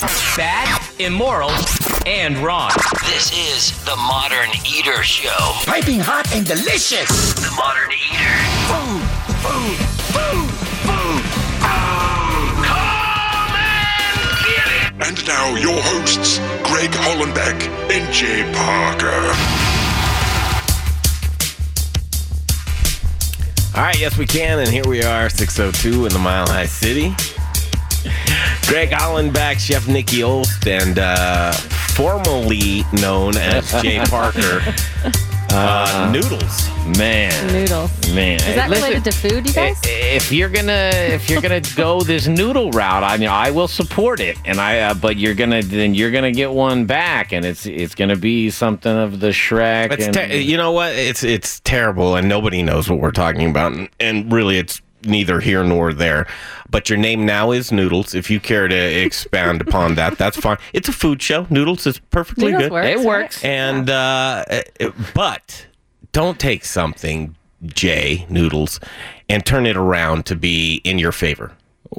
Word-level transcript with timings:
Bad, 0.00 0.80
immoral, 1.00 1.50
and 2.06 2.38
wrong. 2.38 2.70
This 3.02 3.32
is 3.32 3.72
the 3.84 3.96
Modern 3.96 4.48
Eater 4.64 5.02
Show. 5.02 5.36
Piping 5.66 5.98
hot 5.98 6.32
and 6.32 6.46
delicious. 6.46 7.34
The 7.34 7.50
Modern 7.56 7.90
Eater. 7.90 8.38
Food, 8.70 9.02
food, 9.42 9.78
food, 10.14 10.50
food. 10.86 11.22
Come 12.62 13.54
and 13.58 14.22
get 14.46 14.68
it. 14.70 14.94
And 15.04 15.18
now 15.26 15.56
your 15.56 15.82
hosts, 15.82 16.38
Greg 16.62 16.90
Hollenbeck 16.90 17.58
and 17.90 18.12
Jay 18.14 18.44
Parker. 18.54 19.34
All 23.76 23.82
right, 23.82 23.98
yes, 23.98 24.16
we 24.16 24.26
can. 24.26 24.60
And 24.60 24.68
here 24.68 24.86
we 24.86 25.02
are, 25.02 25.28
602 25.28 26.06
in 26.06 26.12
the 26.12 26.20
Mile 26.20 26.46
High 26.46 26.66
City. 26.66 27.16
Greg 28.68 28.90
Hollenbach, 28.90 29.58
Chef 29.58 29.88
Nikki 29.88 30.18
Olst, 30.18 30.66
and 30.66 30.98
uh, 30.98 31.52
formerly 31.52 32.82
known 33.00 33.34
as 33.38 33.72
Jay 33.80 33.98
Parker, 34.10 34.60
uh, 35.50 36.10
Noodles. 36.12 36.68
Man, 36.98 37.50
Noodles. 37.50 38.14
man. 38.14 38.36
Is 38.36 38.54
that 38.56 38.68
Listen, 38.68 38.84
related 38.90 39.10
to 39.10 39.18
food, 39.18 39.46
you 39.46 39.54
guys? 39.54 39.80
If 39.84 40.30
you're 40.30 40.50
gonna 40.50 40.90
if 40.92 41.30
you're 41.30 41.40
gonna 41.40 41.62
go 41.76 42.02
this 42.02 42.26
noodle 42.26 42.70
route, 42.70 43.02
I 43.02 43.16
mean, 43.16 43.30
I 43.30 43.50
will 43.50 43.68
support 43.68 44.20
it, 44.20 44.36
and 44.44 44.60
I. 44.60 44.80
Uh, 44.80 44.94
but 44.94 45.16
you're 45.16 45.34
gonna 45.34 45.62
then 45.62 45.94
you're 45.94 46.10
gonna 46.10 46.32
get 46.32 46.52
one 46.52 46.84
back, 46.84 47.32
and 47.32 47.46
it's 47.46 47.64
it's 47.64 47.94
gonna 47.94 48.16
be 48.16 48.50
something 48.50 48.94
of 48.94 49.20
the 49.20 49.28
Shrek. 49.28 49.92
It's 49.92 50.04
and, 50.04 50.14
te- 50.14 50.40
you 50.42 50.58
know 50.58 50.72
what? 50.72 50.92
It's 50.92 51.24
it's 51.24 51.60
terrible, 51.60 52.16
and 52.16 52.28
nobody 52.28 52.62
knows 52.62 52.90
what 52.90 53.00
we're 53.00 53.12
talking 53.12 53.48
about. 53.48 53.72
And, 53.72 53.88
and 53.98 54.30
really, 54.30 54.58
it's 54.58 54.82
neither 55.04 55.40
here 55.40 55.64
nor 55.64 55.92
there. 55.92 56.26
But 56.70 56.88
your 56.88 56.98
name 56.98 57.24
now 57.24 57.50
is 57.50 57.72
Noodles. 57.72 58.14
If 58.14 58.30
you 58.30 58.40
care 58.40 58.68
to 58.68 58.74
expound 58.74 59.60
upon 59.60 59.94
that, 59.96 60.18
that's 60.18 60.36
fine. 60.36 60.58
It's 60.72 60.88
a 60.88 60.92
food 60.92 61.22
show. 61.22 61.46
Noodles 61.50 61.86
is 61.86 61.98
perfectly 62.10 62.52
Noodles 62.52 62.62
good. 62.64 62.72
works, 62.72 62.88
it 62.88 63.00
works. 63.00 63.44
And 63.44 63.90
uh, 63.90 64.44
uh, 64.50 64.90
but 65.14 65.66
don't 66.12 66.38
take 66.38 66.64
something 66.64 67.36
J 67.64 68.26
Noodles 68.28 68.80
and 69.28 69.44
turn 69.44 69.66
it 69.66 69.76
around 69.76 70.26
to 70.26 70.36
be 70.36 70.80
in 70.84 70.98
your 70.98 71.12
favor. 71.12 71.52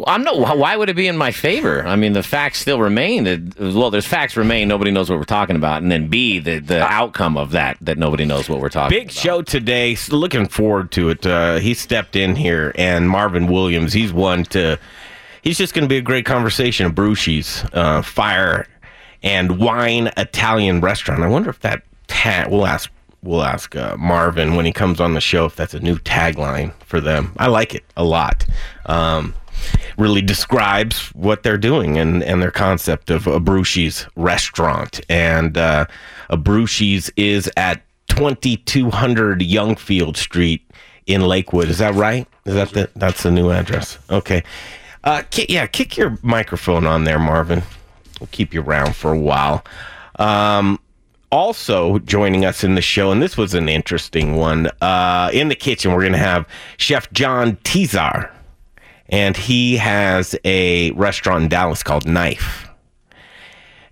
I'm 0.06 0.24
no. 0.24 0.34
Why 0.36 0.78
would 0.78 0.90
it 0.90 0.96
be 0.96 1.08
in 1.08 1.18
my 1.18 1.32
favor? 1.32 1.86
I 1.86 1.96
mean, 1.96 2.14
the 2.14 2.22
facts 2.22 2.60
still 2.60 2.80
remain. 2.80 3.24
That 3.24 3.60
well, 3.60 3.90
there's 3.90 4.06
facts 4.06 4.38
remain. 4.38 4.68
Nobody 4.68 4.92
knows 4.92 5.10
what 5.10 5.18
we're 5.18 5.26
talking 5.26 5.56
about, 5.56 5.82
and 5.82 5.92
then 5.92 6.08
B, 6.08 6.40
the 6.40 6.60
the 6.60 6.84
outcome 6.84 7.38
of 7.38 7.52
that 7.52 7.78
that 7.82 7.98
nobody 7.98 8.24
knows 8.26 8.48
what 8.48 8.60
we're 8.60 8.70
talking. 8.70 8.96
About. 8.96 9.02
Big 9.08 9.12
about. 9.12 9.22
show 9.22 9.42
today. 9.42 9.98
Looking 10.10 10.48
forward 10.48 10.92
to 10.92 11.10
it. 11.10 11.26
Uh, 11.26 11.56
he 11.58 11.74
stepped 11.74 12.16
in 12.16 12.36
here, 12.36 12.72
and 12.76 13.10
Marvin 13.10 13.48
Williams. 13.48 13.94
He's 13.94 14.14
one 14.14 14.44
to. 14.46 14.80
He's 15.42 15.58
just 15.58 15.74
going 15.74 15.84
to 15.84 15.90
be 15.90 15.98
a 15.98 16.02
great 16.02 16.26
conversation. 16.26 16.86
of 16.86 16.94
Abrusci's 16.94 17.68
uh, 17.74 18.02
fire 18.02 18.68
and 19.24 19.60
wine 19.60 20.12
Italian 20.18 20.82
restaurant. 20.82 21.24
I 21.24 21.28
wonder 21.28 21.50
if 21.50 21.62
that 21.62 21.82
tag. 22.08 22.52
We'll 22.52 22.68
ask. 22.68 22.92
We'll 23.22 23.44
ask 23.44 23.76
uh, 23.76 23.98
Marvin 23.98 24.56
when 24.56 24.66
he 24.66 24.72
comes 24.72 25.02
on 25.02 25.14
the 25.14 25.20
show 25.20 25.46
if 25.46 25.56
that's 25.56 25.74
a 25.74 25.80
new 25.80 25.98
tagline 25.98 26.74
for 26.86 27.02
them. 27.02 27.34
I 27.38 27.48
like 27.48 27.76
it 27.76 27.84
a 27.98 28.04
lot. 28.04 28.46
Um, 28.86 29.34
really 30.00 30.22
describes 30.22 31.10
what 31.10 31.44
they're 31.44 31.58
doing 31.58 31.98
and, 31.98 32.24
and 32.24 32.42
their 32.42 32.52
concept 32.52 33.10
of 33.10 33.26
Abrusci's 33.26 34.08
restaurant. 34.16 35.02
And 35.10 35.58
uh, 35.58 35.86
Abrusci's 36.30 37.12
is 37.18 37.52
at 37.58 37.82
2200 38.10 39.42
Youngfield 39.42 40.18
Street 40.18 40.62
in 41.06 41.22
Lakewood. 41.22 41.70
Is 41.70 41.80
that 41.80 41.94
right? 41.96 42.28
Is 42.46 42.54
that 42.56 42.70
the 42.70 42.90
that's 42.96 43.24
the 43.24 43.32
new 43.32 43.52
address? 43.52 43.98
Okay. 44.10 44.44
Uh, 45.04 45.24
ki- 45.30 45.46
yeah, 45.50 45.68
kick 45.68 45.98
your 45.98 46.18
microphone 46.22 46.86
on 46.86 47.04
there, 47.04 47.20
Marvin. 47.20 47.64
We'll 48.20 48.30
keep 48.32 48.54
you 48.54 48.62
around 48.62 48.96
for 48.96 49.14
a 49.14 49.20
while. 49.20 49.64
Um, 50.18 50.80
also 51.32 52.00
joining 52.00 52.44
us 52.44 52.64
in 52.64 52.76
the 52.76 52.82
show, 52.82 53.12
and 53.12 53.22
this 53.22 53.38
was 53.38 53.54
an 53.54 53.70
interesting 53.70 54.36
one. 54.36 54.70
Uh, 54.82 55.30
in 55.34 55.48
the 55.48 55.56
kitchen, 55.56 55.92
we're 55.94 56.02
going 56.02 56.12
to 56.14 56.18
have 56.18 56.48
Chef 56.78 57.12
John 57.14 57.56
Tesar, 57.58 58.30
and 59.10 59.36
he 59.36 59.78
has 59.78 60.36
a 60.46 60.92
restaurant 60.92 61.44
in 61.44 61.50
Dallas 61.50 61.84
called 61.84 62.08
Knife. 62.08 62.68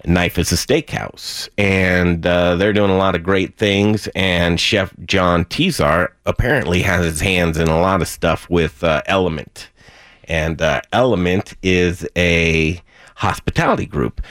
Knife 0.05 0.37
is 0.37 0.51
a 0.51 0.55
steakhouse, 0.55 1.49
and 1.57 2.25
uh, 2.25 2.55
they're 2.55 2.71
doing 2.71 2.91
a 2.91 2.97
lot 2.97 3.15
of 3.15 3.23
great 3.23 3.57
things. 3.57 4.07
And 4.15 4.59
Chef 4.59 4.93
John 5.05 5.43
Tesar 5.45 6.09
apparently 6.25 6.83
has 6.83 7.03
his 7.03 7.19
hands 7.19 7.57
in 7.57 7.67
a 7.67 7.81
lot 7.81 8.01
of 8.01 8.07
stuff 8.07 8.49
with 8.49 8.83
uh, 8.83 9.01
Element, 9.07 9.69
and 10.23 10.61
uh, 10.61 10.81
Element 10.93 11.55
is 11.61 12.07
a 12.15 12.81
hospitality 13.15 13.85
group, 13.85 14.21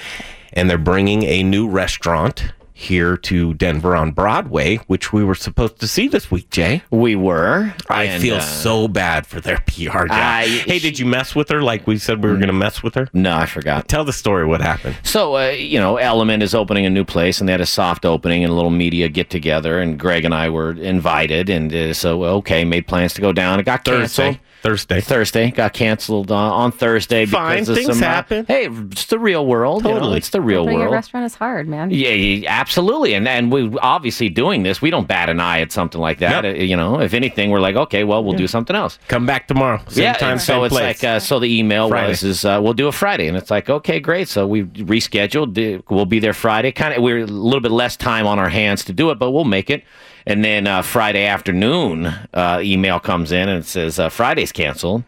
and 0.52 0.70
they're 0.70 0.78
bringing 0.78 1.24
a 1.24 1.42
new 1.42 1.68
restaurant 1.68 2.52
here 2.78 3.16
to 3.16 3.54
Denver 3.54 3.96
on 3.96 4.12
Broadway, 4.12 4.76
which 4.86 5.10
we 5.10 5.24
were 5.24 5.34
supposed 5.34 5.80
to 5.80 5.88
see 5.88 6.08
this 6.08 6.30
week. 6.30 6.50
Jay, 6.50 6.82
We 6.90 7.16
were. 7.16 7.72
I 7.88 8.04
and, 8.04 8.22
feel 8.22 8.36
uh, 8.36 8.40
so 8.40 8.86
bad 8.86 9.26
for 9.26 9.40
their 9.40 9.56
PR 9.66 10.04
guy. 10.04 10.42
I- 10.42 10.46
hey, 10.46 10.78
did 10.78 10.98
you 10.98 11.06
mess 11.06 11.34
with 11.34 11.48
her 11.48 11.62
like 11.62 11.86
we 11.86 11.96
said 11.96 12.22
we 12.22 12.28
were 12.28 12.36
going 12.36 12.48
to 12.48 12.52
mess 12.52 12.82
with 12.82 12.94
her? 12.94 13.08
No, 13.14 13.34
I 13.34 13.46
forgot. 13.46 13.88
Tell 13.88 14.04
the 14.04 14.12
story. 14.12 14.44
What 14.44 14.60
happened? 14.60 14.94
So, 15.04 15.38
uh, 15.38 15.48
you 15.52 15.80
know, 15.80 15.96
Element 15.96 16.42
is 16.42 16.54
opening 16.54 16.84
a 16.84 16.90
new 16.90 17.04
place, 17.04 17.40
and 17.40 17.48
they 17.48 17.52
had 17.52 17.62
a 17.62 17.66
soft 17.66 18.04
opening 18.04 18.44
and 18.44 18.52
a 18.52 18.54
little 18.54 18.70
media 18.70 19.08
get 19.08 19.30
together, 19.30 19.78
and 19.80 19.98
Greg 19.98 20.26
and 20.26 20.34
I 20.34 20.50
were 20.50 20.72
invited, 20.72 21.48
and 21.48 21.72
uh, 21.74 21.94
so 21.94 22.24
okay, 22.24 22.62
made 22.66 22.86
plans 22.86 23.14
to 23.14 23.22
go 23.22 23.32
down. 23.32 23.58
It 23.58 23.62
got 23.62 23.86
Thursday. 23.86 24.22
canceled. 24.24 24.40
Thursday. 24.66 25.00
Thursday 25.00 25.50
got 25.50 25.72
canceled 25.72 26.30
uh, 26.32 26.34
on 26.36 26.72
Thursday. 26.72 27.24
Fine, 27.26 27.54
because 27.56 27.68
of 27.68 27.76
things 27.76 27.88
some, 27.88 28.02
uh, 28.02 28.06
happen. 28.06 28.44
hey, 28.46 28.66
it's 28.66 29.06
the 29.06 29.18
real 29.18 29.46
world. 29.46 29.84
you 29.84 29.88
know, 29.90 29.94
Totally. 29.96 30.16
it's 30.18 30.30
the 30.30 30.40
real 30.40 30.62
Opening 30.62 30.78
a 30.78 30.82
world. 30.82 30.92
restaurant 30.94 31.24
is 31.26 31.34
hard, 31.34 31.68
man. 31.68 31.90
Yeah, 31.90 32.10
yeah, 32.10 32.50
absolutely, 32.50 33.14
and 33.14 33.28
and 33.28 33.52
we 33.52 33.76
obviously 33.78 34.28
doing 34.28 34.62
this. 34.64 34.82
We 34.82 34.90
don't 34.90 35.06
bat 35.06 35.28
an 35.28 35.38
eye 35.40 35.60
at 35.60 35.72
something 35.72 36.00
like 36.00 36.18
that. 36.18 36.44
Yep. 36.44 36.56
Uh, 36.56 36.58
You 36.58 36.76
know, 36.76 37.00
if 37.00 37.14
anything, 37.14 37.50
we're 37.50 37.60
like, 37.60 37.76
okay, 37.76 38.04
well, 38.04 38.24
we'll 38.24 38.36
do 38.36 38.48
something 38.48 38.74
else. 38.74 38.98
Come 39.08 39.24
back 39.26 39.46
tomorrow. 39.46 39.80
Same 39.88 40.02
yeah, 40.04 40.12
time, 40.14 40.32
and 40.32 40.40
same 40.40 40.56
so 40.56 40.64
it's 40.64 40.72
place. 40.74 41.02
like 41.02 41.04
uh, 41.04 41.20
so 41.20 41.38
the 41.38 41.58
email 41.58 41.88
Friday. 41.88 42.08
was 42.08 42.22
is 42.22 42.44
uh, 42.44 42.58
we'll 42.62 42.72
do 42.74 42.88
a 42.88 42.92
Friday, 42.92 43.28
and 43.28 43.36
it's 43.36 43.50
like 43.50 43.70
okay, 43.70 44.00
great. 44.00 44.28
So 44.28 44.46
we 44.46 44.64
rescheduled. 44.64 45.82
We'll 45.90 46.06
be 46.06 46.18
there 46.18 46.32
Friday. 46.34 46.72
Kind 46.72 46.94
of 46.94 47.02
we're 47.02 47.20
a 47.20 47.26
little 47.26 47.60
bit 47.60 47.70
less 47.72 47.96
time 47.96 48.26
on 48.26 48.38
our 48.38 48.48
hands 48.48 48.84
to 48.86 48.92
do 48.92 49.10
it, 49.10 49.18
but 49.18 49.30
we'll 49.30 49.44
make 49.44 49.70
it. 49.70 49.84
And 50.28 50.44
then 50.44 50.66
uh, 50.66 50.82
Friday 50.82 51.24
afternoon, 51.24 52.06
uh, 52.34 52.58
email 52.60 52.98
comes 52.98 53.30
in 53.30 53.48
and 53.48 53.60
it 53.60 53.66
says 53.66 54.00
uh, 54.00 54.08
Friday's 54.08 54.50
canceled. 54.56 55.04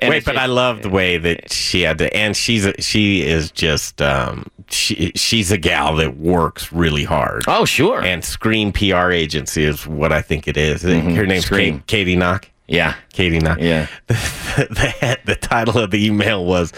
And 0.00 0.10
Wait, 0.10 0.24
but 0.24 0.36
I 0.36 0.46
love 0.46 0.82
the 0.82 0.88
way 0.90 1.18
that 1.18 1.50
she 1.52 1.82
had 1.82 1.98
to, 1.98 2.14
and 2.14 2.36
she's 2.36 2.66
a, 2.66 2.74
she 2.82 3.22
is 3.22 3.50
just 3.52 4.02
um, 4.02 4.46
she 4.68 5.12
she's 5.14 5.52
a 5.52 5.56
gal 5.56 5.94
that 5.96 6.16
works 6.16 6.72
really 6.72 7.04
hard. 7.04 7.44
oh 7.46 7.64
sure, 7.64 8.02
And 8.02 8.24
Scream 8.24 8.72
PR 8.72 9.10
agency 9.12 9.62
is 9.64 9.86
what 9.86 10.12
I 10.12 10.20
think 10.20 10.48
it 10.48 10.56
is. 10.56 10.82
Her 10.82 11.26
name's 11.26 11.44
Mm-hmm. 11.46 11.54
Kate, 11.78 11.86
Katie 11.86 12.16
Knock. 12.16 12.50
yeah, 12.66 12.94
Katie 13.12 13.38
Knock. 13.38 13.58
yeah. 13.60 13.86
the, 14.08 14.14
the, 14.70 15.18
the 15.26 15.36
title 15.36 15.78
of 15.78 15.92
the 15.92 16.04
email 16.04 16.44
was 16.44 16.72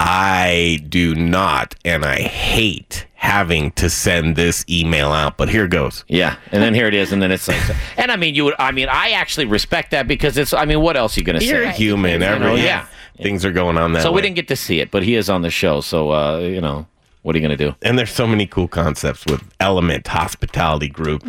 I 0.00 0.80
do 0.88 1.14
not 1.14 1.76
and 1.84 2.04
I 2.04 2.20
hate 2.20 3.06
having 3.24 3.70
to 3.72 3.88
send 3.88 4.36
this 4.36 4.64
email 4.68 5.08
out, 5.10 5.36
but 5.38 5.48
here 5.48 5.66
goes. 5.66 6.04
Yeah, 6.08 6.36
and 6.52 6.62
then 6.62 6.74
here 6.74 6.86
it 6.86 6.94
is, 6.94 7.10
and 7.10 7.20
then 7.22 7.32
it's 7.32 7.48
like, 7.48 7.60
and 7.96 8.12
I 8.12 8.16
mean, 8.16 8.34
you 8.34 8.44
would, 8.44 8.54
I 8.58 8.70
mean, 8.70 8.88
I 8.90 9.10
actually 9.12 9.46
respect 9.46 9.90
that 9.92 10.06
because 10.06 10.36
it's, 10.36 10.52
I 10.52 10.66
mean, 10.66 10.80
what 10.82 10.96
else 10.96 11.16
are 11.16 11.20
you 11.20 11.26
gonna 11.26 11.40
You're 11.40 11.72
say? 11.72 11.76
human. 11.76 12.12
You 12.12 12.18
know, 12.20 12.26
Every, 12.52 12.62
yeah. 12.62 12.86
Things 13.16 13.44
are 13.44 13.52
going 13.52 13.78
on 13.78 13.92
that 13.92 14.02
So 14.02 14.10
way. 14.10 14.16
we 14.16 14.22
didn't 14.22 14.36
get 14.36 14.48
to 14.48 14.56
see 14.56 14.80
it, 14.80 14.90
but 14.90 15.02
he 15.02 15.14
is 15.14 15.30
on 15.30 15.42
the 15.42 15.50
show, 15.50 15.80
so 15.80 16.10
uh, 16.12 16.38
you 16.40 16.60
know, 16.60 16.86
what 17.22 17.34
are 17.34 17.38
you 17.38 17.42
gonna 17.42 17.56
do? 17.56 17.74
and 17.80 17.98
there's 17.98 18.10
so 18.12 18.26
many 18.26 18.46
cool 18.46 18.68
concepts 18.68 19.24
with 19.26 19.42
Element 19.58 20.06
Hospitality 20.06 20.88
Group, 20.88 21.24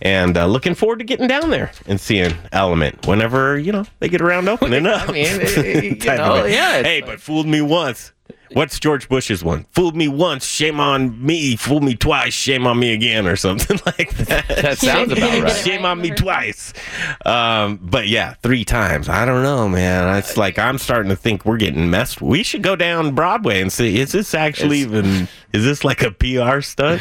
and 0.00 0.38
uh, 0.38 0.46
looking 0.46 0.74
forward 0.74 1.00
to 1.00 1.04
getting 1.04 1.26
down 1.26 1.50
there 1.50 1.72
and 1.86 2.00
seeing 2.00 2.32
Element 2.52 3.06
whenever 3.06 3.58
you 3.58 3.70
know 3.70 3.84
they 3.98 4.08
get 4.08 4.22
around 4.22 4.48
opening 4.48 4.86
up. 4.94 5.10
I 5.10 5.12
mean, 5.12 5.40
you 6.00 6.06
know, 6.06 6.46
yeah. 6.46 6.78
it's 6.78 6.88
Hey, 6.88 7.02
but 7.02 7.20
fooled 7.20 7.46
me 7.46 7.60
once. 7.60 8.12
What's 8.52 8.78
George 8.78 9.08
Bush's 9.08 9.42
one? 9.42 9.66
Fooled 9.72 9.96
me 9.96 10.08
once, 10.08 10.44
shame 10.44 10.78
on 10.78 11.24
me. 11.24 11.56
Fooled 11.56 11.82
me 11.82 11.94
twice, 11.94 12.32
shame 12.32 12.66
on 12.66 12.78
me 12.78 12.92
again, 12.92 13.26
or 13.26 13.36
something 13.36 13.80
like 13.86 14.14
that. 14.16 14.48
That 14.48 14.78
sounds 14.78 15.12
about 15.12 15.42
right. 15.42 15.52
Shame 15.52 15.84
on 15.84 16.00
me 16.00 16.10
twice. 16.10 16.72
Um, 17.24 17.78
but 17.82 18.06
yeah, 18.08 18.34
three 18.42 18.64
times. 18.64 19.08
I 19.08 19.24
don't 19.24 19.42
know, 19.42 19.68
man. 19.68 20.16
It's 20.18 20.36
like 20.36 20.58
I'm 20.58 20.78
starting 20.78 21.10
to 21.10 21.16
think 21.16 21.44
we're 21.44 21.56
getting 21.56 21.90
messed. 21.90 22.20
We 22.20 22.42
should 22.42 22.62
go 22.62 22.76
down 22.76 23.14
Broadway 23.14 23.60
and 23.60 23.72
see. 23.72 23.98
Is 23.98 24.12
this 24.12 24.34
actually 24.34 24.78
even? 24.78 25.28
Is 25.52 25.64
this 25.64 25.84
like 25.84 26.02
a 26.02 26.10
PR 26.10 26.60
stunt 26.60 27.00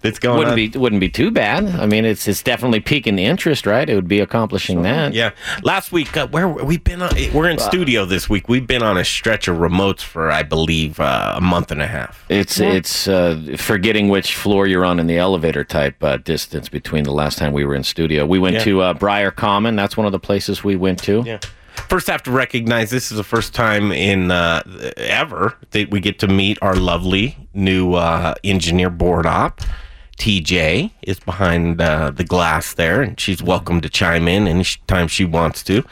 that's 0.00 0.18
going 0.18 0.38
wouldn't 0.38 0.52
on? 0.52 0.70
be 0.72 0.78
wouldn't 0.78 1.00
be 1.00 1.08
too 1.08 1.30
bad. 1.30 1.64
I 1.66 1.86
mean, 1.86 2.04
it's 2.04 2.26
it's 2.28 2.42
definitely 2.42 2.80
piquing 2.80 3.16
the 3.16 3.24
interest, 3.24 3.66
right? 3.66 3.88
It 3.88 3.94
would 3.94 4.08
be 4.08 4.20
accomplishing 4.20 4.82
that. 4.82 5.12
Yeah. 5.14 5.30
Last 5.62 5.92
week, 5.92 6.16
uh, 6.16 6.26
where 6.28 6.48
we've 6.48 6.82
been, 6.82 7.02
on, 7.02 7.10
we're 7.32 7.48
in 7.48 7.58
studio 7.58 8.04
this 8.04 8.28
week. 8.28 8.48
We've 8.48 8.66
been 8.66 8.82
on 8.82 8.96
a 8.96 9.04
stretch 9.04 9.48
of 9.48 9.56
remotes 9.58 10.00
for, 10.00 10.30
I 10.30 10.42
believe, 10.42 11.00
uh, 11.00 11.34
a 11.36 11.40
month 11.40 11.70
and 11.70 11.80
a 11.82 11.86
half. 11.86 12.24
It's 12.28 12.60
it's 12.60 13.08
uh, 13.08 13.56
forgetting 13.56 14.08
which 14.08 14.34
floor 14.34 14.66
you're 14.66 14.84
on 14.84 14.98
in 14.98 15.06
the 15.06 15.18
elevator 15.18 15.64
type 15.64 16.02
uh, 16.02 16.16
distance 16.18 16.68
between 16.68 17.04
the 17.04 17.12
last 17.12 17.38
time 17.38 17.52
we 17.52 17.64
were 17.64 17.74
in 17.74 17.84
studio. 17.84 18.26
We 18.26 18.38
went 18.38 18.54
Yeah. 18.56 18.64
to 18.64 18.80
uh, 18.82 18.94
Briar 18.94 19.30
Common. 19.30 19.76
That's 19.76 19.96
one 19.96 20.06
of 20.06 20.12
the 20.12 20.18
places 20.18 20.62
we 20.64 20.76
went 20.76 21.02
to. 21.04 21.22
Yeah. 21.26 21.38
First, 21.88 22.08
I 22.08 22.12
have 22.12 22.22
to 22.24 22.30
recognize 22.30 22.90
this 22.90 23.10
is 23.12 23.16
the 23.18 23.22
first 23.24 23.54
time 23.54 23.92
in 23.92 24.30
uh, 24.30 24.62
ever 24.96 25.56
that 25.70 25.90
we 25.90 26.00
get 26.00 26.18
to 26.20 26.26
meet 26.26 26.58
our 26.62 26.74
lovely 26.74 27.36
new 27.54 27.94
uh, 27.94 28.34
engineer 28.42 28.90
board 28.90 29.26
op. 29.26 29.60
TJ 30.18 30.90
is 31.02 31.18
behind 31.20 31.80
uh, 31.80 32.10
the 32.10 32.24
glass 32.24 32.74
there, 32.74 33.02
and 33.02 33.18
she's 33.20 33.42
welcome 33.42 33.80
to 33.82 33.88
chime 33.88 34.26
in 34.28 34.48
anytime 34.48 35.08
she 35.08 35.24
wants 35.24 35.62
to. 35.64 35.84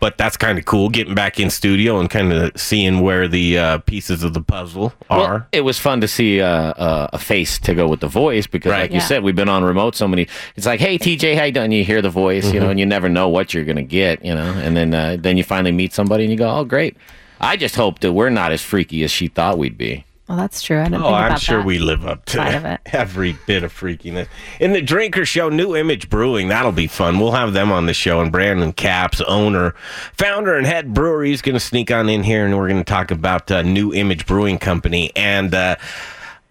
But 0.00 0.16
that's 0.18 0.36
kind 0.36 0.58
of 0.58 0.64
cool, 0.64 0.88
getting 0.88 1.14
back 1.14 1.40
in 1.40 1.50
studio 1.50 1.98
and 1.98 2.08
kind 2.08 2.32
of 2.32 2.52
seeing 2.60 3.00
where 3.00 3.26
the 3.28 3.58
uh, 3.58 3.78
pieces 3.78 4.22
of 4.22 4.32
the 4.34 4.40
puzzle 4.42 4.92
Well, 5.10 5.20
are. 5.20 5.46
it 5.52 5.62
was 5.62 5.78
fun 5.78 6.00
to 6.02 6.08
see 6.08 6.40
uh, 6.40 6.46
uh, 6.48 7.08
a 7.12 7.18
face 7.18 7.58
to 7.60 7.74
go 7.74 7.88
with 7.88 8.00
the 8.00 8.08
voice 8.08 8.46
because, 8.46 8.70
Right. 8.70 8.82
like 8.82 8.92
you 8.92 9.00
said, 9.00 9.22
we've 9.22 9.36
been 9.36 9.48
on 9.48 9.64
remote 9.64 9.96
so 9.96 10.06
many. 10.08 10.26
It's 10.56 10.66
like, 10.66 10.80
hey, 10.80 10.98
TJ, 10.98 11.36
how 11.36 11.44
you 11.44 11.52
doing? 11.52 11.72
You 11.72 11.84
hear 11.84 12.00
the 12.02 12.10
voice, 12.10 12.52
you 12.52 12.60
know, 12.60 12.70
and 12.70 12.78
you 12.78 12.86
never 12.86 13.08
know 13.08 13.28
what 13.28 13.52
you're 13.54 13.64
gonna 13.64 13.82
get, 13.82 14.24
you 14.24 14.34
know, 14.34 14.52
and 14.62 14.76
then 14.76 14.94
uh, 14.94 15.16
then 15.18 15.36
you 15.36 15.44
finally 15.44 15.72
meet 15.72 15.92
somebody 15.92 16.24
and 16.24 16.30
you 16.32 16.38
go, 16.38 16.50
oh, 16.50 16.64
great. 16.64 16.96
I 17.40 17.56
just 17.56 17.74
hope 17.76 18.00
that 18.00 18.12
we're 18.12 18.28
not 18.30 18.52
as 18.52 18.60
freaky 18.62 19.02
as 19.04 19.10
she 19.10 19.28
thought 19.28 19.56
we'd 19.58 19.78
be. 19.78 20.04
Well, 20.30 20.38
that's 20.38 20.62
true. 20.62 20.78
I 20.80 20.84
didn't 20.84 21.02
Oh, 21.02 21.06
think 21.06 21.16
I'm 21.16 21.38
sure 21.40 21.58
that. 21.58 21.66
we 21.66 21.80
live 21.80 22.06
up 22.06 22.24
to 22.26 22.36
side 22.36 22.78
every 22.86 23.36
bit 23.48 23.64
of 23.64 23.72
freakiness. 23.74 24.28
In 24.60 24.72
the 24.72 24.80
Drinker 24.80 25.24
Show, 25.26 25.48
New 25.48 25.74
Image 25.74 26.08
Brewing, 26.08 26.46
that'll 26.46 26.70
be 26.70 26.86
fun. 26.86 27.18
We'll 27.18 27.32
have 27.32 27.52
them 27.52 27.72
on 27.72 27.86
the 27.86 27.94
show. 27.94 28.20
And 28.20 28.30
Brandon 28.30 28.72
Capps, 28.72 29.20
owner, 29.22 29.74
founder, 30.12 30.54
and 30.56 30.68
head 30.68 30.94
brewer, 30.94 31.24
is 31.24 31.42
going 31.42 31.54
to 31.56 31.60
sneak 31.60 31.90
on 31.90 32.08
in 32.08 32.22
here 32.22 32.46
and 32.46 32.56
we're 32.56 32.68
going 32.68 32.78
to 32.78 32.88
talk 32.88 33.10
about 33.10 33.50
uh, 33.50 33.62
New 33.62 33.92
Image 33.92 34.24
Brewing 34.24 34.58
Company. 34.60 35.10
And 35.16 35.52
uh, 35.52 35.74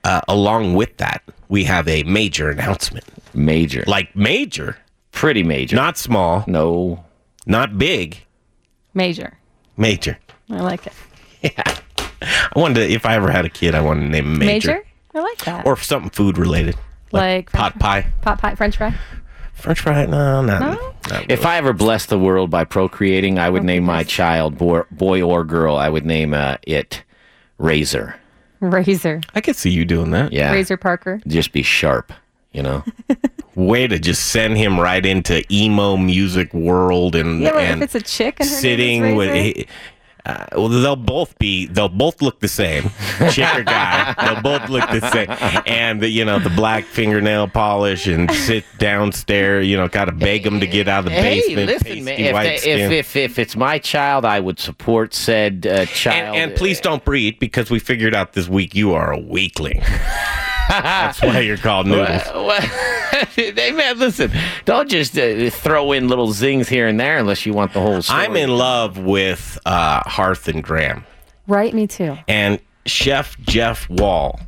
uh, 0.04 0.20
along 0.28 0.74
with 0.74 0.98
that, 0.98 1.24
we 1.48 1.64
have 1.64 1.88
a 1.88 2.04
major 2.04 2.50
announcement. 2.50 3.06
Major, 3.34 3.86
Like 3.88 4.14
major, 4.14 4.76
pretty 5.14 5.44
major. 5.44 5.78
not 5.78 5.98
small, 5.98 6.44
no, 6.48 7.06
not 7.46 7.78
big, 7.78 8.26
Major. 8.94 9.38
major. 9.78 10.18
I 10.50 10.60
like 10.60 10.86
it. 10.86 10.94
I 12.22 12.52
wanted 12.56 12.88
to, 12.88 12.94
if 12.94 13.06
I 13.06 13.16
ever 13.16 13.32
had 13.32 13.46
a 13.46 13.50
kid, 13.50 13.76
I 13.76 13.82
wanted 13.82 14.02
to 14.02 14.08
name 14.10 14.26
him 14.26 14.40
major. 14.40 14.74
Major? 14.74 14.86
I 15.16 15.20
like 15.22 15.38
that. 15.46 15.66
Or 15.66 15.78
something 15.78 16.10
food 16.12 16.38
related. 16.38 16.76
like 17.12 17.52
Pot 17.52 17.80
pie. 17.80 18.08
pot 18.22 18.40
pie, 18.40 18.56
French 18.56 18.78
fry. 18.78 18.94
French 19.54 19.80
fry? 19.82 20.06
No, 20.06 20.42
not. 20.42 20.62
No? 20.62 20.94
not 21.10 21.30
If 21.32 21.46
I 21.46 21.58
ever 21.58 21.74
bless 21.74 22.06
the 22.06 22.20
world 22.20 22.50
by 22.50 22.64
procreating, 22.64 23.40
I 23.40 23.50
would 23.50 23.64
name 23.64 23.84
my 23.84 24.04
child, 24.04 24.58
boy, 24.58 24.84
boy 24.92 25.22
or 25.22 25.44
girl, 25.44 25.76
I 25.76 25.90
would 25.90 26.06
name 26.06 26.34
uh, 26.34 26.58
it 26.64 27.04
Razor. 27.58 28.16
Razor. 28.62 29.22
I 29.36 29.42
could 29.42 29.56
see 29.56 29.70
you 29.70 29.86
doing 29.86 30.12
that. 30.12 30.32
Yeah. 30.32 30.52
Razor 30.52 30.78
Parker. 30.78 31.22
Just 31.28 31.52
be 31.52 31.62
sharp, 31.64 32.14
you 32.54 32.62
know? 32.64 32.84
Way 33.56 33.88
to 33.88 34.00
just 34.00 34.28
send 34.28 34.58
him 34.58 34.80
right 34.80 35.06
into 35.06 35.44
emo 35.54 35.98
music 35.98 36.54
world 36.54 37.16
and 37.16 37.42
Yeah, 37.42 37.52
but 37.52 37.64
and 37.64 37.82
if 37.84 37.94
it's 37.94 37.96
a 37.96 38.08
chick 38.08 38.38
and 38.40 38.48
her 38.50 38.56
sitting 38.56 39.02
name 39.02 39.12
is 39.14 39.18
with. 39.18 39.30
Razor, 39.32 39.66
Uh, 40.30 40.46
well, 40.54 40.68
they'll 40.70 40.96
both 40.96 41.38
be. 41.40 41.66
They'll 41.68 41.90
both 41.90 42.22
look 42.22 42.40
the 42.40 42.48
same. 42.48 42.84
Chick 43.32 43.54
or 43.56 43.64
guy, 43.64 44.14
they'll 44.20 44.42
both 44.42 44.70
look 44.70 44.88
the 44.90 45.02
same. 45.12 45.28
And 45.66 46.02
the, 46.02 46.10
you 46.10 46.24
know 46.26 46.40
the 46.40 46.50
black 46.52 46.84
fingernail 46.86 47.48
polish 47.48 48.08
and 48.08 48.30
sit 48.32 48.64
downstairs. 48.78 49.68
You 49.68 49.78
know, 49.78 49.88
got 49.88 50.06
to 50.06 50.12
beg 50.12 50.44
them 50.44 50.60
to 50.60 50.68
get 50.68 50.88
out 50.88 51.00
of 51.00 51.06
the 51.06 51.12
Hey, 51.12 51.40
basement. 51.42 51.68
listen, 51.68 52.04
man. 52.04 52.20
If, 52.20 52.64
they- 52.64 52.72
if, 52.72 52.92
if, 52.92 53.16
if 53.16 53.40
it's 53.40 53.56
my 53.56 53.80
child, 53.80 54.26
I 54.26 54.40
would 54.40 54.60
support 54.60 55.14
said 55.14 55.66
uh, 55.66 55.86
child. 55.86 56.36
and, 56.36 56.52
and 56.52 56.56
please 56.58 56.80
don't 56.80 57.04
breed 57.04 57.40
because 57.40 57.70
we 57.72 57.80
figured 57.80 58.14
out 58.14 58.34
this 58.34 58.48
week 58.48 58.76
you 58.76 58.94
are 58.94 59.12
a 59.12 59.18
weakling. 59.20 59.82
That's 60.70 61.22
why 61.22 61.40
you're 61.40 61.58
called 61.58 61.88
noodles. 61.88 62.22
Well, 62.34 62.62
hey, 63.36 63.72
man, 63.72 63.98
listen. 64.00 64.32
Don't 64.66 64.90
just 64.90 65.18
uh, 65.18 65.50
throw 65.50 65.92
in 65.92 66.08
little 66.08 66.32
zings 66.32 66.70
here 66.70 66.88
and 66.88 67.00
there 67.00 67.18
unless 67.18 67.46
you 67.46 67.54
want 67.54 67.74
the 67.74 67.82
whole 67.82 68.02
story. 68.02 68.22
I'm 68.22 68.36
in 68.36 68.50
love 68.56 68.98
with 68.98 69.58
uh, 69.66 70.02
Hearth 70.08 70.48
and 70.48 70.64
Dram. 70.64 71.06
Right, 71.48 71.74
me 71.74 71.88
too. 71.88 72.18
and 72.28 72.60
Chef 72.86 73.38
Jeff 73.42 73.90
Wall 73.90 74.40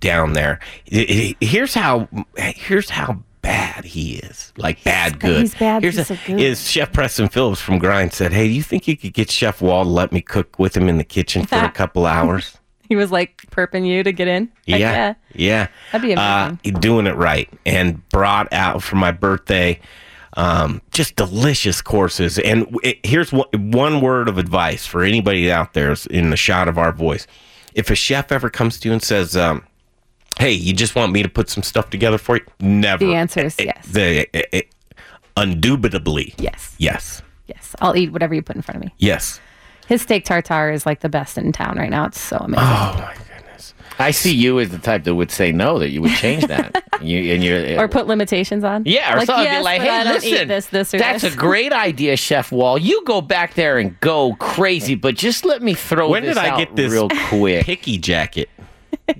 down 0.00 0.32
there. 0.32 0.60
I- 0.92 1.36
I- 1.40 1.44
Here's 1.44 1.74
how 1.74 2.08
here's 2.36 2.88
how 2.90 3.18
bad 3.42 3.84
he 3.84 4.14
is. 4.16 4.52
Like 4.56 4.82
bad 4.84 5.18
good. 5.18 5.40
he's 5.40 5.54
bad, 5.54 5.82
Here's 5.82 5.96
he's 5.96 6.10
a- 6.10 6.16
so 6.16 6.20
good. 6.26 6.40
Is 6.40 6.70
Chef 6.70 6.92
Preston 6.92 7.28
Phillips 7.28 7.60
from 7.60 7.78
Grind 7.78 8.12
said, 8.12 8.32
"Hey, 8.32 8.46
do 8.46 8.52
you 8.54 8.62
think 8.62 8.86
you 8.88 8.96
could 8.96 9.12
get 9.12 9.30
Chef 9.30 9.60
Wall 9.60 9.82
to 9.84 9.90
let 9.90 10.12
me 10.12 10.20
cook 10.20 10.58
with 10.58 10.76
him 10.76 10.88
in 10.88 10.96
the 10.98 11.04
kitchen 11.04 11.44
for 11.46 11.56
a 11.56 11.70
couple 11.72 12.06
hours?" 12.06 12.56
He 12.90 12.96
was 12.96 13.10
like 13.10 13.36
perping 13.52 13.86
you 13.86 14.02
to 14.02 14.10
get 14.12 14.26
in. 14.28 14.50
Heck 14.68 14.80
yeah, 14.80 15.14
yeah, 15.34 15.68
That'd 15.92 16.06
be 16.08 16.14
Uh, 16.14 16.48
amazing. 16.48 16.80
doing 16.80 17.06
it 17.06 17.14
right, 17.14 17.48
and 17.64 18.06
brought 18.10 18.52
out 18.52 18.82
for 18.82 18.96
my 18.96 19.12
birthday. 19.12 19.78
Um, 20.36 20.82
just 20.92 21.16
delicious 21.16 21.80
courses. 21.82 22.38
And 22.38 22.66
it, 22.84 22.98
here's 23.04 23.32
one, 23.32 23.46
one 23.72 24.00
word 24.00 24.28
of 24.28 24.38
advice 24.38 24.86
for 24.86 25.02
anybody 25.02 25.50
out 25.50 25.72
there 25.72 25.94
in 26.10 26.30
the 26.30 26.36
shot 26.36 26.68
of 26.68 26.78
our 26.78 26.92
voice. 26.92 27.26
If 27.74 27.90
a 27.90 27.94
chef 27.96 28.30
ever 28.32 28.50
comes 28.50 28.78
to 28.80 28.88
you 28.88 28.92
and 28.92 29.02
says, 29.02 29.36
um, 29.36 29.64
"Hey, 30.38 30.52
you 30.52 30.72
just 30.72 30.94
want 30.96 31.12
me 31.12 31.22
to 31.22 31.28
put 31.28 31.48
some 31.48 31.62
stuff 31.64 31.90
together 31.90 32.18
for 32.18 32.36
you?" 32.36 32.42
Never. 32.60 33.04
The 33.06 33.14
answer 33.14 33.40
is 33.40 33.56
Eh, 33.58 33.64
yes. 33.64 33.86
The 33.86 34.28
eh, 34.34 34.42
eh, 34.52 34.62
undubitably 35.36 36.34
Yes. 36.38 36.74
yes, 36.78 37.22
Yes. 37.46 37.74
I'll 37.80 37.96
eat 37.96 38.12
whatever 38.12 38.34
you 38.34 38.42
put 38.42 38.54
in 38.56 38.62
front 38.62 38.76
of 38.76 38.84
me. 38.84 38.94
yes. 38.98 39.40
His 39.90 40.02
steak 40.02 40.24
tartare 40.24 40.70
is 40.70 40.86
like 40.86 41.00
the 41.00 41.08
best 41.08 41.36
in 41.36 41.50
town 41.50 41.76
right 41.76 41.90
now. 41.90 42.04
It's 42.06 42.20
so 42.20 42.36
amazing. 42.36 42.64
Oh 42.64 42.94
my 42.96 43.12
goodness. 43.36 43.74
I 43.98 44.12
see 44.12 44.32
you 44.32 44.60
as 44.60 44.68
the 44.68 44.78
type 44.78 45.02
that 45.02 45.16
would 45.16 45.32
say 45.32 45.50
no, 45.50 45.80
that 45.80 45.90
you 45.90 46.00
would 46.00 46.12
change 46.12 46.46
that. 46.46 46.84
you 47.02 47.34
and 47.34 47.42
you're 47.42 47.76
or 47.76 47.88
put 47.88 48.06
limitations 48.06 48.62
on. 48.62 48.84
Yeah, 48.86 49.14
or 49.14 49.16
like, 49.16 49.26
something 49.26 49.46
yes, 49.46 49.64
like, 49.64 49.80
but 49.80 49.88
I 49.90 49.98
hey, 49.98 50.04
don't 50.04 50.14
listen, 50.14 50.46
this, 50.48 50.66
this, 50.66 50.94
or 50.94 50.98
that's 50.98 51.22
this. 51.22 51.34
a 51.34 51.36
great 51.36 51.72
idea, 51.72 52.16
Chef 52.16 52.52
Wall. 52.52 52.78
You 52.78 53.04
go 53.04 53.20
back 53.20 53.54
there 53.54 53.78
and 53.78 53.98
go 53.98 54.36
crazy, 54.36 54.94
but 54.94 55.16
just 55.16 55.44
let 55.44 55.60
me 55.60 55.74
throw 55.74 56.08
When 56.08 56.22
this 56.22 56.36
did 56.36 56.44
I 56.44 56.50
out 56.50 56.58
get 56.58 56.76
this 56.76 56.92
real 56.92 57.08
quick. 57.28 57.66
picky 57.66 57.98
jacket? 57.98 58.48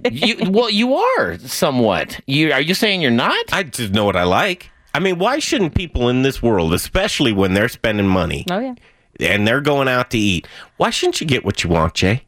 you, 0.08 0.52
well, 0.52 0.70
you 0.70 0.94
are 0.94 1.36
somewhat. 1.38 2.20
You 2.28 2.52
are 2.52 2.60
you 2.60 2.74
saying 2.74 3.00
you're 3.00 3.10
not? 3.10 3.52
I 3.52 3.64
just 3.64 3.92
know 3.92 4.04
what 4.04 4.14
I 4.14 4.22
like. 4.22 4.70
I 4.94 5.00
mean, 5.00 5.18
why 5.18 5.40
shouldn't 5.40 5.74
people 5.74 6.08
in 6.08 6.22
this 6.22 6.40
world, 6.40 6.72
especially 6.74 7.32
when 7.32 7.54
they're 7.54 7.68
spending 7.68 8.06
money 8.06 8.46
Oh 8.48 8.60
yeah. 8.60 8.74
And 9.22 9.46
they're 9.46 9.60
going 9.60 9.88
out 9.88 10.10
to 10.10 10.18
eat, 10.18 10.46
why 10.76 10.90
shouldn't 10.90 11.20
you 11.20 11.26
get 11.26 11.44
what 11.44 11.62
you 11.64 11.70
want, 11.70 11.94
Jay? 11.94 12.24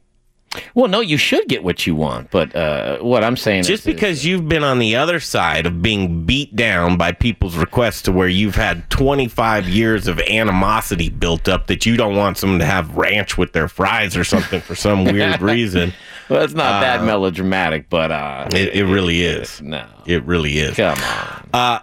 Well, 0.75 0.87
no, 0.87 0.99
you 0.99 1.17
should 1.17 1.47
get 1.47 1.63
what 1.63 1.87
you 1.87 1.95
want, 1.95 2.29
but 2.29 2.55
uh, 2.55 2.99
what 2.99 3.23
I'm 3.23 3.35
saying 3.35 3.61
is 3.61 3.67
Just 3.67 3.87
is, 3.87 3.91
because 3.95 4.23
you've 4.23 4.47
been 4.47 4.63
on 4.63 4.77
the 4.77 4.95
other 4.95 5.19
side 5.19 5.65
of 5.65 5.81
being 5.81 6.25
beat 6.27 6.55
down 6.55 6.95
by 6.95 7.11
people's 7.11 7.55
requests 7.57 8.03
to 8.03 8.11
where 8.11 8.27
you've 8.27 8.53
had 8.53 8.87
25 8.91 9.67
years 9.67 10.07
of 10.07 10.19
animosity 10.19 11.09
built 11.09 11.49
up 11.49 11.65
that 11.67 11.87
you 11.87 11.97
don't 11.97 12.15
want 12.15 12.37
someone 12.37 12.59
to 12.59 12.65
have 12.65 12.95
ranch 12.95 13.35
with 13.35 13.53
their 13.53 13.67
fries 13.67 14.15
or 14.15 14.23
something 14.23 14.61
for 14.61 14.75
some 14.75 15.05
weird 15.11 15.41
reason. 15.41 15.91
well, 16.29 16.43
it's 16.43 16.53
not 16.53 16.81
that 16.81 17.03
melodramatic, 17.03 17.89
but 17.89 18.11
uh, 18.11 18.47
It, 18.53 18.75
it 18.75 18.85
really 18.85 19.23
is. 19.23 19.59
no, 19.59 19.87
It 20.05 20.23
really 20.25 20.59
is. 20.59 20.75
come 20.75 20.99
on. 20.99 21.49
Uh, 21.51 21.79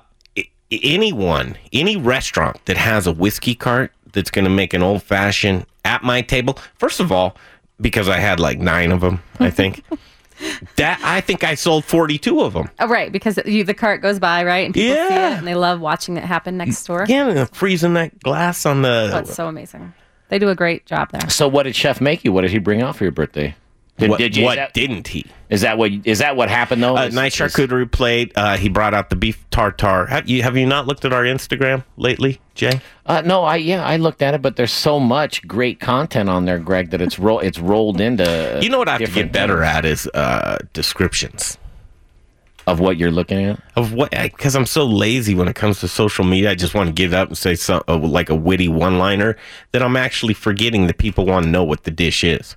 anyone, 0.70 1.56
any 1.72 1.96
restaurant 1.96 2.64
that 2.66 2.76
has 2.76 3.06
a 3.08 3.12
whiskey 3.12 3.56
cart 3.56 3.92
that's 4.12 4.30
going 4.30 4.44
to 4.44 4.50
make 4.50 4.74
an 4.74 4.82
old 4.82 5.02
fashioned 5.02 5.66
at 5.84 6.02
my 6.02 6.20
table, 6.22 6.58
first 6.78 7.00
of 7.00 7.10
all, 7.12 7.36
because 7.80 8.08
I 8.08 8.18
had 8.18 8.40
like 8.40 8.58
nine 8.58 8.92
of 8.92 9.00
them, 9.00 9.22
I 9.38 9.50
think. 9.50 9.84
that 10.76 11.00
I 11.02 11.20
think 11.20 11.44
I 11.44 11.54
sold 11.54 11.84
42 11.84 12.40
of 12.40 12.52
them. 12.54 12.70
Oh, 12.78 12.88
right, 12.88 13.12
because 13.12 13.38
you, 13.44 13.64
the 13.64 13.74
cart 13.74 14.00
goes 14.02 14.18
by, 14.18 14.44
right, 14.44 14.64
and 14.64 14.74
people 14.74 14.94
see 14.94 14.98
Yeah. 15.14 15.34
it, 15.34 15.38
and 15.38 15.46
they 15.46 15.54
love 15.54 15.80
watching 15.80 16.16
it 16.16 16.24
happen 16.24 16.56
next 16.56 16.84
mm, 16.84 16.86
door. 16.86 17.06
Yeah, 17.08 17.28
and 17.28 17.50
freezing 17.54 17.94
that 17.94 18.18
glass 18.22 18.64
on 18.66 18.84
Oh, 18.84 19.08
the. 19.08 19.18
it's 19.18 19.34
so 19.34 19.48
amazing. 19.48 19.92
They 20.28 20.38
do 20.38 20.48
a 20.48 20.54
great 20.54 20.86
job 20.86 21.10
there. 21.10 21.28
So, 21.28 21.48
what 21.48 21.64
did 21.64 21.74
Chef 21.74 22.00
make 22.00 22.24
you? 22.24 22.32
What 22.32 22.42
did 22.42 22.52
he 22.52 22.58
bring 22.58 22.82
out 22.82 22.96
for 22.96 23.04
your 23.04 23.10
birthday? 23.12 23.54
Did, 24.00 24.10
what 24.10 24.18
did 24.18 24.36
you? 24.36 24.44
what 24.44 24.56
that, 24.56 24.74
didn't 24.74 25.08
he? 25.08 25.24
is 25.48 25.60
that 25.62 25.78
what? 25.78 25.90
Is 26.04 26.18
that 26.20 26.36
what 26.36 26.48
happened 26.48 26.82
though? 26.82 26.96
A 26.96 27.06
Is- 27.06 27.14
nice 27.14 27.36
charcuterie 27.36 27.90
plate. 27.90 28.32
Uh, 28.36 28.56
he 28.56 28.68
brought 28.68 28.94
out 28.94 29.10
the 29.10 29.16
beef 29.16 29.44
tartare. 29.50 30.06
Have 30.06 30.28
you 30.28 30.42
have 30.42 30.56
you 30.56 30.66
not 30.66 30.86
looked 30.86 31.04
at 31.04 31.12
our 31.12 31.24
Instagram 31.24 31.84
lately, 31.96 32.40
Jay? 32.54 32.80
Uh, 33.06 33.22
no, 33.24 33.44
I 33.44 33.56
yeah, 33.56 33.84
I 33.84 33.96
looked 33.96 34.22
at 34.22 34.34
it, 34.34 34.42
but 34.42 34.56
there's 34.56 34.72
so 34.72 34.98
much 35.00 35.46
great 35.46 35.80
content 35.80 36.28
on 36.28 36.44
there, 36.44 36.58
Greg, 36.58 36.90
that 36.90 37.00
it's 37.00 37.18
ro- 37.18 37.38
it's 37.38 37.58
rolled 37.58 38.00
into. 38.00 38.58
You 38.62 38.68
know 38.70 38.78
what 38.78 38.88
I 38.88 38.92
have 38.92 39.00
to 39.00 39.06
get 39.14 39.32
better 39.32 39.58
things 39.60 39.76
at 39.76 39.84
is 39.84 40.06
uh, 40.14 40.58
descriptions. 40.72 41.58
of 42.66 42.78
what 42.78 42.96
you're 42.98 43.10
looking 43.10 43.44
at. 43.46 43.60
of 43.74 43.92
what 43.92 44.10
because 44.12 44.54
I'm 44.54 44.66
so 44.66 44.84
lazy 44.86 45.34
when 45.34 45.48
it 45.48 45.56
comes 45.56 45.80
to 45.80 45.88
social 45.88 46.24
media. 46.24 46.50
I 46.50 46.54
just 46.54 46.74
want 46.74 46.86
to 46.88 46.92
get 46.92 47.12
up 47.12 47.28
and 47.28 47.36
say 47.36 47.56
some 47.56 47.82
uh, 47.88 47.96
like 47.98 48.30
a 48.30 48.36
witty 48.36 48.68
one 48.68 48.98
liner 48.98 49.36
that 49.72 49.82
I'm 49.82 49.96
actually 49.96 50.34
forgetting 50.34 50.86
that 50.86 50.98
people 50.98 51.26
want 51.26 51.46
to 51.46 51.50
know 51.50 51.64
what 51.64 51.82
the 51.82 51.90
dish 51.90 52.22
is. 52.22 52.56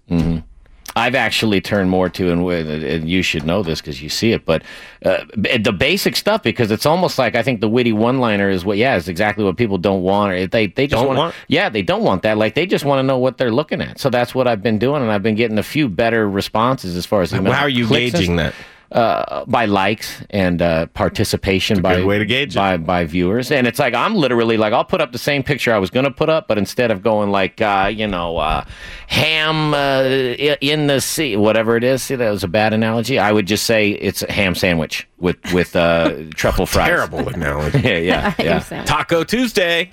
I've 0.95 1.15
actually 1.15 1.59
turned 1.61 1.89
more 1.89 2.07
to, 2.09 2.31
and, 2.31 2.47
and 2.49 3.09
you 3.09 3.23
should 3.23 3.45
know 3.45 3.63
this 3.63 3.81
because 3.81 4.01
you 4.01 4.09
see 4.09 4.31
it, 4.31 4.45
but 4.45 4.61
uh, 5.03 5.23
the 5.35 5.73
basic 5.75 6.15
stuff 6.15 6.43
because 6.43 6.69
it's 6.69 6.85
almost 6.85 7.17
like 7.17 7.35
I 7.35 7.41
think 7.41 7.61
the 7.61 7.67
witty 7.69 7.93
one-liner 7.93 8.49
is 8.49 8.63
what, 8.63 8.77
yeah, 8.77 8.95
is 8.95 9.07
exactly 9.07 9.43
what 9.43 9.57
people 9.57 9.77
don't 9.77 10.03
want. 10.03 10.33
Or 10.33 10.47
they 10.47 10.67
they 10.67 10.85
just 10.87 10.99
Don't 10.99 11.07
wanna- 11.07 11.19
want? 11.19 11.35
yeah, 11.47 11.69
they 11.69 11.81
don't 11.81 12.03
want 12.03 12.21
that. 12.23 12.37
Like 12.37 12.53
they 12.55 12.65
just 12.65 12.85
want 12.85 12.99
to 12.99 13.03
know 13.03 13.17
what 13.17 13.37
they're 13.37 13.51
looking 13.51 13.81
at. 13.81 13.99
So 13.99 14.09
that's 14.09 14.35
what 14.35 14.47
I've 14.47 14.61
been 14.61 14.77
doing, 14.77 15.01
and 15.01 15.11
I've 15.11 15.23
been 15.23 15.35
getting 15.35 15.57
a 15.57 15.63
few 15.63 15.89
better 15.89 16.29
responses 16.29 16.95
as 16.95 17.05
far 17.05 17.21
as 17.21 17.31
How 17.31 17.43
are 17.63 17.69
you 17.69 17.87
gauging 17.87 18.35
that? 18.35 18.53
Uh, 18.93 19.43
by 19.45 19.65
likes 19.65 20.23
and 20.29 20.61
uh, 20.61 20.85
participation 20.87 21.81
by 21.81 22.03
way 22.03 22.19
to 22.19 22.25
gauge 22.25 22.55
it. 22.55 22.59
by 22.59 22.77
by 22.77 23.05
viewers. 23.05 23.51
And 23.51 23.67
it's 23.67 23.79
like 23.79 23.93
I'm 23.93 24.15
literally 24.15 24.55
like 24.55 24.71
I'll 24.71 24.85
put 24.85 25.01
up 25.01 25.11
the 25.11 25.17
same 25.17 25.43
picture 25.43 25.73
I 25.73 25.79
was 25.79 25.89
going 25.89 26.05
to 26.05 26.11
put 26.11 26.29
up, 26.29 26.47
but 26.47 26.57
instead 26.57 26.91
of 26.91 27.01
going 27.01 27.31
like 27.31 27.59
uh, 27.59 27.91
you 27.93 28.07
know 28.07 28.37
uh, 28.37 28.65
ham 29.07 29.73
uh, 29.73 30.03
in 30.03 30.87
the 30.87 31.01
sea, 31.01 31.35
whatever 31.35 31.75
it 31.75 31.83
is. 31.83 32.03
See, 32.03 32.15
that 32.15 32.29
was 32.29 32.43
a 32.43 32.47
bad 32.47 32.73
analogy. 32.73 33.17
I 33.19 33.31
would 33.31 33.47
just 33.47 33.65
say 33.65 33.91
it's 33.91 34.21
a 34.23 34.31
ham 34.31 34.55
sandwich 34.55 35.07
with 35.23 35.37
with 35.53 35.75
uh, 35.75 36.13
truffle 36.35 36.65
fries. 36.67 36.87
Terrible 36.89 37.27
analogy. 37.29 37.79
yeah, 37.83 37.97
yeah, 37.97 38.33
yeah. 38.71 38.83
Taco 38.83 39.23
Tuesday. 39.23 39.91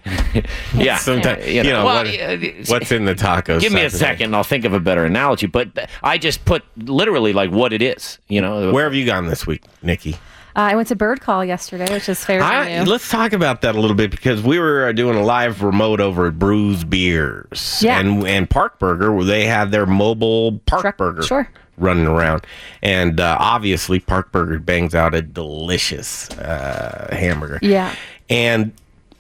yeah. 0.75 0.97
Sometimes 0.99 1.47
You 1.47 1.53
you 1.55 1.63
know, 1.63 1.79
know, 1.81 1.85
well, 1.87 2.05
what- 2.05 2.13
yeah, 2.13 2.53
what's 2.67 2.93
in 2.93 3.05
the 3.07 3.15
tacos. 3.15 3.61
Give 3.61 3.73
me 3.73 3.85
a 3.85 3.91
second, 3.91 4.27
and 4.27 4.37
I'll 4.37 4.45
think 4.45 4.65
of 4.67 4.75
a 4.75 4.81
better 4.81 5.05
analogy. 5.07 5.47
But 5.47 5.89
I 6.03 6.19
just 6.19 6.45
put 6.45 6.65
literally 6.77 7.33
like 7.33 7.51
what 7.51 7.73
it 7.73 7.81
is. 7.81 8.19
You 8.29 8.43
know, 8.43 8.73
Where 8.73 8.85
have 8.85 8.95
you 8.95 9.07
gone 9.07 9.27
this 9.29 9.47
week, 9.47 9.63
Nikki? 9.83 10.15
Uh, 10.57 10.63
I 10.73 10.75
went 10.75 10.89
to 10.89 10.97
Birdcall 10.97 11.47
yesterday, 11.47 11.93
which 11.93 12.09
is 12.09 12.25
fairly 12.25 12.43
I, 12.45 12.83
new. 12.83 12.91
let's 12.91 13.09
talk 13.09 13.33
about 13.33 13.61
that 13.63 13.77
a 13.77 13.81
little 13.81 13.95
bit 13.95 14.11
because 14.11 14.43
we 14.43 14.59
were 14.59 14.89
uh, 14.89 14.93
doing 14.93 15.17
a 15.17 15.23
live 15.23 15.63
remote 15.63 16.01
over 16.01 16.27
at 16.27 16.41
Brews 16.41 16.83
Beers. 16.83 17.79
Yeah. 17.81 18.01
And 18.01 18.27
and 18.27 18.51
Park 18.51 18.81
Burger, 18.81 19.13
where 19.13 19.25
they 19.25 19.47
had 19.47 19.71
their 19.71 19.87
mobile 19.87 20.59
Park 20.67 20.83
Truck- 20.83 20.97
Burger 20.97 21.23
sure. 21.23 21.49
Running 21.81 22.07
around. 22.07 22.47
And 22.83 23.21
uh, 23.21 23.37
obviously, 23.41 23.99
Park 23.99 24.33
Burger 24.33 24.59
bangs 24.59 24.95
out 24.95 25.15
a 25.15 25.23
delicious 25.23 26.31
uh, 26.31 27.09
hamburger. 27.13 27.59
Yeah. 27.63 27.95
And 28.29 28.73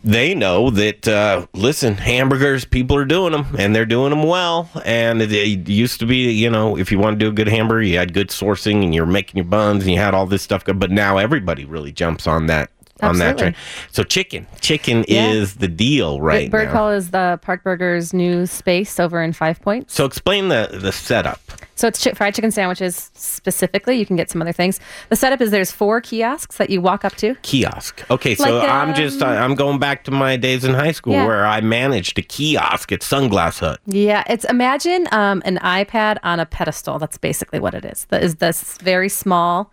they 0.02 0.34
know 0.34 0.70
that, 0.70 1.06
uh, 1.06 1.46
listen, 1.52 1.94
hamburgers, 1.94 2.64
people 2.64 2.96
are 2.96 3.04
doing 3.04 3.32
them 3.32 3.46
and 3.58 3.74
they're 3.74 3.84
doing 3.84 4.10
them 4.10 4.22
well. 4.22 4.70
And 4.84 5.20
it, 5.20 5.32
it 5.32 5.68
used 5.68 6.00
to 6.00 6.06
be, 6.06 6.30
you 6.30 6.48
know, 6.48 6.78
if 6.78 6.90
you 6.90 6.98
want 6.98 7.18
to 7.18 7.24
do 7.24 7.28
a 7.28 7.34
good 7.34 7.48
hamburger, 7.48 7.82
you 7.82 7.98
had 7.98 8.14
good 8.14 8.28
sourcing 8.28 8.82
and 8.82 8.94
you're 8.94 9.04
making 9.04 9.36
your 9.36 9.44
buns 9.44 9.82
and 9.82 9.92
you 9.92 9.98
had 9.98 10.14
all 10.14 10.26
this 10.26 10.42
stuff. 10.42 10.64
Good, 10.64 10.78
but 10.78 10.90
now 10.90 11.18
everybody 11.18 11.64
really 11.64 11.92
jumps 11.92 12.26
on 12.26 12.46
that. 12.46 12.70
On 13.02 13.18
that 13.18 13.30
Absolutely. 13.32 13.52
train. 13.52 13.54
So 13.92 14.02
chicken, 14.02 14.46
chicken 14.60 15.04
Yeah. 15.08 15.28
is 15.30 15.54
the 15.56 15.68
deal 15.68 16.20
right 16.20 16.50
Bird 16.50 16.66
now. 16.68 16.72
Call 16.72 16.90
is 16.90 17.10
the 17.10 17.38
Park 17.42 17.64
Burger's 17.64 18.12
new 18.12 18.46
space 18.46 19.00
over 19.00 19.22
in 19.22 19.32
Five 19.32 19.60
Points. 19.62 19.94
so 19.94 20.04
explain 20.04 20.48
the 20.48 20.68
the 20.72 20.92
setup. 20.92 21.40
So 21.76 21.88
it's 21.88 22.04
chi- 22.04 22.12
fried 22.12 22.34
chicken 22.34 22.50
sandwiches 22.50 23.10
specifically. 23.14 23.96
You 23.98 24.04
can 24.04 24.14
get 24.16 24.28
some 24.30 24.42
other 24.42 24.52
things. 24.52 24.78
The 25.08 25.16
setup 25.16 25.40
is 25.40 25.50
there's 25.50 25.70
four 25.70 26.02
kiosks 26.02 26.58
that 26.58 26.68
you 26.68 26.82
walk 26.82 27.06
up 27.06 27.14
to. 27.16 27.36
Kiosk. 27.36 28.04
Okay, 28.10 28.34
so 28.34 28.58
Like, 28.58 28.68
I'm 28.68 28.94
just 28.94 29.22
um, 29.22 29.30
I'm 29.30 29.54
going 29.54 29.78
back 29.78 30.04
to 30.04 30.10
my 30.10 30.36
days 30.36 30.62
in 30.64 30.74
high 30.74 30.92
school 30.92 31.14
Yeah. 31.14 31.24
where 31.26 31.46
I 31.46 31.62
managed 31.62 32.18
a 32.18 32.22
kiosk 32.22 32.92
at 32.92 33.00
Sunglass 33.00 33.60
Hut. 33.60 33.80
Yeah, 33.86 34.24
it's 34.28 34.44
imagine 34.44 35.08
um, 35.10 35.40
an 35.46 35.56
iPad 35.62 36.18
on 36.22 36.38
a 36.38 36.44
pedestal. 36.44 36.98
That's 36.98 37.16
basically 37.16 37.60
what 37.60 37.72
it 37.72 37.84
is. 37.86 38.04
That 38.10 38.22
is 38.22 38.36
this 38.36 38.76
very 38.82 39.08
small 39.08 39.72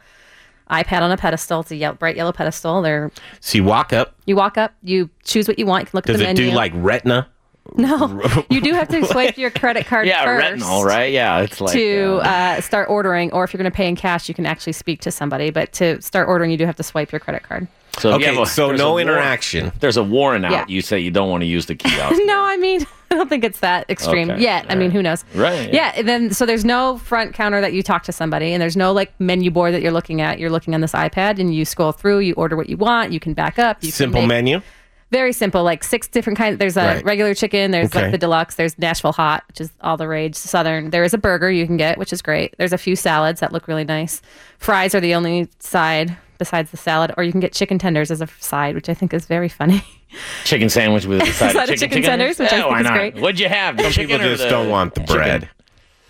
iPad 0.69 1.01
on 1.01 1.11
a 1.11 1.17
pedestal. 1.17 1.61
It's 1.61 1.71
a 1.71 1.75
yellow, 1.75 1.95
bright 1.95 2.15
yellow 2.15 2.31
pedestal. 2.31 2.81
There, 2.81 3.11
So 3.39 3.57
you 3.57 3.63
walk 3.63 3.93
up. 3.93 4.15
you 4.25 4.35
walk 4.35 4.57
up, 4.57 4.73
you 4.83 5.09
choose 5.23 5.47
what 5.47 5.57
you 5.59 5.65
want. 5.65 5.83
You 5.83 5.85
can 5.91 5.97
look 5.97 6.05
Does 6.05 6.15
at 6.15 6.19
the 6.19 6.23
it 6.29 6.33
menu. 6.37 6.51
do 6.51 6.55
like 6.55 6.71
retina? 6.75 7.27
no, 7.75 8.21
you 8.49 8.61
do 8.61 8.71
have 8.73 8.87
to 8.87 9.05
swipe 9.05 9.37
your 9.37 9.49
credit 9.51 9.85
card 9.87 10.07
yeah, 10.07 10.23
first. 10.23 10.63
retinol, 10.63 10.85
right? 10.85 11.11
Yeah, 11.11 11.41
it's 11.41 11.59
like 11.59 11.73
to 11.73 12.19
uh, 12.23 12.27
uh, 12.27 12.61
start 12.61 12.89
ordering, 12.89 13.31
or 13.33 13.43
if 13.43 13.53
you're 13.53 13.57
going 13.61 13.69
to 13.69 13.75
pay 13.75 13.87
in 13.89 13.95
cash, 13.97 14.29
you 14.29 14.35
can 14.35 14.45
actually 14.45 14.71
speak 14.73 15.01
to 15.01 15.11
somebody. 15.11 15.49
But 15.49 15.73
to 15.73 16.01
start 16.01 16.29
ordering, 16.29 16.49
you 16.49 16.57
do 16.57 16.65
have 16.65 16.77
to 16.77 16.83
swipe 16.83 17.11
your 17.11 17.19
credit 17.19 17.43
card. 17.43 17.67
so 17.99 18.13
Okay, 18.13 18.41
a- 18.41 18.45
so 18.45 18.67
there's 18.69 18.79
a 18.79 18.83
no 18.83 18.91
war- 18.91 19.01
interaction. 19.01 19.73
There's 19.81 19.97
a 19.97 20.03
warrant 20.03 20.45
out. 20.45 20.51
Yeah. 20.53 20.65
You 20.69 20.81
say 20.81 20.99
you 20.99 21.11
don't 21.11 21.29
want 21.29 21.41
to 21.41 21.45
use 21.45 21.65
the 21.65 21.75
kiosk. 21.75 22.15
no, 22.25 22.41
I 22.41 22.55
mean, 22.55 22.81
I 22.83 22.85
don't 23.27 23.29
think 23.29 23.43
it's 23.43 23.59
that 23.59 23.89
extreme 23.89 24.31
Okay. 24.31 24.41
yet. 24.41 24.65
I 24.69 24.75
mean, 24.75 24.91
who 24.91 25.01
knows? 25.03 25.25
Right, 25.35 25.73
Yeah. 25.73 25.91
and 25.95 26.07
then 26.07 26.31
so 26.31 26.45
there's 26.45 26.65
no 26.65 26.97
front 26.97 27.33
counter 27.33 27.61
that 27.61 27.73
you 27.73 27.83
talk 27.83 28.03
to 28.03 28.11
somebody, 28.11 28.53
and 28.53 28.61
there's 28.61 28.77
no 28.77 28.91
like 28.93 29.11
menu 29.19 29.51
board 29.51 29.73
that 29.73 29.81
you're 29.81 29.91
looking 29.91 30.21
at. 30.21 30.39
You're 30.39 30.49
looking 30.49 30.73
on 30.73 30.81
this 30.81 30.93
iPad, 30.93 31.39
and 31.39 31.53
you 31.53 31.65
scroll 31.65 31.91
through. 31.91 32.19
You 32.19 32.33
order 32.35 32.55
what 32.55 32.69
you 32.69 32.77
want. 32.77 33.11
You 33.11 33.19
can 33.19 33.33
back 33.33 33.59
up. 33.59 33.77
You 33.83 33.89
can 33.89 33.95
Simple 33.95 34.21
make- 34.21 34.27
menu. 34.29 34.61
Very 35.09 35.31
simple, 35.31 35.63
like 35.63 35.85
six 35.85 36.05
different 36.09 36.37
kinds. 36.37 36.57
There's 36.57 36.75
a 36.75 36.81
Right. 36.95 37.05
regular 37.05 37.33
chicken. 37.33 37.71
There's 37.71 37.85
Okay. 37.87 38.01
like 38.03 38.11
the 38.11 38.17
deluxe. 38.17 38.55
There's 38.55 38.77
Nashville 38.77 39.13
hot, 39.13 39.43
which 39.47 39.61
is 39.61 39.71
all 39.79 39.95
the 39.95 40.05
rage. 40.07 40.35
Southern. 40.35 40.89
There 40.89 41.03
is 41.05 41.13
a 41.13 41.17
burger 41.17 41.49
you 41.49 41.65
can 41.65 41.77
get, 41.77 41.97
which 41.97 42.11
is 42.11 42.21
great. 42.21 42.53
There's 42.57 42.73
a 42.73 42.77
few 42.77 42.97
salads 42.97 43.39
that 43.39 43.53
look 43.53 43.69
really 43.69 43.85
nice. 43.85 44.21
Fries 44.57 44.93
are 44.93 44.99
the 44.99 45.15
only 45.15 45.47
side 45.59 46.17
besides 46.39 46.71
the 46.71 46.77
salad, 46.77 47.13
or 47.17 47.23
you 47.23 47.31
can 47.31 47.39
get 47.39 47.53
chicken 47.53 47.79
tenders 47.79 48.11
as 48.11 48.21
a 48.21 48.27
side, 48.39 48.75
which 48.75 48.89
I 48.89 48.93
think 48.93 49.13
is 49.13 49.25
very 49.25 49.47
funny. 49.49 49.81
chicken 50.45 50.69
sandwich 50.69 51.05
with 51.05 51.21
a 51.21 51.25
side, 51.27 51.51
Side 51.53 51.55
of 51.55 51.61
of 51.63 51.67
chicken, 51.79 51.89
chicken 51.89 52.03
tenders, 52.03 52.39
which 52.39 52.51
I 52.51 52.57
think 52.57 52.69
why 52.69 52.79
is 52.79 52.83
not? 52.85 52.93
great. 52.93 53.15
What'd 53.15 53.39
you 53.39 53.49
have? 53.49 53.79
Some 53.79 53.91
people 53.91 54.17
just 54.19 54.43
the 54.43 54.49
don't 54.49 54.69
want 54.69 54.95
the 54.95 55.01
chicken? 55.01 55.15
bread. 55.15 55.49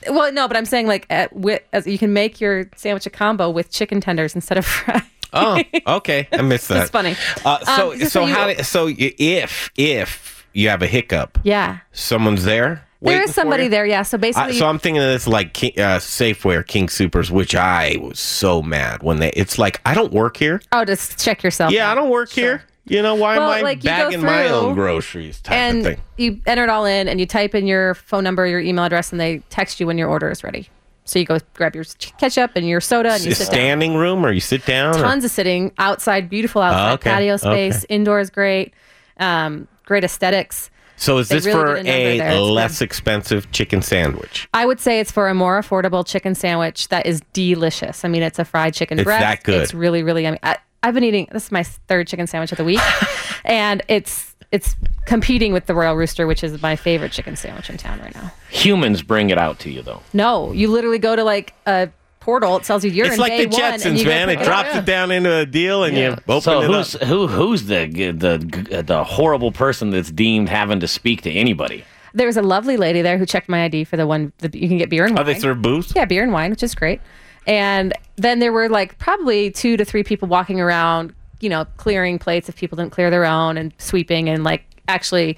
Well, 0.10 0.32
no, 0.32 0.48
but 0.48 0.56
I'm 0.56 0.66
saying 0.66 0.88
like 0.88 1.06
at, 1.10 1.36
with, 1.36 1.62
as 1.74 1.86
you 1.88 1.98
can 1.98 2.14
make 2.14 2.40
your 2.40 2.70
sandwich 2.76 3.06
a 3.06 3.10
combo 3.10 3.50
with 3.50 3.72
chicken 3.72 4.00
tenders 4.00 4.36
instead 4.36 4.58
of 4.58 4.66
fries. 4.68 5.02
Oh, 5.34 5.62
okay. 5.88 6.28
I 6.32 6.42
missed 6.42 6.68
that. 6.70 6.84
It's 6.84 6.92
funny. 6.92 7.16
Uh, 7.44 7.66
so, 7.66 7.92
Um, 7.92 8.00
so, 8.00 8.06
so 8.08 8.26
how? 8.26 8.48
do- 8.54 8.64
So, 8.64 8.88
if 8.90 9.70
if 9.76 10.48
you 10.54 10.70
have 10.70 10.82
a 10.82 10.88
hiccup, 10.88 11.38
Yeah, 11.44 11.80
someone's 11.92 12.46
there. 12.46 12.66
there 12.66 12.84
waiting 13.02 13.24
is 13.24 13.30
for 13.32 13.34
somebody 13.42 13.68
there. 13.68 13.86
Yeah, 13.86 14.04
so 14.04 14.18
I, 14.18 14.22
basically, 14.22 14.54
so 14.54 14.68
I'm 14.68 14.80
thinking 14.80 15.02
of 15.04 15.10
this 15.10 15.28
like 15.28 15.54
King, 15.54 15.74
uh, 15.78 15.98
Safeway 16.00 16.56
or 16.56 16.64
King 16.64 16.88
Supers, 16.88 17.30
which 17.30 17.54
I 17.56 17.98
was 18.00 18.20
so 18.20 18.62
mad 18.62 19.04
when 19.04 19.20
they. 19.20 19.32
It's 19.32 19.60
like 19.60 19.82
I 19.86 19.94
don't 19.94 20.14
work 20.14 20.38
here. 20.38 20.62
oh, 20.72 20.86
just 20.86 21.20
check 21.22 21.44
yourself. 21.44 21.74
Yeah, 21.74 21.92
I 21.92 21.96
don't 21.96 22.10
work 22.10 22.30
here. 22.32 22.64
You 22.90 23.02
know 23.02 23.16
why 23.16 23.38
Well, 23.38 23.52
am 23.52 23.58
I 23.60 23.62
like, 23.62 23.82
bagging 23.84 24.22
my 24.22 24.50
own 24.50 24.74
groceries? 24.74 25.40
Type 25.42 25.52
of 25.54 25.58
and 25.58 25.84
thing. 25.84 25.98
you 26.18 26.42
enter 26.46 26.64
it 26.64 26.70
all 26.70 26.86
in 26.86 27.08
and 27.08 27.20
you 27.20 27.26
type 27.26 27.54
in 27.56 27.68
your 27.68 27.94
phone 27.96 28.24
number, 28.24 28.46
your 28.48 28.60
email 28.60 28.86
address, 28.86 29.12
and 29.12 29.20
they 29.20 29.40
text 29.50 29.80
you 29.80 29.88
when 29.88 29.98
your 29.98 30.10
order 30.10 30.30
is 30.32 30.44
ready. 30.44 30.70
So 31.06 31.20
you 31.20 31.26
go 31.26 31.38
grab 31.54 31.74
your 31.76 31.86
ketchup 32.18 32.52
and 32.56 32.68
your 32.68 32.82
soda 32.82 33.14
and 33.14 33.24
you 33.24 33.34
sit 33.34 33.46
down. 33.46 33.54
standing 33.54 33.96
room 33.96 34.26
or 34.26 34.32
you 34.32 34.42
sit 34.42 34.66
down? 34.66 34.96
or- 34.96 35.02
Tons 35.02 35.24
of 35.24 35.32
sitting 35.32 35.72
outside, 35.78 36.30
beautiful 36.30 36.62
outside 36.62 36.90
Oh, 36.92 36.94
okay, 36.96 37.10
patio 37.12 37.38
space. 37.38 37.86
okay. 37.90 38.20
is 38.22 38.30
great, 38.30 38.74
um, 39.20 39.68
great 39.86 40.04
aesthetics. 40.04 40.70
So 41.00 41.20
is 41.20 41.30
They 41.30 41.36
this 41.36 41.46
really 41.46 41.60
for 41.60 41.76
a 41.88 42.38
a 42.38 42.42
less 42.42 42.82
expensive 42.82 43.52
chicken 43.52 43.82
sandwich? 43.84 44.50
I 44.54 44.66
would 44.66 44.80
say 44.80 45.00
it's 45.00 45.12
for 45.12 45.30
a 45.30 45.34
more 45.36 45.62
affordable 45.62 46.06
chicken 46.06 46.34
sandwich 46.36 46.88
that 46.90 47.06
is 47.06 47.22
delicious. 47.34 48.04
I 48.04 48.08
mean, 48.08 48.24
it's 48.24 48.40
a 48.40 48.46
fried 48.46 48.74
chicken 48.74 48.98
It's 48.98 49.06
breast. 49.06 49.22
that 49.22 49.44
good. 49.44 49.62
It's 49.62 49.76
really, 49.76 50.02
really. 50.02 50.28
I, 50.28 50.58
I've 50.84 50.94
been 50.94 51.04
eating. 51.04 51.28
This 51.32 51.46
is 51.46 51.52
my 51.52 51.64
third 51.64 52.08
chicken 52.08 52.28
sandwich 52.28 52.52
of 52.52 52.58
the 52.58 52.64
week, 52.64 52.80
and 53.46 53.82
it's 53.88 54.36
it's 54.52 54.76
competing 55.06 55.52
with 55.54 55.66
the 55.66 55.74
Royal 55.76 55.96
Rooster, 55.96 56.26
which 56.28 56.44
is 56.44 56.62
my 56.62 56.76
favorite 56.76 57.12
chicken 57.12 57.36
sandwich 57.36 57.70
in 57.70 57.78
town 57.78 58.00
right 58.00 58.14
now. 58.16 58.32
Humans 58.52 59.02
bring 59.02 59.30
it 59.30 59.38
out 59.38 59.60
to 59.60 59.70
you 59.72 59.82
though. 59.82 60.02
No, 60.14 60.52
you 60.54 60.70
literally 60.70 61.00
go 61.00 61.16
to 61.16 61.24
like 61.24 61.54
a 61.66 61.90
portal. 62.20 62.58
It 62.58 62.64
tells 62.64 62.84
you 62.86 62.92
you're 62.92 63.06
It's 63.08 63.16
in 63.16 63.20
like 63.22 63.32
bay 63.32 63.46
the 63.46 63.50
one, 63.58 63.62
Jetsons, 63.74 64.00
you 64.00 64.06
man. 64.06 64.28
pick 64.28 64.40
It 64.40 64.42
up. 64.42 64.46
drops 64.48 64.76
it 64.78 64.86
down 64.86 65.12
into 65.12 65.34
a 65.34 65.46
deal, 65.46 65.84
and 65.84 65.98
you 65.98 66.16
open 66.28 66.42
so 66.42 66.62
it 66.62 66.68
who's 66.68 66.96
up. 66.96 67.02
who 67.04 67.28
who's 67.28 67.66
the 67.66 67.86
the 67.88 68.84
the 68.84 69.04
horrible 69.04 69.52
person 69.52 69.90
that's 69.90 70.12
deemed 70.12 70.48
having 70.50 70.80
to 70.80 70.88
speak 70.88 71.22
to 71.24 71.32
anybody? 71.32 71.84
There 72.14 72.28
was 72.28 72.38
a 72.38 72.42
lovely 72.42 72.78
lady 72.78 73.02
there 73.02 73.18
who 73.18 73.26
checked 73.26 73.50
my 73.50 73.66
ID 73.66 73.84
for 73.84 73.98
the 73.98 74.08
one. 74.08 74.32
that 74.40 74.56
you 74.56 74.68
can 74.70 74.78
get 74.78 74.90
beer 74.90 75.06
and 75.06 75.14
Oh, 75.20 75.24
wine. 75.24 75.26
they 75.34 75.40
serve 75.40 75.62
booze. 75.62 75.94
Yeah, 75.96 76.06
beer 76.06 76.24
and 76.24 76.32
wine, 76.32 76.52
which 76.52 76.64
is 76.64 76.74
great. 76.74 77.02
And 77.48 77.94
then 78.18 78.40
there 78.40 78.52
were 78.52 78.70
like 78.70 78.98
probably 78.98 79.50
two 79.50 79.78
to 79.78 79.86
three 79.86 80.04
people 80.04 80.28
walking 80.28 80.60
around, 80.60 81.14
you 81.40 81.50
know, 81.50 81.66
clearing 81.78 82.20
plates 82.20 82.50
if 82.50 82.58
people 82.58 82.76
didn't 82.76 82.92
clear 82.92 83.10
their 83.10 83.26
own 83.26 83.58
and 83.58 83.74
sweeping 83.78 84.30
and 84.30 84.44
like 84.44 84.66
actually 84.88 85.38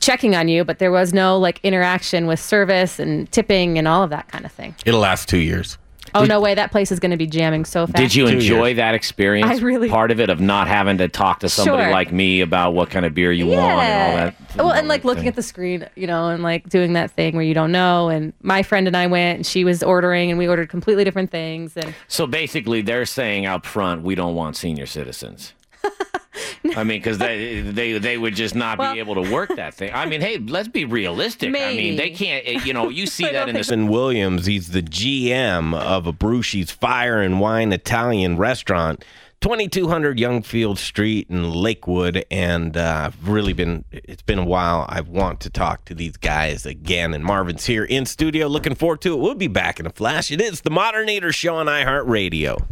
checking 0.00 0.36
on 0.36 0.48
you. 0.48 0.64
But 0.64 0.78
there 0.78 0.92
was 0.92 1.14
no 1.14 1.38
like 1.38 1.60
interaction 1.62 2.26
with 2.26 2.38
service 2.38 2.98
and 2.98 3.30
tipping 3.32 3.78
and 3.78 3.88
all 3.88 4.02
of 4.02 4.10
that 4.10 4.28
kind 4.28 4.44
of 4.44 4.52
thing. 4.52 4.74
It'll 4.84 5.00
last 5.00 5.28
two 5.28 5.38
years. 5.38 5.78
Oh, 6.14 6.24
no 6.24 6.40
way. 6.40 6.54
That 6.54 6.70
place 6.70 6.90
is 6.92 7.00
going 7.00 7.10
to 7.10 7.16
be 7.16 7.26
jamming 7.26 7.64
so 7.64 7.86
fast. 7.86 7.96
Did 7.96 8.14
you 8.14 8.26
enjoy 8.26 8.74
that 8.74 8.94
experience? 8.94 9.48
I 9.50 9.62
really- 9.64 9.88
part 9.88 10.10
of 10.10 10.20
it 10.20 10.30
of 10.30 10.40
not 10.40 10.68
having 10.68 10.98
to 10.98 11.08
talk 11.08 11.40
to 11.40 11.48
somebody 11.48 11.84
Sure. 11.84 11.92
like 11.92 12.12
me 12.12 12.40
about 12.40 12.74
what 12.74 12.90
kind 12.90 13.04
of 13.06 13.14
beer 13.14 13.32
you 13.32 13.46
want 13.46 13.60
and 13.60 14.10
all 14.10 14.16
that. 14.16 14.34
Well, 14.56 14.70
and 14.72 14.88
like 14.88 15.02
that 15.02 15.08
looking 15.08 15.28
at 15.28 15.34
the 15.36 15.42
screen, 15.42 15.86
you 15.94 16.06
know, 16.06 16.28
and 16.28 16.42
like 16.42 16.68
doing 16.68 16.94
that 16.94 17.10
thing 17.10 17.34
where 17.34 17.44
you 17.44 17.54
don't 17.54 17.72
know. 17.72 18.08
And 18.08 18.32
my 18.42 18.62
friend 18.62 18.86
and 18.86 18.96
I 18.96 19.06
went, 19.06 19.36
and 19.36 19.46
she 19.46 19.64
was 19.64 19.82
ordering, 19.82 20.30
and 20.30 20.38
we 20.38 20.48
ordered 20.48 20.68
completely 20.68 21.04
different 21.04 21.30
things. 21.30 21.76
And 21.76 21.94
So 22.08 22.26
basically, 22.26 22.82
they're 22.82 23.06
saying 23.06 23.46
out 23.46 23.64
front, 23.66 24.02
we 24.02 24.14
don't 24.14 24.34
want 24.34 24.56
senior 24.56 24.86
citizens. 24.86 25.52
I 26.76 26.84
mean, 26.84 26.98
because 27.00 27.18
they, 27.18 27.60
they 27.60 27.98
they 27.98 28.18
would 28.18 28.34
just 28.34 28.54
not 28.54 28.78
Well- 28.78 28.92
be 28.94 28.98
able 29.00 29.22
to 29.22 29.32
work 29.32 29.54
that 29.56 29.74
thing. 29.74 29.92
I 29.94 30.06
mean, 30.06 30.20
hey, 30.20 30.38
let's 30.38 30.68
be 30.68 30.84
realistic. 30.84 31.48
I 31.48 31.52
mean, 31.74 31.96
they 31.96 32.10
can't. 32.10 32.44
eh, 32.46 32.60
You 32.64 32.72
know, 32.72 32.88
you 32.88 33.06
see 33.18 33.24
that 33.24 33.48
in 33.48 33.54
the 33.54 33.60
Jason 33.60 33.88
Williams, 33.88 34.46
he's 34.46 34.68
the 34.70 34.82
GM 34.82 35.74
of 35.74 36.04
Abrusci's 36.04 36.70
Fire 36.70 37.20
and 37.20 37.40
Wine 37.40 37.72
Italian 37.72 38.36
restaurant, 38.36 39.04
2200 39.40 40.18
Youngfield 40.18 40.78
Street 40.78 41.28
in 41.30 41.50
Lakewood. 41.52 42.24
And 42.30 42.76
uh, 42.76 43.02
I've 43.06 43.28
really 43.28 43.52
been, 43.52 43.84
it's 43.92 44.22
been 44.22 44.38
a 44.38 44.44
while. 44.44 44.84
I 44.88 45.00
want 45.00 45.40
to 45.40 45.50
talk 45.50 45.84
to 45.86 45.94
these 45.94 46.16
guys 46.16 46.66
again. 46.66 47.14
And 47.14 47.24
Marvin's 47.24 47.64
here 47.66 47.84
in 47.84 48.04
studio. 48.06 48.48
Looking 48.48 48.74
forward 48.74 49.00
to 49.02 49.12
it. 49.14 49.18
We'll 49.20 49.34
be 49.36 49.46
back 49.48 49.78
in 49.78 49.86
a 49.86 49.90
flash. 49.90 50.30
It 50.32 50.40
is 50.40 50.62
the 50.62 50.70
Modern 50.70 51.08
Eater 51.08 51.32
Show 51.32 51.54
on 51.56 51.66
iHeartRadio. 51.66 52.64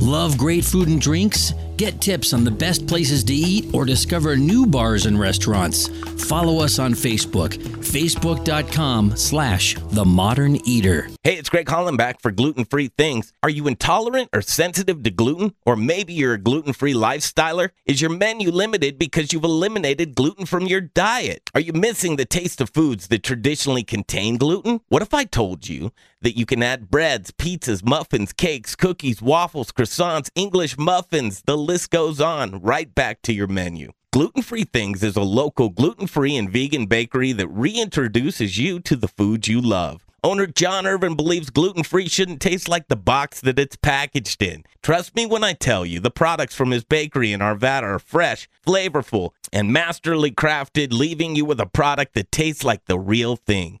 Love 0.00 0.36
great 0.36 0.64
food 0.64 0.88
and 0.88 1.00
drinks? 1.00 1.52
Get 1.82 2.00
tips 2.00 2.32
on 2.32 2.44
the 2.44 2.50
best 2.52 2.86
places 2.86 3.24
to 3.24 3.34
eat 3.34 3.74
or 3.74 3.84
discover 3.84 4.36
new 4.36 4.66
bars 4.66 5.06
and 5.06 5.18
restaurants. 5.18 5.88
Follow 6.28 6.62
us 6.62 6.78
on 6.78 6.92
Facebook, 6.92 7.56
facebook.com 7.56 9.16
slash 9.16 9.74
the 9.90 10.04
modern 10.04 10.64
eater. 10.64 11.08
Hey, 11.24 11.38
it's 11.38 11.48
Greg 11.48 11.66
Hollenbach 11.66 12.20
for 12.22 12.30
Gluten 12.30 12.64
Free 12.66 12.86
Things. 12.96 13.32
Are 13.42 13.50
you 13.50 13.66
intolerant 13.66 14.28
or 14.32 14.42
sensitive 14.42 15.02
to 15.02 15.10
gluten? 15.10 15.54
Or 15.66 15.74
maybe 15.74 16.12
you're 16.12 16.34
a 16.34 16.38
gluten 16.38 16.72
free 16.72 16.94
lifestyler? 16.94 17.70
Is 17.84 18.00
your 18.00 18.10
menu 18.10 18.52
limited 18.52 18.96
because 18.96 19.32
you've 19.32 19.42
eliminated 19.42 20.14
gluten 20.14 20.46
from 20.46 20.66
your 20.66 20.80
diet? 20.80 21.50
Are 21.52 21.60
you 21.60 21.72
missing 21.72 22.14
the 22.14 22.24
taste 22.24 22.60
of 22.60 22.70
foods 22.70 23.08
that 23.08 23.24
traditionally 23.24 23.82
contain 23.82 24.36
gluten? 24.36 24.82
What 24.88 25.02
if 25.02 25.12
I 25.12 25.24
told 25.24 25.68
you 25.68 25.90
that 26.20 26.38
you 26.38 26.46
can 26.46 26.62
add 26.62 26.88
breads, 26.90 27.32
pizzas, 27.32 27.84
muffins, 27.84 28.32
cakes, 28.32 28.76
cookies, 28.76 29.20
waffles, 29.20 29.72
croissants, 29.72 30.30
English 30.36 30.78
muffins, 30.78 31.42
the 31.46 31.58
list 31.58 31.71
goes 31.86 32.20
on, 32.20 32.60
right 32.60 32.94
back 32.94 33.22
to 33.22 33.32
your 33.32 33.46
menu? 33.46 33.92
Gluten 34.12 34.42
Free 34.42 34.64
Things 34.64 35.02
is 35.02 35.16
a 35.16 35.22
local 35.22 35.70
gluten 35.70 36.06
free 36.06 36.36
and 36.36 36.50
vegan 36.50 36.84
bakery 36.84 37.32
that 37.32 37.48
reintroduces 37.48 38.58
you 38.58 38.78
to 38.80 38.94
the 38.94 39.08
foods 39.08 39.48
you 39.48 39.60
love. 39.60 40.04
Owner 40.22 40.46
John 40.46 40.86
Irvin 40.86 41.16
believes 41.16 41.50
gluten 41.50 41.82
free 41.82 42.08
shouldn't 42.08 42.40
taste 42.40 42.68
like 42.68 42.88
the 42.88 42.94
box 42.94 43.40
that 43.40 43.58
it's 43.58 43.74
packaged 43.74 44.42
in. 44.42 44.64
Trust 44.82 45.16
me 45.16 45.24
when 45.24 45.42
I 45.42 45.54
tell 45.54 45.86
you, 45.86 45.98
the 45.98 46.10
products 46.10 46.54
from 46.54 46.72
his 46.72 46.84
bakery 46.84 47.32
in 47.32 47.40
Arvada 47.40 47.84
are 47.84 47.98
fresh, 47.98 48.48
flavorful, 48.64 49.30
and 49.52 49.72
masterly 49.72 50.30
crafted, 50.30 50.92
leaving 50.92 51.34
you 51.34 51.44
with 51.44 51.58
a 51.58 51.66
product 51.66 52.14
that 52.14 52.30
tastes 52.30 52.62
like 52.62 52.84
the 52.84 52.98
real 52.98 53.34
thing. 53.34 53.80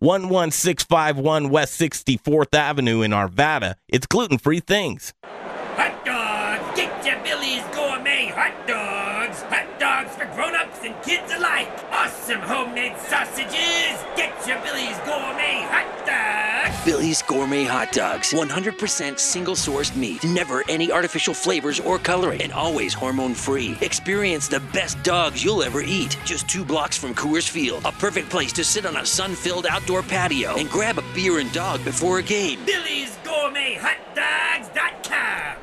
11651 0.00 1.50
West 1.50 1.80
64th 1.80 2.54
Avenue 2.54 3.02
in 3.02 3.12
Arvada. 3.12 3.74
It's 3.88 4.06
gluten 4.06 4.38
free 4.38 4.60
things. 4.60 5.14
Hot 5.22 6.04
dogs! 6.04 6.76
Get 6.76 7.06
your 7.06 7.22
Billy's 7.22 7.62
Gourmet 7.74 8.26
hot 8.26 8.66
dogs! 8.66 9.42
Hot 9.42 9.78
dogs 9.78 10.14
for 10.16 10.26
grown-ups 10.34 10.80
and 10.82 10.94
kids 11.02 11.32
alike! 11.32 11.70
Awesome 11.92 12.40
homemade 12.40 12.98
sausages! 12.98 14.02
Get 14.16 14.34
your 14.46 14.58
Billy's 14.62 14.98
Gourmet 15.06 15.62
hot 15.70 16.06
dogs! 16.06 16.43
Billy's 16.84 17.22
Gourmet 17.22 17.64
Hot 17.64 17.92
Dogs. 17.92 18.32
100% 18.34 19.18
single 19.18 19.54
sourced 19.54 19.96
meat. 19.96 20.22
Never 20.22 20.62
any 20.68 20.92
artificial 20.92 21.32
flavors 21.32 21.80
or 21.80 21.98
coloring. 21.98 22.42
And 22.42 22.52
always 22.52 22.92
hormone 22.92 23.32
free. 23.32 23.78
Experience 23.80 24.48
the 24.48 24.60
best 24.74 25.02
dogs 25.02 25.42
you'll 25.42 25.62
ever 25.62 25.80
eat. 25.80 26.18
Just 26.26 26.46
two 26.46 26.62
blocks 26.62 26.98
from 26.98 27.14
Coors 27.14 27.48
Field. 27.48 27.86
A 27.86 27.92
perfect 27.92 28.28
place 28.28 28.52
to 28.52 28.64
sit 28.64 28.84
on 28.84 28.98
a 28.98 29.06
sun 29.06 29.34
filled 29.34 29.64
outdoor 29.64 30.02
patio 30.02 30.56
and 30.56 30.68
grab 30.68 30.98
a 30.98 31.04
beer 31.14 31.38
and 31.38 31.50
dog 31.52 31.82
before 31.84 32.18
a 32.18 32.22
game. 32.22 32.62
Billy's 32.66 33.16
Gourmet 33.24 33.78
Hot 33.80 34.14
Dogs.com! 34.14 35.56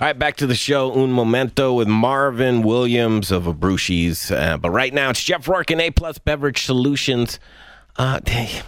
All 0.00 0.08
right, 0.08 0.18
back 0.18 0.36
to 0.36 0.46
the 0.46 0.54
show. 0.54 0.92
Un 0.94 1.12
momento 1.12 1.74
with 1.74 1.88
Marvin 1.88 2.62
Williams 2.62 3.30
of 3.30 3.44
Abrusci's. 3.44 4.30
Uh, 4.30 4.56
but 4.56 4.70
right 4.70 4.94
now, 4.94 5.10
it's 5.10 5.22
Jeff 5.22 5.46
Rourke 5.46 5.70
and 5.70 5.80
A 5.80 5.90
Plus 5.90 6.16
Beverage 6.16 6.64
Solutions. 6.64 7.38
Uh, 7.96 8.20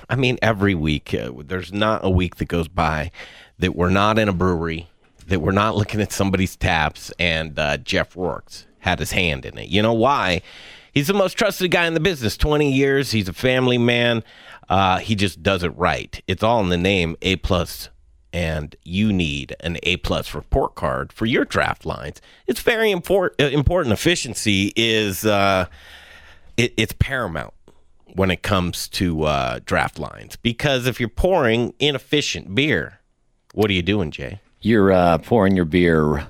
I 0.08 0.16
mean, 0.16 0.38
every 0.40 0.74
week, 0.74 1.12
uh, 1.12 1.32
there's 1.44 1.72
not 1.72 2.04
a 2.04 2.10
week 2.10 2.36
that 2.36 2.46
goes 2.46 2.68
by 2.68 3.10
that 3.58 3.74
we're 3.74 3.90
not 3.90 4.18
in 4.18 4.28
a 4.28 4.32
brewery, 4.32 4.88
that 5.26 5.40
we're 5.40 5.52
not 5.52 5.76
looking 5.76 6.00
at 6.00 6.12
somebody's 6.12 6.56
taps, 6.56 7.12
and 7.18 7.58
uh, 7.58 7.76
Jeff 7.78 8.16
Rourke's 8.16 8.66
had 8.80 9.00
his 9.00 9.12
hand 9.12 9.44
in 9.44 9.58
it. 9.58 9.68
You 9.68 9.82
know 9.82 9.92
why? 9.92 10.42
He's 10.92 11.08
the 11.08 11.14
most 11.14 11.34
trusted 11.34 11.70
guy 11.70 11.86
in 11.86 11.94
the 11.94 12.00
business. 12.00 12.36
20 12.36 12.72
years. 12.72 13.10
He's 13.10 13.28
a 13.28 13.32
family 13.32 13.78
man. 13.78 14.22
Uh, 14.68 14.98
he 14.98 15.14
just 15.14 15.42
does 15.42 15.62
it 15.62 15.76
right. 15.76 16.22
It's 16.26 16.42
all 16.42 16.60
in 16.60 16.68
the 16.68 16.76
name 16.78 17.16
A 17.22 17.36
Plus 17.36 17.90
and 18.32 18.76
you 18.84 19.14
need 19.14 19.56
an 19.60 19.78
A 19.84 19.96
plus 19.98 20.34
report 20.34 20.74
card 20.74 21.10
for 21.10 21.24
your 21.24 21.46
draft 21.46 21.86
lines. 21.86 22.20
It's 22.46 22.60
very 22.60 22.90
important. 22.90 23.40
Important 23.52 23.94
efficiency 23.94 24.74
is 24.76 25.24
uh, 25.24 25.66
it, 26.58 26.74
it's 26.76 26.92
paramount 26.92 27.54
when 28.14 28.30
it 28.30 28.42
comes 28.42 28.88
to 28.88 29.24
uh, 29.24 29.60
draft 29.64 29.98
lines 29.98 30.36
because 30.36 30.86
if 30.86 31.00
you're 31.00 31.08
pouring 31.08 31.74
inefficient 31.78 32.54
beer, 32.54 33.00
what 33.52 33.70
are 33.70 33.74
you 33.74 33.82
doing, 33.82 34.10
Jay? 34.10 34.40
You're 34.60 34.92
uh, 34.92 35.18
pouring 35.18 35.56
your 35.56 35.64
beer. 35.64 36.26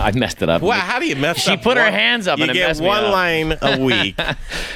I 0.04 0.12
messed 0.12 0.42
it 0.42 0.48
up. 0.48 0.62
Well, 0.62 0.78
how 0.78 0.98
do 0.98 1.06
you 1.06 1.16
mess 1.16 1.38
She 1.38 1.50
up 1.52 1.58
She 1.60 1.62
put 1.64 1.76
her 1.76 1.90
hands 1.90 2.26
up 2.26 2.38
you 2.38 2.44
and 2.44 2.50
it 2.50 2.54
get 2.54 2.80
one 2.80 3.04
line 3.10 3.56
a 3.62 3.78
week. 3.84 4.18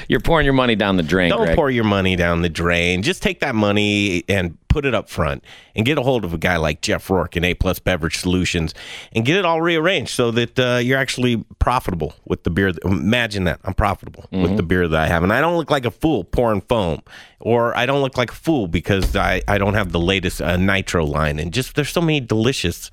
You're 0.08 0.20
pouring 0.20 0.44
your 0.44 0.54
money 0.54 0.76
down 0.76 0.96
the 0.96 1.02
drain, 1.02 1.30
Don't 1.30 1.44
Greg. 1.44 1.56
pour 1.56 1.70
your 1.70 1.84
money 1.84 2.16
down 2.16 2.42
the 2.42 2.48
drain. 2.48 3.02
Just 3.02 3.22
take 3.22 3.40
that 3.40 3.54
money 3.54 4.24
and 4.28 4.56
put 4.68 4.84
it 4.84 4.92
up 4.94 5.08
front 5.08 5.44
and 5.76 5.86
get 5.86 5.96
a 5.98 6.02
hold 6.02 6.24
of 6.24 6.34
a 6.34 6.38
guy 6.38 6.56
like 6.56 6.80
Jeff 6.80 7.08
Rourke 7.08 7.36
in 7.36 7.44
A 7.44 7.54
Plus 7.54 7.78
Beverage 7.78 8.16
Solutions 8.18 8.74
and 9.12 9.24
get 9.24 9.36
it 9.36 9.44
all 9.44 9.62
rearranged 9.62 10.10
so 10.10 10.32
that 10.32 10.58
uh, 10.58 10.78
you're 10.82 10.98
actually 10.98 11.44
profitable 11.60 12.12
with 12.24 12.42
the 12.42 12.50
beer. 12.50 12.72
that- 12.72 12.82
Imagine 12.84 13.44
that 13.44 13.60
I'm 13.64 13.74
profitable 13.74 14.24
with 14.32 14.56
the 14.56 14.64
beer 14.64 14.88
that 14.88 15.00
I 15.00 15.06
have, 15.06 15.22
and 15.22 15.32
I 15.32 15.40
don't 15.40 15.56
look 15.56 15.70
like 15.70 15.84
a 15.84 15.90
fool 15.92 16.24
pouring 16.24 16.60
foam, 16.62 17.02
or 17.38 17.76
I 17.76 17.86
don't 17.86 18.00
look 18.02 18.16
like 18.18 18.32
a 18.32 18.34
fool 18.34 18.66
because 18.66 19.14
I, 19.14 19.42
I 19.46 19.58
don't 19.58 19.74
have 19.74 19.92
the 19.92 20.00
latest 20.00 20.42
uh, 20.42 20.56
nitro 20.56 21.04
line. 21.06 21.38
And 21.38 21.52
just 21.52 21.76
there's 21.76 21.90
so 21.90 22.00
many 22.00 22.18
delicious 22.20 22.90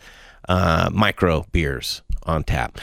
uh, 0.49 0.89
micro 0.93 1.45
beers 1.51 2.01
on 2.23 2.43
tap. 2.43 2.79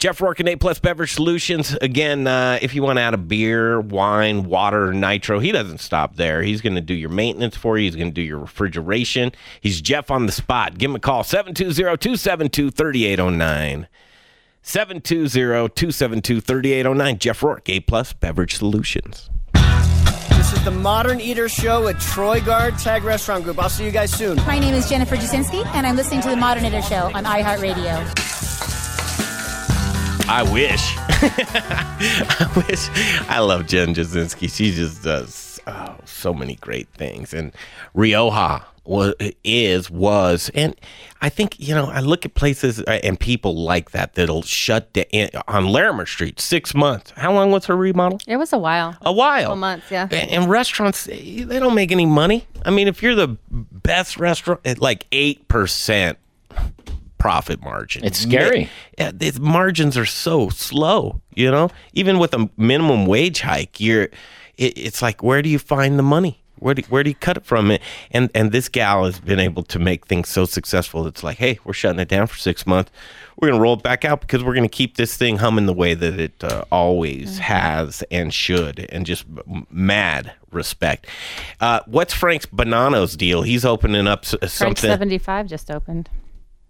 Jeff 0.00 0.22
Rourke 0.22 0.40
and 0.40 0.48
A 0.48 0.56
Plus 0.56 0.78
Beverage 0.78 1.12
Solutions. 1.12 1.76
Again, 1.82 2.26
uh, 2.26 2.58
if 2.62 2.74
you 2.74 2.82
want 2.82 2.96
to 2.96 3.02
add 3.02 3.12
a 3.12 3.18
beer, 3.18 3.78
wine, 3.78 4.44
water, 4.44 4.94
nitro, 4.94 5.40
he 5.40 5.52
doesn't 5.52 5.76
stop 5.76 6.16
there. 6.16 6.42
He's 6.42 6.62
going 6.62 6.74
to 6.74 6.80
do 6.80 6.94
your 6.94 7.10
maintenance 7.10 7.54
for 7.54 7.76
you. 7.76 7.84
He's 7.84 7.96
going 7.96 8.08
to 8.08 8.14
do 8.14 8.22
your 8.22 8.38
refrigeration. 8.38 9.32
He's 9.60 9.82
Jeff 9.82 10.10
on 10.10 10.24
the 10.24 10.32
spot. 10.32 10.78
Give 10.78 10.90
him 10.90 10.96
a 10.96 11.00
call 11.00 11.22
720 11.22 11.98
272 11.98 12.70
3809. 12.70 13.88
720 14.62 15.68
272 15.68 16.40
3809. 16.40 17.18
Jeff 17.18 17.42
Rourke, 17.42 17.68
A 17.68 17.80
Plus 17.80 18.14
Beverage 18.14 18.56
Solutions. 18.56 19.28
This 20.30 20.54
is 20.54 20.64
the 20.64 20.70
Modern 20.70 21.20
Eater 21.20 21.50
Show 21.50 21.88
at 21.88 22.00
Troy 22.00 22.40
Guard 22.40 22.78
Tag 22.78 23.04
Restaurant 23.04 23.44
Group. 23.44 23.58
I'll 23.62 23.68
see 23.68 23.84
you 23.84 23.90
guys 23.90 24.10
soon. 24.10 24.36
My 24.46 24.58
name 24.58 24.72
is 24.72 24.88
Jennifer 24.88 25.16
Jasinski, 25.16 25.66
and 25.74 25.86
I'm 25.86 25.96
listening 25.96 26.22
to 26.22 26.30
the 26.30 26.36
Modern 26.36 26.64
Eater 26.64 26.80
Show 26.80 27.10
on 27.14 27.24
iHeartRadio. 27.24 28.39
I 30.30 30.44
wish. 30.44 30.94
I 30.96 32.52
wish. 32.54 32.88
I 33.28 33.40
love 33.40 33.66
Jen 33.66 33.96
Jasinski. 33.96 34.48
She 34.48 34.70
just 34.70 35.02
does 35.02 35.58
oh, 35.66 35.96
so 36.04 36.32
many 36.32 36.54
great 36.54 36.88
things. 36.90 37.34
And 37.34 37.52
Rioja 37.94 38.64
was, 38.84 39.14
is, 39.42 39.90
was, 39.90 40.48
and 40.54 40.76
I 41.20 41.30
think, 41.30 41.58
you 41.58 41.74
know, 41.74 41.86
I 41.86 41.98
look 41.98 42.24
at 42.24 42.34
places 42.34 42.78
uh, 42.78 43.00
and 43.02 43.18
people 43.18 43.56
like 43.56 43.90
that 43.90 44.14
that'll 44.14 44.42
shut 44.42 44.92
down 44.92 45.30
on 45.48 45.66
Larimer 45.66 46.06
Street, 46.06 46.38
six 46.38 46.76
months. 46.76 47.10
How 47.16 47.32
long 47.32 47.50
was 47.50 47.66
her 47.66 47.76
remodel? 47.76 48.20
It 48.28 48.36
was 48.36 48.52
a 48.52 48.58
while. 48.58 48.96
A 49.02 49.12
while. 49.12 49.42
Couple 49.42 49.56
months, 49.56 49.90
yeah. 49.90 50.06
And, 50.12 50.30
and 50.30 50.48
restaurants, 50.48 51.08
eh, 51.08 51.44
they 51.44 51.58
don't 51.58 51.74
make 51.74 51.90
any 51.90 52.06
money. 52.06 52.46
I 52.64 52.70
mean, 52.70 52.86
if 52.86 53.02
you're 53.02 53.16
the 53.16 53.36
best 53.50 54.16
restaurant, 54.16 54.80
like 54.80 55.10
8% 55.10 56.14
profit 57.20 57.62
margin. 57.62 58.04
It's 58.04 58.18
scary. 58.18 58.68
Yeah, 58.98 59.12
its 59.20 59.38
margins 59.38 59.96
are 59.96 60.06
so 60.06 60.48
slow, 60.48 61.20
you 61.34 61.50
know? 61.50 61.70
Even 61.92 62.18
with 62.18 62.34
a 62.34 62.50
minimum 62.56 63.06
wage 63.06 63.40
hike, 63.42 63.78
you're 63.78 64.08
it, 64.56 64.76
it's 64.76 65.00
like 65.02 65.22
where 65.22 65.42
do 65.42 65.48
you 65.48 65.58
find 65.60 65.98
the 65.98 66.02
money? 66.02 66.38
Where 66.58 66.74
do, 66.74 66.82
where 66.90 67.02
do 67.02 67.08
you 67.08 67.16
cut 67.16 67.38
it 67.38 67.46
from? 67.46 67.74
And 68.10 68.30
and 68.34 68.52
this 68.52 68.68
gal 68.68 69.04
has 69.06 69.18
been 69.18 69.40
able 69.40 69.62
to 69.62 69.78
make 69.78 70.06
things 70.06 70.28
so 70.28 70.44
successful. 70.44 71.06
It's 71.06 71.22
like, 71.22 71.38
hey, 71.38 71.58
we're 71.64 71.72
shutting 71.72 72.00
it 72.00 72.08
down 72.08 72.26
for 72.26 72.36
six 72.36 72.66
months. 72.66 72.90
We're 73.40 73.48
gonna 73.48 73.62
roll 73.62 73.74
it 73.74 73.82
back 73.82 74.04
out 74.04 74.20
because 74.20 74.44
we're 74.44 74.54
gonna 74.54 74.68
keep 74.68 74.96
this 74.98 75.16
thing 75.16 75.38
humming 75.38 75.64
the 75.64 75.72
way 75.72 75.94
that 75.94 76.20
it 76.20 76.44
uh, 76.44 76.64
always 76.70 77.38
has 77.38 78.02
and 78.10 78.34
should, 78.34 78.80
and 78.90 79.06
just 79.06 79.24
mad 79.70 80.32
respect. 80.52 81.06
Uh, 81.60 81.80
what's 81.86 82.12
Frank's 82.12 82.44
Bonanno's 82.44 83.16
deal? 83.16 83.40
He's 83.40 83.64
opening 83.64 84.06
up 84.06 84.24
s- 84.24 84.30
Frank 84.38 84.50
something. 84.52 84.90
75 84.90 85.46
just 85.46 85.70
opened. 85.70 86.10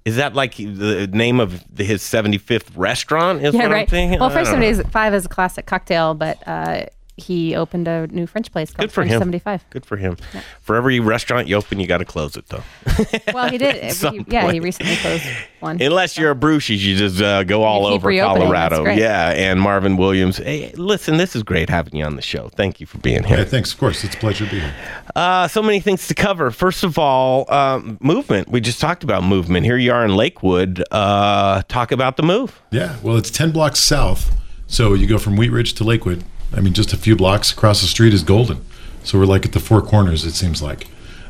Is 0.05 0.17
that 0.17 0.35
like 0.35 0.57
the 0.57 1.09
name 1.13 1.41
of 1.41 1.63
the, 1.75 1.85
his 1.85 2.03
75th 2.03 2.71
restaurant? 2.75 3.43
Is 3.43 3.55
yeah, 3.55 3.63
what 3.63 3.71
right. 3.71 3.81
I'm 3.83 3.87
thinking? 3.87 4.19
Well, 4.19 4.31
I 4.31 4.33
Frank 4.33 4.49
don't 4.49 4.63
75 4.63 5.15
is 5.15 5.27
a 5.27 5.29
classic 5.29 5.67
cocktail, 5.67 6.15
but 6.15 6.39
uh, 6.47 6.87
he 7.21 7.55
opened 7.55 7.87
a 7.87 8.07
new 8.09 8.27
French 8.27 8.51
place 8.51 8.71
called 8.73 8.89
Good 8.89 8.93
for 8.93 9.03
French 9.03 9.13
him. 9.13 9.21
75. 9.21 9.65
Good 9.71 9.87
for 9.87 9.97
him. 9.97 10.17
For 10.61 10.77
every 10.77 10.99
restaurant 11.01 11.47
you 11.49 11.57
open, 11.57 11.79
you 11.81 11.87
got 11.87 11.99
to 11.99 12.05
close 12.05 12.37
it 12.37 12.47
though. 12.49 12.63
Well, 13.35 13.49
he 13.51 13.59
did. 13.59 13.95
He- 14.11 14.25
yeah, 14.29 14.51
he 14.51 14.61
recently 14.61 14.97
closed 14.97 15.25
one. 15.61 15.81
Unless 15.81 16.17
you're 16.19 16.35
Abrusci's, 16.35 16.85
you 16.85 16.97
just 16.97 17.21
uh, 17.21 17.45
go 17.45 17.63
all 17.63 17.87
keep 17.91 18.05
over. 18.05 18.13
Colorado. 18.19 18.85
Yeah, 18.91 19.31
and 19.31 19.61
Marvin 19.61 19.97
Williams. 19.97 20.39
Hey, 20.39 20.73
listen, 20.77 21.17
this 21.17 21.37
is 21.37 21.43
great 21.43 21.69
having 21.69 21.95
you 21.97 22.05
on 22.05 22.17
the 22.17 22.23
show. 22.23 22.49
Thank 22.49 22.81
you 22.81 22.87
for 22.87 22.99
being 22.99 23.23
here. 23.25 23.39
Yeah, 23.39 23.45
thanks. 23.45 23.73
Of 23.73 23.79
course, 23.79 24.03
it's 24.05 24.15
a 24.15 24.19
pleasure 24.19 24.45
to 24.47 24.51
be 24.51 24.61
here. 24.61 24.75
Uh, 25.15 25.47
so 25.49 25.63
many 25.63 25.81
things 25.81 26.07
to 26.09 26.15
cover. 26.15 26.51
First 26.51 26.83
of 26.85 26.99
all, 26.99 27.51
um, 27.53 27.99
movement. 28.01 28.49
We 28.49 28.61
just 28.61 28.81
talked 28.81 29.05
about 29.05 29.23
movement. 29.23 29.67
Here 29.67 29.77
you 29.77 29.93
are 29.93 30.05
in 30.05 30.17
Lakewood. 30.17 30.83
Uh, 30.91 31.63
talk 31.69 31.93
about 31.93 32.17
the 32.17 32.23
move. 32.23 32.61
Yeah, 32.71 32.97
well, 33.03 33.17
it's 33.17 33.31
10 33.31 33.51
blocks 33.53 33.81
south. 33.81 34.35
So 34.67 34.95
you 34.95 35.07
go 35.07 35.19
from 35.19 35.37
Wheat 35.37 35.51
Ridge 35.51 35.75
to 35.75 35.85
Lakewood. 35.85 36.25
I 36.57 36.61
mean, 36.61 36.73
just 36.73 36.93
a 36.93 36.97
few 36.97 37.15
blocks 37.17 37.51
across 37.53 37.81
the 37.81 37.87
street 37.87 38.13
is 38.15 38.23
Golden. 38.23 38.65
So 39.05 39.19
we're 39.19 39.27
like 39.27 39.45
at 39.47 39.53
the 39.53 39.61
four 39.61 39.81
corners, 39.83 40.25
it 40.25 40.33
seems 40.33 40.61
like. 40.63 40.87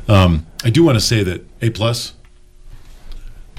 Um, 0.07 0.45
I 0.63 0.69
do 0.69 0.83
want 0.83 0.97
to 0.97 1.01
say 1.01 1.23
that 1.23 1.45
A 1.61 1.69
plus, 1.69 2.13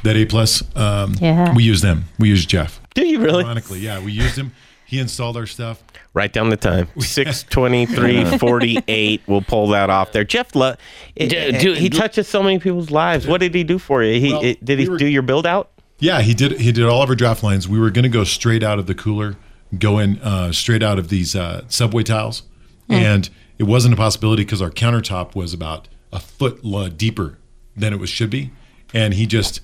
that 0.03 0.17
A 0.17 0.25
plus, 0.27 0.63
um, 0.77 1.15
Yeah. 1.21 1.55
we 1.55 1.63
use 1.63 1.81
them. 1.81 2.05
We 2.19 2.29
use 2.29 2.45
Jeff. 2.45 2.81
Do 2.95 3.07
you 3.07 3.21
really? 3.21 3.45
Ironically, 3.45 3.79
yeah, 3.81 4.01
we 4.03 4.13
used 4.13 4.37
him. 4.37 4.53
He 4.85 4.99
installed 4.99 5.37
our 5.37 5.47
stuff. 5.47 5.83
Write 6.13 6.35
down 6.35 6.51
the 6.51 6.57
time. 6.59 6.89
Six 6.99 7.45
twenty 7.45 7.87
three 7.87 8.25
forty 8.37 8.79
eight. 8.89 9.23
We'll 9.27 9.41
pull 9.41 9.69
that 9.69 9.89
off 9.89 10.13
there. 10.13 10.25
Jeff, 10.25 10.55
lo- 10.55 10.75
D- 11.17 11.29
do- 11.59 11.73
he 11.73 11.89
touches 11.89 12.29
so 12.29 12.43
many 12.43 12.59
people's 12.59 12.91
lives. 12.91 13.27
What 13.27 13.41
did 13.41 13.55
he 13.55 13.65
do 13.65 13.79
for 13.79 14.03
you? 14.03 14.21
He 14.21 14.33
Well, 14.33 14.43
it- 14.45 14.63
did 14.63 14.79
he 14.79 14.85
we 14.85 14.91
were- 14.91 14.99
do 14.99 15.07
your 15.07 15.23
build 15.23 15.47
out? 15.47 15.71
Yeah, 15.99 16.21
he 16.21 16.35
did. 16.35 16.61
He 16.61 16.71
did 16.73 16.85
all 16.85 17.01
of 17.03 17.09
our 17.09 17.15
draft 17.15 17.43
lines. 17.43 17.67
We 17.67 17.79
were 17.79 17.89
going 17.91 18.03
to 18.03 18.09
go 18.11 18.25
straight 18.25 18.63
out 18.63 18.79
of 18.79 18.87
the 18.87 18.95
cooler, 18.95 19.37
go 19.79 19.99
in 19.99 20.19
uh, 20.21 20.53
straight 20.53 20.83
out 20.83 20.99
of 20.99 21.09
these 21.09 21.35
uh, 21.35 21.65
subway 21.69 22.03
tiles, 22.03 22.43
and 22.89 23.29
it 23.59 23.65
wasn't 23.65 23.95
a 23.95 23.97
possibility 23.97 24.45
because 24.45 24.61
our 24.61 24.71
countertop 24.71 25.35
was 25.35 25.55
about 25.55 25.89
a 26.13 26.21
foot 26.21 26.61
deeper 26.97 27.39
than 27.77 27.93
it 27.93 27.99
was 27.99 28.11
should 28.11 28.31
be, 28.31 28.51
and 28.93 29.15
he 29.15 29.27
just, 29.27 29.61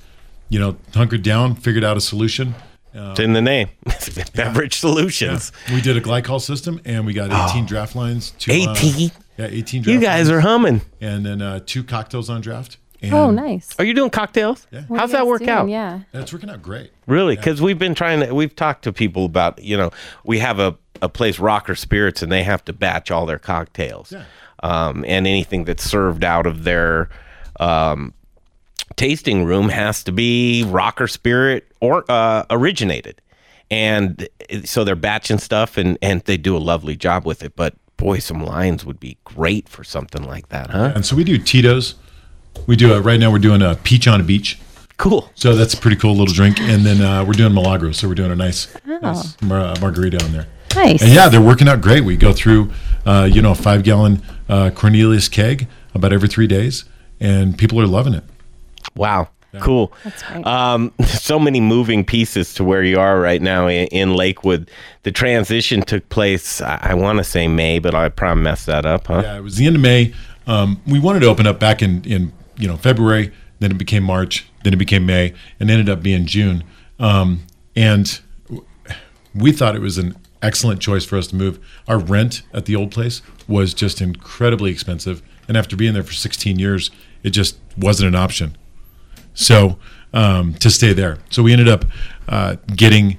you 0.49 0.59
know, 0.59 0.77
hunkered 0.95 1.23
down, 1.23 1.55
figured 1.55 1.85
out 1.85 1.97
a 1.97 2.01
solution. 2.01 2.55
It's 2.95 3.21
in 3.21 3.33
the 3.33 3.43
name. 3.43 3.69
Beverage 4.35 4.79
Solutions. 4.79 5.53
We 5.73 5.81
did 5.81 5.97
a 5.97 6.01
glycol 6.01 6.41
system, 6.41 6.81
and 6.85 7.07
we 7.07 7.13
got 7.13 7.51
18 7.51 7.67
draft 7.67 7.95
lines. 7.95 8.33
Two, 8.39 8.51
uh, 8.53 8.75
18? 8.77 9.11
yeah, 9.37 9.47
18 9.47 9.83
draft 9.83 9.95
You 9.95 10.01
guys 10.01 10.29
lines, 10.29 10.31
are 10.31 10.41
humming. 10.41 10.81
And 11.01 11.25
then 11.25 11.43
uh, 11.43 11.61
two 11.65 11.85
cocktails 11.85 12.29
on 12.29 12.41
draft. 12.41 12.79
And 13.03 13.15
Oh, 13.15 13.31
nice. 13.31 13.75
Are 13.79 13.85
you 13.85 13.95
doing 13.95 14.11
cocktails? 14.11 14.67
Yeah. 14.71 14.83
What 14.89 15.01
How's 15.01 15.13
that 15.13 15.27
work 15.27 15.41
doing? 15.41 15.51
out? 15.51 15.69
Yeah. 15.69 16.01
it's 16.13 16.33
working 16.33 16.51
out 16.51 16.63
great. 16.63 16.91
Really? 17.07 17.37
Because 17.37 17.63
we've 17.63 17.79
been 17.79 17.95
trying 17.95 18.21
to, 18.21 18.35
we've 18.35 18.55
talked 18.57 18.83
to 18.85 18.93
people 18.93 19.25
about, 19.25 19.63
you 19.63 19.77
know, 19.77 19.91
we 20.25 20.39
have 20.41 20.59
a, 20.59 20.77
a 21.01 21.09
place, 21.09 21.39
Rocker 21.39 21.75
Spirits, 21.75 22.23
and 22.23 22.31
they 22.33 22.43
have 22.43 22.65
to 22.65 22.73
batch 22.73 23.11
all 23.11 23.25
their 23.27 23.39
cocktails. 23.39 24.11
Yeah. 24.13 24.25
Um, 24.63 25.05
and 25.07 25.27
anything 25.27 25.65
that's 25.65 25.85
served 25.85 26.25
out 26.25 26.47
of 26.47 26.65
their 26.65 27.09
um, 27.61 28.13
tasting 28.97 29.45
room 29.45 29.69
has 29.69 30.03
to 30.05 30.13
be 30.13 30.65
Rocker 30.65 31.07
Spirit 31.07 31.71
or 31.81 32.05
uh, 32.09 32.45
originated. 32.51 33.21
And 33.71 34.29
so 34.65 34.83
they're 34.83 34.97
batching 34.97 35.39
stuff 35.39 35.77
and, 35.77 35.99
and 36.03 36.23
they 36.23 36.37
do 36.37 36.57
a 36.57 36.59
lovely 36.59 36.97
job 36.97 37.25
with 37.27 37.43
it. 37.45 37.55
But 37.55 37.75
boy, 37.97 38.19
some 38.19 38.43
lines 38.45 38.85
would 38.85 38.99
be 38.99 39.19
great 39.25 39.69
for 39.69 39.85
something 39.85 40.23
like 40.23 40.49
that, 40.49 40.71
huh? 40.71 40.93
And 40.95 41.05
so 41.05 41.15
we 41.17 41.23
do 41.25 41.39
Tito's. 41.39 41.95
We 42.67 42.77
do 42.77 42.93
a, 42.95 43.01
right 43.01 43.19
now. 43.21 43.31
We're 43.31 43.39
doing 43.39 43.63
a 43.63 43.75
peach 43.77 44.07
on 44.09 44.21
a 44.21 44.25
beach. 44.25 44.59
Cool. 44.97 45.31
So 45.35 45.55
that's 45.55 45.75
a 45.75 45.77
pretty 45.77 45.97
cool 45.97 46.17
little 46.17 46.35
drink. 46.35 46.59
And 46.61 46.85
then 46.85 47.01
uh, 47.01 47.25
we're 47.25 47.33
doing 47.33 47.55
Milagro. 47.55 47.93
So 47.93 48.09
we're 48.09 48.15
doing 48.15 48.33
a 48.33 48.37
nice, 48.37 48.67
Oh. 48.87 48.99
nice 49.01 49.41
mar- 49.43 49.61
uh, 49.61 49.77
margarita 49.81 50.23
on 50.25 50.33
there. 50.33 50.47
Nice. 50.75 51.03
And 51.03 51.13
yeah, 51.13 51.29
they're 51.29 51.41
working 51.41 51.69
out 51.69 51.81
great. 51.81 52.05
We 52.05 52.17
go 52.17 52.33
through, 52.33 52.73
uh, 53.07 53.29
you 53.31 53.41
know, 53.41 53.53
a 53.53 53.55
five 53.55 53.85
gallon 53.85 54.23
uh, 54.49 54.71
Cornelius 54.75 55.29
keg 55.29 55.67
about 55.95 56.13
every 56.13 56.29
three 56.29 56.47
days, 56.47 56.85
and 57.21 57.57
people 57.57 57.81
are 57.81 57.87
loving 57.87 58.13
it. 58.15 58.25
Wow. 58.95 59.29
Cool. 59.61 59.93
That's 60.05 60.23
great. 60.23 60.47
Um, 60.47 60.93
so 61.07 61.39
many 61.39 61.61
moving 61.61 62.05
pieces 62.05 62.53
to 62.55 62.65
where 62.65 62.83
you 62.85 63.01
are 63.01 63.19
right 63.19 63.41
now 63.41 63.67
in, 63.67 63.87
in 63.89 64.15
Lakewood. 64.15 64.71
The 65.05 65.11
transition 65.13 65.83
took 65.83 66.07
place, 66.11 66.61
I, 66.61 66.79
I 66.83 66.95
want 66.95 67.19
to 67.19 67.25
say 67.25 67.49
May, 67.49 67.79
but 67.79 67.95
I 67.95 68.09
probably 68.11 68.43
messed 68.45 68.67
that 68.67 68.85
up, 68.85 69.07
huh? 69.07 69.23
Yeah, 69.25 69.39
it 69.39 69.43
was 69.43 69.57
the 69.57 69.67
end 69.67 69.77
of 69.77 69.83
May. 69.83 70.13
Um, 70.47 70.81
we 70.87 70.99
wanted 71.01 71.21
to 71.21 71.27
open 71.27 71.47
up 71.47 71.59
back 71.59 71.83
in, 71.83 72.05
in 72.05 72.33
you 72.59 72.69
know 72.69 72.77
February. 72.77 73.33
Then 73.61 73.73
it 73.73 73.79
became 73.79 74.05
March. 74.05 74.49
Then 74.63 74.73
it 74.73 74.77
became 74.77 75.05
May, 75.07 75.35
and 75.59 75.71
ended 75.71 75.89
up 75.89 76.03
being 76.03 76.27
June. 76.27 76.65
Um, 76.99 77.45
and 77.75 78.21
we 79.35 79.53
thought 79.53 79.75
it 79.75 79.81
was 79.81 79.99
an 79.99 80.17
excellent 80.43 80.81
choice 80.81 81.05
for 81.05 81.17
us 81.17 81.27
to 81.29 81.37
move. 81.37 81.59
Our 81.87 81.99
rent 81.99 82.43
at 82.53 82.67
the 82.67 82.77
old 82.77 82.91
place 82.91 83.23
was 83.47 83.75
just 83.75 84.01
incredibly 84.01 84.71
expensive, 84.71 85.23
and 85.47 85.57
after 85.57 85.77
being 85.77 85.95
there 85.95 86.03
for 86.03 86.13
16 86.13 86.59
years, 86.59 86.91
it 87.23 87.31
just 87.31 87.59
wasn't 87.77 88.09
an 88.09 88.15
option. 88.15 88.57
So 89.35 89.79
um, 90.13 90.55
to 90.55 90.71
stay 90.71 90.93
there, 90.93 91.19
so 91.31 91.43
we 91.43 91.53
ended 91.53 91.69
up 91.69 91.85
uh, 92.29 92.57
getting 92.75 93.19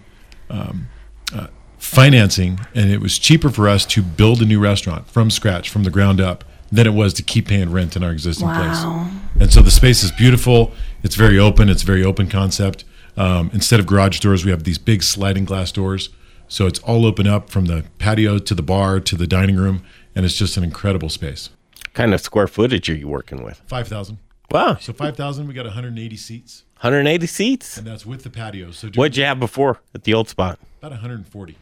um, 0.49 0.87
uh, 1.33 1.47
financing, 1.77 2.59
and 2.73 2.91
it 2.91 2.99
was 2.99 3.17
cheaper 3.17 3.49
for 3.49 3.67
us 3.67 3.85
to 3.87 4.01
build 4.01 4.41
a 4.41 4.45
new 4.45 4.59
restaurant 4.59 5.07
from 5.07 5.29
scratch, 5.29 5.69
from 5.69 5.83
the 5.83 5.91
ground 5.91 6.19
up, 6.19 6.43
than 6.71 6.85
it 6.87 6.93
was 6.93 7.13
to 7.15 7.23
keep 7.23 7.47
paying 7.47 7.71
rent 7.71 7.95
in 7.95 8.03
our 8.03 8.11
existing 8.11 8.47
Wow. 8.47 9.09
place. 9.09 9.41
And 9.41 9.51
so 9.53 9.61
the 9.61 9.71
space 9.71 10.03
is 10.03 10.11
beautiful. 10.11 10.71
It's 11.03 11.15
very 11.15 11.39
open. 11.39 11.69
It's 11.69 11.83
a 11.83 11.85
very 11.85 12.03
open 12.03 12.27
concept. 12.27 12.83
Um, 13.17 13.49
instead 13.53 13.79
of 13.79 13.85
garage 13.87 14.19
doors, 14.19 14.45
we 14.45 14.51
have 14.51 14.63
these 14.63 14.77
big 14.77 15.01
sliding 15.03 15.45
glass 15.45 15.71
doors. 15.71 16.09
So 16.47 16.65
it's 16.67 16.79
all 16.79 17.05
open 17.05 17.27
up 17.27 17.49
from 17.49 17.65
the 17.65 17.85
patio 17.97 18.39
to 18.39 18.55
the 18.55 18.61
bar 18.63 18.99
to 18.99 19.15
the 19.15 19.27
dining 19.27 19.55
room, 19.55 19.83
and 20.15 20.25
it's 20.25 20.35
just 20.37 20.57
an 20.57 20.63
incredible 20.63 21.09
space. 21.09 21.49
kind 21.93 22.13
of 22.13 22.21
square 22.21 22.47
footage 22.47 22.89
are 22.89 22.95
you 22.95 23.07
working 23.07 23.43
with? 23.43 23.61
Five 23.67 23.87
thousand. 23.87 24.17
Wow. 24.51 24.77
So 24.79 24.93
five 24.93 25.15
thousand, 25.15 25.47
we 25.47 25.53
got 25.53 25.65
180 25.65 26.15
seats, 26.17 26.63
180 26.81 27.27
seats? 27.27 27.77
and 27.77 27.85
that's 27.85 28.05
with 28.05 28.23
the 28.23 28.29
patio. 28.31 28.71
So 28.71 28.87
What'd 28.89 29.15
you 29.17 29.25
have 29.25 29.39
before 29.39 29.79
at 29.93 30.03
the 30.05 30.13
old 30.13 30.27
spot? 30.29 30.59
about 30.79 30.91
140. 30.91 31.55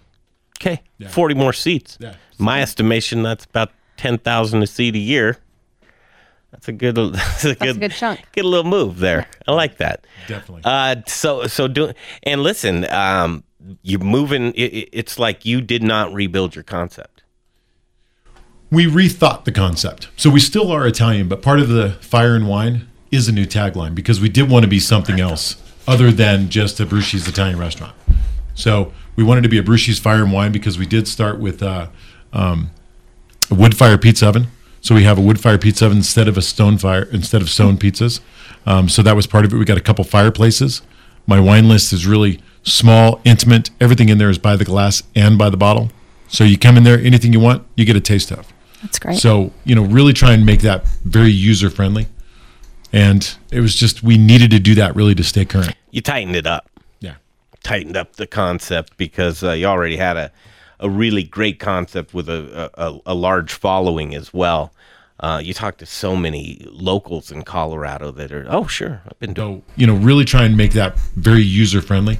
Okay. 0.61 0.81
Yeah. 0.99 1.07
40 1.09 1.33
more 1.35 1.53
seats. 1.53 1.97
Yeah. 1.99 2.13
My 2.37 2.61
estimation, 2.61 3.23
that's 3.23 3.45
about 3.45 3.71
10,000 3.97 4.63
a 4.63 4.67
seat 4.67 4.95
a 4.95 4.99
year. 4.99 5.37
That's 6.51 6.67
a 6.67 6.71
good, 6.71 6.95
that's 7.13 7.45
a 7.45 7.55
good, 7.55 7.75
a 7.75 7.79
good 7.79 7.91
chunk. 7.91 8.21
Good 8.33 8.45
little 8.45 8.69
move 8.69 8.99
there. 8.99 9.27
I 9.47 9.51
like 9.53 9.77
that. 9.77 10.05
Definitely. 10.27 10.61
Uh, 10.65 10.97
so, 11.07 11.47
so 11.47 11.67
do, 11.67 11.91
and 12.23 12.41
listen, 12.41 12.89
um, 12.91 13.43
you're 13.83 13.99
moving, 13.99 14.53
it, 14.53 14.61
it- 14.73 14.89
it's 14.93 15.19
like 15.19 15.45
you 15.45 15.61
did 15.61 15.83
not 15.83 16.13
rebuild 16.13 16.55
your 16.55 16.63
concept. 16.63 17.23
we 18.71 18.85
rethought 18.85 19.45
the 19.45 19.51
concept. 19.51 20.09
So 20.17 20.29
we 20.29 20.39
still 20.39 20.71
are 20.71 20.85
Italian, 20.87 21.27
but 21.27 21.41
part 21.41 21.59
of 21.59 21.69
the 21.69 21.91
fire 22.01 22.35
and 22.35 22.47
wine 22.47 22.87
is 23.11 23.27
a 23.27 23.31
new 23.31 23.45
tagline 23.45 23.95
because 23.95 24.19
we 24.19 24.27
did 24.29 24.49
want 24.49 24.63
to 24.63 24.69
be 24.69 24.79
something 24.79 25.19
else 25.19 25.55
other 25.87 26.11
than 26.11 26.49
just 26.49 26.77
Abrusci's 26.79 27.27
Italian 27.27 27.57
restaurant. 27.57 27.95
So 28.55 28.91
we 29.15 29.23
wanted 29.23 29.41
to 29.43 29.49
be 29.49 29.57
Abrusci's 29.61 29.99
Fire 29.99 30.21
and 30.23 30.33
Wine 30.33 30.51
because 30.51 30.77
we 30.77 30.85
did 30.85 31.07
start 31.07 31.39
with 31.39 31.63
uh, 31.63 31.87
um, 32.33 32.71
a 33.51 33.55
wood 33.55 33.75
fire 33.75 33.97
pizza 33.97 34.27
oven. 34.27 34.47
So 34.81 34.95
we 34.95 35.03
have 35.03 35.17
a 35.17 35.21
wood 35.21 35.39
fire 35.39 35.57
pizza 35.57 35.85
oven 35.85 35.97
instead 35.97 36.27
of 36.27 36.37
a 36.37 36.41
stone 36.41 36.77
fire 36.77 37.03
instead 37.03 37.41
of 37.41 37.49
stone 37.49 37.77
pizzas. 37.77 38.21
Um, 38.65 38.89
so 38.89 39.01
that 39.01 39.15
was 39.15 39.27
part 39.27 39.45
of 39.45 39.53
it. 39.53 39.57
We 39.57 39.65
got 39.65 39.77
a 39.77 39.81
couple 39.81 40.03
fireplaces. 40.03 40.81
My 41.25 41.39
wine 41.39 41.67
list 41.67 41.91
is 41.91 42.05
really 42.07 42.39
small, 42.63 43.19
intimate. 43.25 43.69
Everything 43.81 44.09
in 44.09 44.17
there 44.17 44.29
is 44.29 44.37
by 44.37 44.55
the 44.55 44.65
glass 44.65 45.03
and 45.15 45.37
by 45.37 45.49
the 45.49 45.57
bottle. 45.57 45.91
So 46.27 46.43
you 46.43 46.57
come 46.57 46.77
in 46.77 46.83
there, 46.83 46.99
anything 46.99 47.33
you 47.33 47.39
want, 47.39 47.65
you 47.75 47.85
get 47.85 47.95
a 47.95 48.01
taste 48.01 48.31
of. 48.31 48.51
That's 48.81 48.99
great. 48.99 49.17
So, 49.17 49.51
you 49.63 49.75
know, 49.75 49.83
really 49.83 50.13
try 50.13 50.33
and 50.33 50.45
make 50.45 50.61
that 50.61 50.85
very 51.03 51.31
user 51.31 51.69
friendly. 51.69 52.07
And 52.93 53.37
it 53.51 53.61
was 53.61 53.75
just, 53.75 54.03
we 54.03 54.17
needed 54.17 54.51
to 54.51 54.59
do 54.59 54.75
that 54.75 54.95
really 54.95 55.15
to 55.15 55.23
stay 55.23 55.45
current. 55.45 55.75
You 55.91 56.01
tightened 56.01 56.35
it 56.35 56.45
up. 56.45 56.69
Yeah. 56.99 57.15
tightened 57.63 57.97
up 57.97 58.15
the 58.15 58.27
concept 58.27 58.97
because 58.97 59.43
uh, 59.43 59.51
you 59.51 59.65
already 59.65 59.97
had 59.97 60.17
a, 60.17 60.31
a 60.79 60.89
really 60.89 61.23
great 61.23 61.59
concept 61.59 62.13
with 62.13 62.29
a, 62.29 62.71
a, 62.75 62.99
a 63.07 63.15
large 63.15 63.53
following 63.53 64.15
as 64.15 64.33
well. 64.33 64.71
Uh, 65.19 65.41
you 65.43 65.53
talk 65.53 65.77
to 65.77 65.85
so 65.85 66.15
many 66.15 66.63
locals 66.69 67.31
in 67.31 67.41
Colorado 67.41 68.11
that 68.11 68.31
are, 68.31 68.45
oh, 68.49 68.67
sure, 68.67 69.01
I've 69.05 69.19
been 69.19 69.33
doing. 69.33 69.63
So, 69.67 69.73
you 69.75 69.87
know, 69.87 69.95
really 69.95 70.25
try 70.25 70.43
and 70.43 70.55
make 70.55 70.73
that 70.73 70.97
very 71.15 71.41
user 71.41 71.81
friendly. 71.81 72.19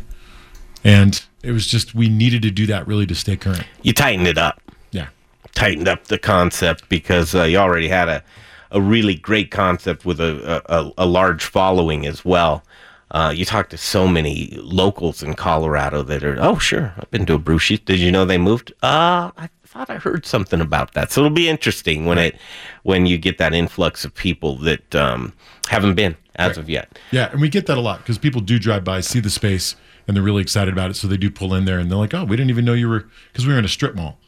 And 0.83 1.23
it 1.43 1.51
was 1.51 1.67
just, 1.67 1.93
we 1.93 2.09
needed 2.09 2.41
to 2.41 2.51
do 2.51 2.65
that 2.67 2.87
really 2.87 3.05
to 3.05 3.15
stay 3.15 3.37
current. 3.37 3.65
You 3.83 3.93
tightened 3.93 4.27
it 4.27 4.37
up. 4.37 4.59
Yeah. 4.91 5.09
tightened 5.53 5.87
up 5.87 6.05
the 6.05 6.17
concept 6.17 6.87
because 6.87 7.35
uh, 7.35 7.43
you 7.43 7.57
already 7.57 7.87
had 7.87 8.09
a, 8.09 8.23
a 8.71 8.81
really 8.81 9.15
great 9.15 9.51
concept 9.51 10.05
with 10.05 10.19
a, 10.19 10.61
a, 10.67 10.91
a 10.97 11.05
large 11.05 11.43
following 11.43 12.05
as 12.05 12.23
well. 12.23 12.63
Uh, 13.11 13.31
you 13.35 13.45
talk 13.45 13.69
to 13.69 13.77
so 13.77 14.07
many 14.07 14.49
locals 14.61 15.23
in 15.23 15.33
Colorado 15.33 16.03
that 16.03 16.23
are, 16.23 16.37
oh, 16.41 16.57
sure, 16.57 16.93
I've 16.97 17.09
been 17.09 17.25
to 17.27 17.39
Abrusci's. 17.39 17.79
Did 17.79 17.99
you 17.99 18.11
know 18.11 18.25
they 18.25 18.37
moved? 18.37 18.71
Uh, 18.83 19.31
I 19.37 19.49
thought 19.65 19.89
I 19.89 19.95
heard 19.95 20.25
something 20.25 20.59
about 20.59 20.93
that. 20.93 21.11
So 21.11 21.21
it'll 21.21 21.33
be 21.35 21.47
interesting 21.47 22.05
when 22.05 22.17
it 22.17 22.35
when 22.83 23.05
you 23.05 23.17
get 23.17 23.37
that 23.37 23.53
influx 23.53 24.03
of 24.03 24.13
people 24.13 24.57
that 24.57 24.93
um, 24.95 25.31
haven't 25.69 25.95
been 25.95 26.15
as 26.35 26.57
of 26.57 26.69
yet. 26.69 26.99
Yeah. 27.11 27.31
And 27.31 27.39
we 27.41 27.47
get 27.49 27.65
that 27.67 27.77
a 27.77 27.81
lot 27.81 27.99
because 27.99 28.17
people 28.17 28.41
do 28.41 28.59
drive 28.59 28.83
by, 28.83 28.99
see 28.99 29.19
the 29.21 29.29
space, 29.29 29.75
and 30.07 30.15
they're 30.15 30.23
really 30.23 30.41
excited 30.41 30.73
about 30.73 30.89
it. 30.91 30.95
So 30.95 31.07
they 31.07 31.17
do 31.17 31.31
pull 31.31 31.53
in 31.53 31.63
there 31.65 31.79
and 31.79 31.89
they're 31.89 31.97
like, 31.97 32.13
oh, 32.13 32.25
we 32.25 32.35
didn't 32.35 32.49
even 32.49 32.65
know 32.65 32.73
you 32.73 32.89
were, 32.89 33.07
because 33.31 33.45
we 33.47 33.53
were 33.53 33.59
in 33.59 33.65
a 33.65 33.69
strip 33.69 33.95
mall. 33.95 34.19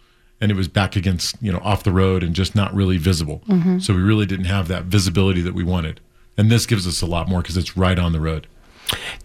and 0.42 0.52
it 0.52 0.56
was 0.56 0.70
back 0.70 0.96
against 0.96 1.36
you 1.42 1.52
know 1.52 1.60
off 1.65 1.84
the 1.84 1.92
road 1.92 2.24
and 2.24 2.34
just 2.34 2.56
not 2.56 2.74
really 2.74 2.98
visible. 2.98 3.42
Mhm. 3.50 3.82
So 3.82 3.94
we 3.94 4.02
really 4.02 4.26
didn't 4.26 4.46
have 4.46 4.70
that 4.70 4.86
visibility 4.86 5.42
that 5.42 5.54
we 5.54 5.65
wanted. 5.65 6.00
And 6.38 6.50
this 6.50 6.65
gives 6.65 6.88
us 6.88 7.02
a 7.02 7.06
lot 7.06 7.28
more 7.28 7.42
because 7.42 7.58
it's 7.58 7.76
right 7.76 8.00
on 8.00 8.13
the 8.13 8.22
road. 8.22 8.48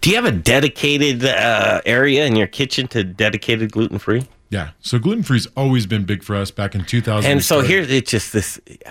Do 0.01 0.09
you 0.09 0.15
have 0.15 0.25
a 0.25 0.31
dedicated 0.31 1.25
uh, 1.25 1.81
area 1.85 2.25
in 2.25 2.35
your 2.35 2.47
kitchen 2.47 2.87
to 2.89 3.03
dedicated 3.03 3.71
gluten 3.71 3.99
free? 3.99 4.23
Yeah. 4.49 4.71
So 4.79 4.99
gluten 4.99 5.23
free's 5.23 5.47
always 5.57 5.85
been 5.85 6.05
big 6.05 6.23
for 6.23 6.35
us. 6.35 6.51
Back 6.51 6.75
in 6.75 6.85
2000, 6.85 7.29
And 7.29 7.43
so 7.43 7.61
here 7.61 7.77
here's 7.77 7.91
it's 7.91 8.11
just 8.11 8.31
this. 8.33 8.59
It 8.67 8.87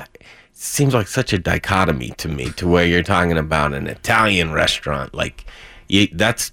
seems 0.53 0.95
like 0.95 1.07
such 1.07 1.33
a 1.33 1.39
dichotomy 1.39 2.11
to 2.19 2.29
me, 2.29 2.51
to 2.53 2.67
where 2.67 2.85
you're 2.87 3.03
talking 3.03 3.39
about 3.39 3.73
an 3.75 3.87
Italian 3.87 4.53
restaurant, 4.53 5.15
like 5.15 5.45
you, 5.89 6.09
that's 6.13 6.51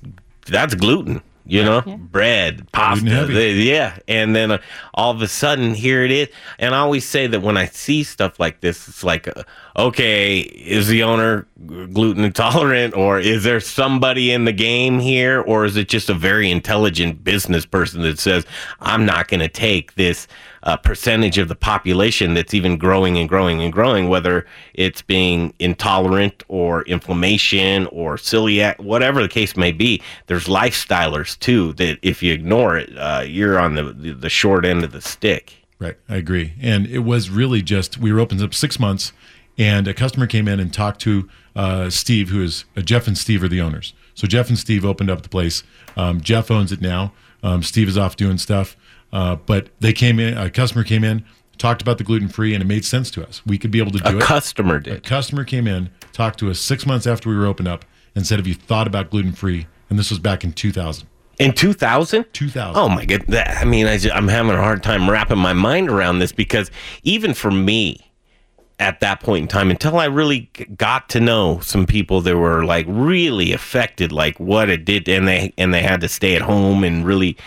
that's 0.47 0.75
gluten, 0.75 1.21
you 1.45 1.63
know, 1.63 1.81
bread, 1.81 2.71
pasta, 2.71 3.09
heavy. 3.09 3.33
the- 3.33 3.63
yeah, 3.63 3.97
and 4.07 4.35
then 4.35 4.51
uh, 4.51 4.57
all 4.93 5.11
of 5.11 5.21
a 5.21 5.27
sudden 5.27 5.73
here 5.73 6.03
it 6.03 6.11
is. 6.11 6.27
And 6.59 6.75
I 6.75 6.79
always 6.79 7.07
say 7.07 7.27
that 7.27 7.41
when 7.41 7.57
I 7.57 7.65
see 7.65 8.03
stuff 8.03 8.39
like 8.39 8.61
this, 8.61 8.87
it's 8.87 9.03
like, 9.03 9.27
uh, 9.27 9.43
okay, 9.77 10.39
is 10.39 10.87
the 10.87 11.03
owner 11.03 11.47
gluten 11.93 12.23
intolerant, 12.23 12.95
or 12.95 13.19
is 13.19 13.43
there 13.43 13.59
somebody 13.59 14.31
in 14.31 14.45
the 14.45 14.51
game 14.51 14.99
here, 14.99 15.41
or 15.41 15.65
is 15.65 15.77
it 15.77 15.87
just 15.87 16.09
a 16.09 16.13
very 16.13 16.49
intelligent 16.51 17.23
business 17.23 17.65
person 17.65 18.01
that 18.01 18.19
says, 18.19 18.45
I'm 18.79 19.05
not 19.05 19.27
going 19.27 19.39
to 19.39 19.47
take 19.47 19.95
this 19.95 20.27
uh, 20.63 20.77
percentage 20.77 21.37
of 21.37 21.47
the 21.47 21.55
population 21.55 22.33
that's 22.33 22.53
even 22.53 22.77
growing 22.77 23.17
and 23.17 23.27
growing 23.27 23.61
and 23.61 23.71
growing, 23.71 24.09
whether 24.09 24.45
it's 24.73 25.01
being 25.01 25.53
intolerant 25.59 26.43
or 26.47 26.83
inflammation 26.83 27.87
or 27.87 28.15
celiac, 28.15 28.79
whatever 28.79 29.21
the 29.21 29.29
case 29.29 29.55
may 29.55 29.71
be. 29.71 30.01
There's 30.27 30.45
lifestylers 30.45 31.37
too 31.39 31.73
that 31.73 31.97
if 32.01 32.21
you 32.21 32.33
ignore 32.33 32.77
it, 32.77 32.95
uh, 32.97 33.23
you're 33.25 33.59
on 33.59 33.75
the, 33.75 33.83
the 33.93 34.29
short 34.29 34.65
end 34.65 34.83
of 34.83 34.91
the 34.91 35.01
stick. 35.01 35.55
Right, 35.79 35.97
I 36.07 36.17
agree. 36.17 36.53
And 36.61 36.85
it 36.85 36.99
was 36.99 37.31
really 37.31 37.63
just 37.63 37.97
we 37.97 38.11
were 38.11 38.19
open 38.19 38.41
up 38.43 38.53
six 38.53 38.79
months, 38.79 39.13
and 39.61 39.87
a 39.87 39.93
customer 39.93 40.25
came 40.25 40.47
in 40.47 40.59
and 40.59 40.73
talked 40.73 40.99
to 41.01 41.29
uh, 41.55 41.89
Steve, 41.91 42.29
who 42.29 42.41
is 42.41 42.65
uh, 42.75 42.81
Jeff 42.81 43.05
and 43.07 43.15
Steve 43.17 43.43
are 43.43 43.47
the 43.47 43.61
owners. 43.61 43.93
So 44.15 44.25
Jeff 44.27 44.49
and 44.49 44.57
Steve 44.57 44.83
opened 44.83 45.09
up 45.11 45.21
the 45.21 45.29
place. 45.29 45.63
Um, 45.95 46.19
Jeff 46.19 46.49
owns 46.49 46.71
it 46.71 46.81
now. 46.81 47.13
Um, 47.43 47.61
Steve 47.61 47.87
is 47.87 47.97
off 47.97 48.15
doing 48.15 48.37
stuff, 48.39 48.75
uh, 49.13 49.35
but 49.35 49.69
they 49.79 49.93
came 49.93 50.19
in. 50.19 50.35
A 50.37 50.49
customer 50.49 50.83
came 50.83 51.03
in, 51.03 51.23
talked 51.59 51.81
about 51.81 51.97
the 51.99 52.03
gluten 52.03 52.27
free, 52.27 52.53
and 52.55 52.61
it 52.63 52.65
made 52.65 52.85
sense 52.85 53.11
to 53.11 53.23
us. 53.25 53.41
We 53.45 53.57
could 53.59 53.71
be 53.71 53.79
able 53.79 53.91
to 53.91 53.99
do 53.99 54.15
A 54.15 54.17
it. 54.17 54.23
customer 54.23 54.79
did. 54.79 54.93
A 54.97 54.99
customer 55.01 55.43
came 55.43 55.67
in, 55.67 55.89
talked 56.11 56.39
to 56.39 56.49
us 56.49 56.59
six 56.59 56.85
months 56.87 57.05
after 57.05 57.29
we 57.29 57.35
were 57.35 57.45
opened 57.45 57.67
up, 57.67 57.85
and 58.15 58.25
said, 58.25 58.39
"Have 58.39 58.47
you 58.47 58.55
thought 58.55 58.87
about 58.87 59.09
gluten 59.11 59.31
free?" 59.33 59.67
And 59.89 59.99
this 59.99 60.09
was 60.09 60.19
back 60.19 60.43
in 60.43 60.53
2000. 60.53 61.07
In 61.39 61.53
2000? 61.53 62.25
2000. 62.33 62.75
Oh 62.79 62.89
my 62.89 63.05
god! 63.05 63.23
I 63.35 63.65
mean, 63.65 63.87
I 63.87 63.99
I'm 64.13 64.27
having 64.27 64.51
a 64.51 64.57
hard 64.57 64.81
time 64.83 65.09
wrapping 65.09 65.37
my 65.39 65.53
mind 65.53 65.89
around 65.89 66.19
this 66.19 66.31
because 66.31 66.69
even 67.03 67.33
for 67.33 67.51
me, 67.51 68.10
at 68.81 68.99
that 68.99 69.19
point 69.21 69.43
in 69.43 69.47
time, 69.47 69.69
until 69.69 69.97
I 69.99 70.05
really 70.05 70.49
got 70.75 71.07
to 71.09 71.19
know 71.19 71.59
some 71.61 71.85
people 71.85 72.19
that 72.21 72.35
were 72.35 72.65
like 72.65 72.85
really 72.89 73.53
affected, 73.53 74.11
like 74.11 74.39
what 74.39 74.69
it 74.69 74.83
did, 74.83 75.07
and 75.07 75.27
they 75.27 75.53
and 75.57 75.73
they 75.73 75.81
had 75.83 76.01
to 76.01 76.09
stay 76.09 76.35
at 76.35 76.41
home 76.41 76.83
and 76.83 77.05
really 77.05 77.37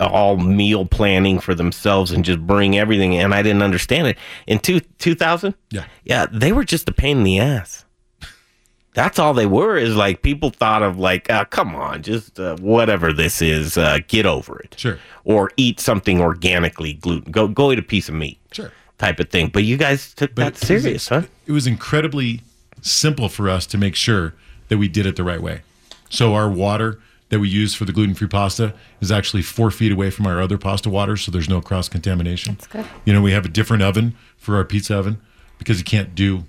all 0.00 0.38
meal 0.38 0.86
planning 0.86 1.38
for 1.38 1.54
themselves 1.54 2.10
and 2.10 2.24
just 2.24 2.40
bring 2.46 2.78
everything, 2.78 3.14
and 3.16 3.34
I 3.34 3.42
didn't 3.42 3.62
understand 3.62 4.06
it. 4.08 4.16
In 4.46 4.58
two 4.58 4.80
2000, 4.80 5.54
Yeah. 5.70 5.84
yeah, 6.04 6.26
they 6.32 6.52
were 6.52 6.64
just 6.64 6.88
a 6.88 6.92
pain 6.92 7.18
in 7.18 7.24
the 7.24 7.38
ass. 7.38 7.84
That's 8.94 9.18
all 9.20 9.34
they 9.34 9.46
were. 9.46 9.76
Is 9.76 9.94
like 9.94 10.22
people 10.22 10.50
thought 10.50 10.82
of 10.82 10.98
like, 10.98 11.30
uh, 11.30 11.44
come 11.44 11.76
on, 11.76 12.02
just 12.02 12.40
uh, 12.40 12.56
whatever 12.56 13.12
this 13.12 13.40
is, 13.42 13.76
uh, 13.78 13.98
get 14.08 14.26
over 14.26 14.58
it. 14.60 14.74
Sure. 14.78 14.98
Or 15.24 15.50
eat 15.56 15.78
something 15.78 16.20
organically 16.20 16.94
gluten. 16.94 17.30
Go 17.30 17.46
go 17.46 17.70
eat 17.70 17.78
a 17.78 17.82
piece 17.82 18.08
of 18.08 18.14
meat. 18.16 18.39
Sure. 19.00 19.08
Type 19.08 19.20
of 19.20 19.30
thing. 19.30 19.48
But 19.48 19.64
you 19.64 19.76
guys 19.76 20.12
took 20.14 20.34
that 20.36 20.46
it 20.48 20.52
was- 20.60 20.60
serious, 20.68 21.08
huh? 21.08 21.22
It 21.46 21.52
was 21.52 21.66
incredibly 21.66 22.42
simple 22.82 23.28
for 23.28 23.48
us 23.48 23.66
to 23.66 23.78
make 23.78 23.94
sure 23.96 24.34
that 24.68 24.78
we 24.78 24.88
did 24.88 25.06
it 25.06 25.16
the 25.16 25.24
right 25.24 25.40
way. 25.42 25.62
So 26.10 26.34
our 26.34 26.48
water 26.48 26.98
that 27.30 27.38
we 27.40 27.48
use 27.48 27.74
for 27.74 27.84
the 27.84 27.92
gluten-free 27.92 28.28
pasta 28.28 28.74
is 29.00 29.10
actually 29.12 29.42
four 29.42 29.70
feet 29.70 29.92
away 29.92 30.10
from 30.10 30.26
our 30.26 30.40
other 30.40 30.58
pasta 30.58 30.88
water, 30.90 31.16
so 31.16 31.30
there's 31.30 31.48
no 31.48 31.60
cross 31.60 31.88
contamination. 31.88 32.54
That's 32.54 32.66
good. 32.66 32.86
You 33.04 33.12
know, 33.12 33.22
we 33.22 33.32
have 33.32 33.44
a 33.44 33.48
different 33.48 33.82
oven 33.82 34.16
for 34.36 34.56
our 34.56 34.64
pizza 34.64 34.96
oven 34.96 35.20
because 35.58 35.78
you 35.78 35.84
can't 35.84 36.14
do 36.14 36.44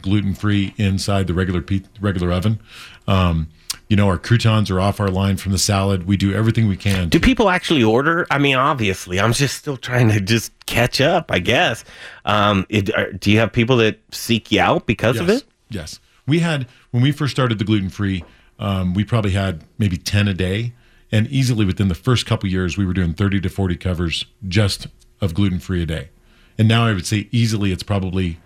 gluten-free 0.00 0.74
inside 0.78 1.26
the 1.26 1.34
regular 1.34 1.60
pe- 1.62 1.82
regular 2.00 2.32
oven. 2.32 2.60
Um, 3.06 3.48
you 3.92 3.96
know, 3.96 4.08
our 4.08 4.16
croutons 4.16 4.70
are 4.70 4.80
off 4.80 5.00
our 5.00 5.10
line 5.10 5.36
from 5.36 5.52
the 5.52 5.58
salad. 5.58 6.06
We 6.06 6.16
do 6.16 6.32
everything 6.32 6.66
we 6.66 6.78
can. 6.78 7.10
Do 7.10 7.20
people 7.20 7.50
actually 7.50 7.84
order? 7.84 8.26
I 8.30 8.38
mean, 8.38 8.56
obviously, 8.56 9.20
I'm 9.20 9.34
just 9.34 9.58
still 9.58 9.76
trying 9.76 10.08
to 10.08 10.18
just 10.18 10.50
catch 10.64 10.98
up. 10.98 11.30
I 11.30 11.40
guess. 11.40 11.84
Um, 12.24 12.64
it, 12.70 12.88
are, 12.96 13.12
do 13.12 13.30
you 13.30 13.38
have 13.40 13.52
people 13.52 13.76
that 13.76 14.00
seek 14.10 14.50
you 14.50 14.62
out 14.62 14.86
because 14.86 15.20
of 15.20 15.28
it? 15.28 15.44
Yes. 15.68 16.00
We 16.26 16.38
had, 16.38 16.66
when 16.90 17.02
we 17.02 17.12
first 17.12 17.32
started 17.32 17.58
the 17.58 17.66
gluten 17.66 17.90
free, 17.90 18.24
um, 18.58 18.94
we 18.94 19.04
probably 19.04 19.32
had 19.32 19.62
maybe 19.76 19.98
10 19.98 20.26
a 20.26 20.32
day. 20.32 20.72
And 21.10 21.26
easily 21.26 21.66
within 21.66 21.88
the 21.88 21.94
first 21.94 22.24
couple 22.24 22.48
years, 22.48 22.78
we 22.78 22.86
were 22.86 22.94
doing 22.94 23.12
30 23.12 23.42
to 23.42 23.50
40 23.50 23.76
covers 23.76 24.24
just 24.48 24.86
of 25.20 25.34
gluten 25.34 25.58
free 25.58 25.82
a 25.82 25.86
day. 25.86 26.08
And 26.56 26.66
now 26.66 26.86
I 26.86 26.94
would 26.94 27.04
say 27.04 27.28
easily 27.30 27.72
it's 27.72 27.82
probably, 27.82 28.40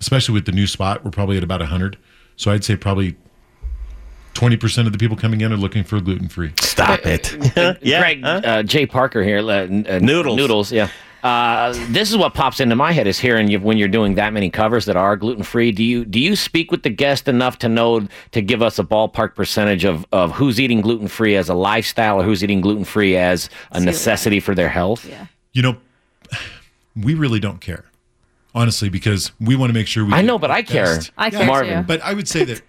especially 0.00 0.34
with 0.34 0.46
the 0.46 0.52
new 0.52 0.68
spot, 0.68 1.04
we're 1.04 1.10
probably 1.10 1.36
at 1.36 1.42
about 1.42 1.58
100. 1.58 1.98
So 2.36 2.52
I'd 2.52 2.62
say 2.62 2.76
probably 2.76 3.16
20% 4.34 4.86
of 4.86 4.92
the 4.92 4.98
people 4.98 5.16
coming 5.16 5.40
in 5.40 5.52
are 5.52 5.56
looking 5.56 5.84
for 5.84 6.00
gluten 6.00 6.28
free. 6.28 6.52
Stop 6.60 7.06
it. 7.06 7.36
yeah, 7.82 8.00
Greg, 8.00 8.20
uh, 8.24 8.62
Jay 8.62 8.84
Parker 8.86 9.22
here. 9.22 9.38
Uh, 9.38 9.52
n- 9.62 9.86
uh, 9.88 9.98
Noodles. 10.00 10.36
Noodles, 10.36 10.72
yeah. 10.72 10.88
Uh, 11.22 11.72
this 11.88 12.10
is 12.10 12.18
what 12.18 12.34
pops 12.34 12.60
into 12.60 12.76
my 12.76 12.92
head 12.92 13.06
is 13.06 13.18
hearing 13.18 13.48
you 13.48 13.58
when 13.58 13.78
you're 13.78 13.88
doing 13.88 14.16
that 14.16 14.34
many 14.34 14.50
covers 14.50 14.84
that 14.84 14.94
are 14.96 15.16
gluten 15.16 15.42
free. 15.42 15.72
Do 15.72 15.82
you 15.82 16.04
do 16.04 16.20
you 16.20 16.36
speak 16.36 16.70
with 16.70 16.82
the 16.82 16.90
guest 16.90 17.28
enough 17.28 17.58
to 17.60 17.68
know 17.68 18.06
to 18.32 18.42
give 18.42 18.60
us 18.60 18.78
a 18.78 18.84
ballpark 18.84 19.34
percentage 19.34 19.86
of, 19.86 20.04
of 20.12 20.32
who's 20.32 20.60
eating 20.60 20.82
gluten 20.82 21.08
free 21.08 21.34
as 21.36 21.48
a 21.48 21.54
lifestyle 21.54 22.20
or 22.20 22.24
who's 22.24 22.44
eating 22.44 22.60
gluten 22.60 22.84
free 22.84 23.16
as 23.16 23.48
a 23.72 23.80
necessity 23.80 24.38
for 24.38 24.54
their 24.54 24.68
health? 24.68 25.06
Yeah. 25.06 25.26
You 25.54 25.62
know, 25.62 25.76
we 26.94 27.14
really 27.14 27.40
don't 27.40 27.60
care, 27.62 27.86
honestly, 28.54 28.90
because 28.90 29.32
we 29.40 29.56
want 29.56 29.70
to 29.70 29.74
make 29.74 29.86
sure 29.86 30.04
we. 30.04 30.12
I 30.12 30.20
know, 30.20 30.38
but 30.38 30.48
the 30.48 30.54
I 30.54 30.62
care. 30.62 30.84
best- 30.96 31.10
I 31.16 31.30
care 31.30 31.46
Marvin. 31.46 31.82
too. 31.84 31.86
But 31.86 32.02
I 32.02 32.12
would 32.12 32.28
say 32.28 32.44
that 32.44 32.60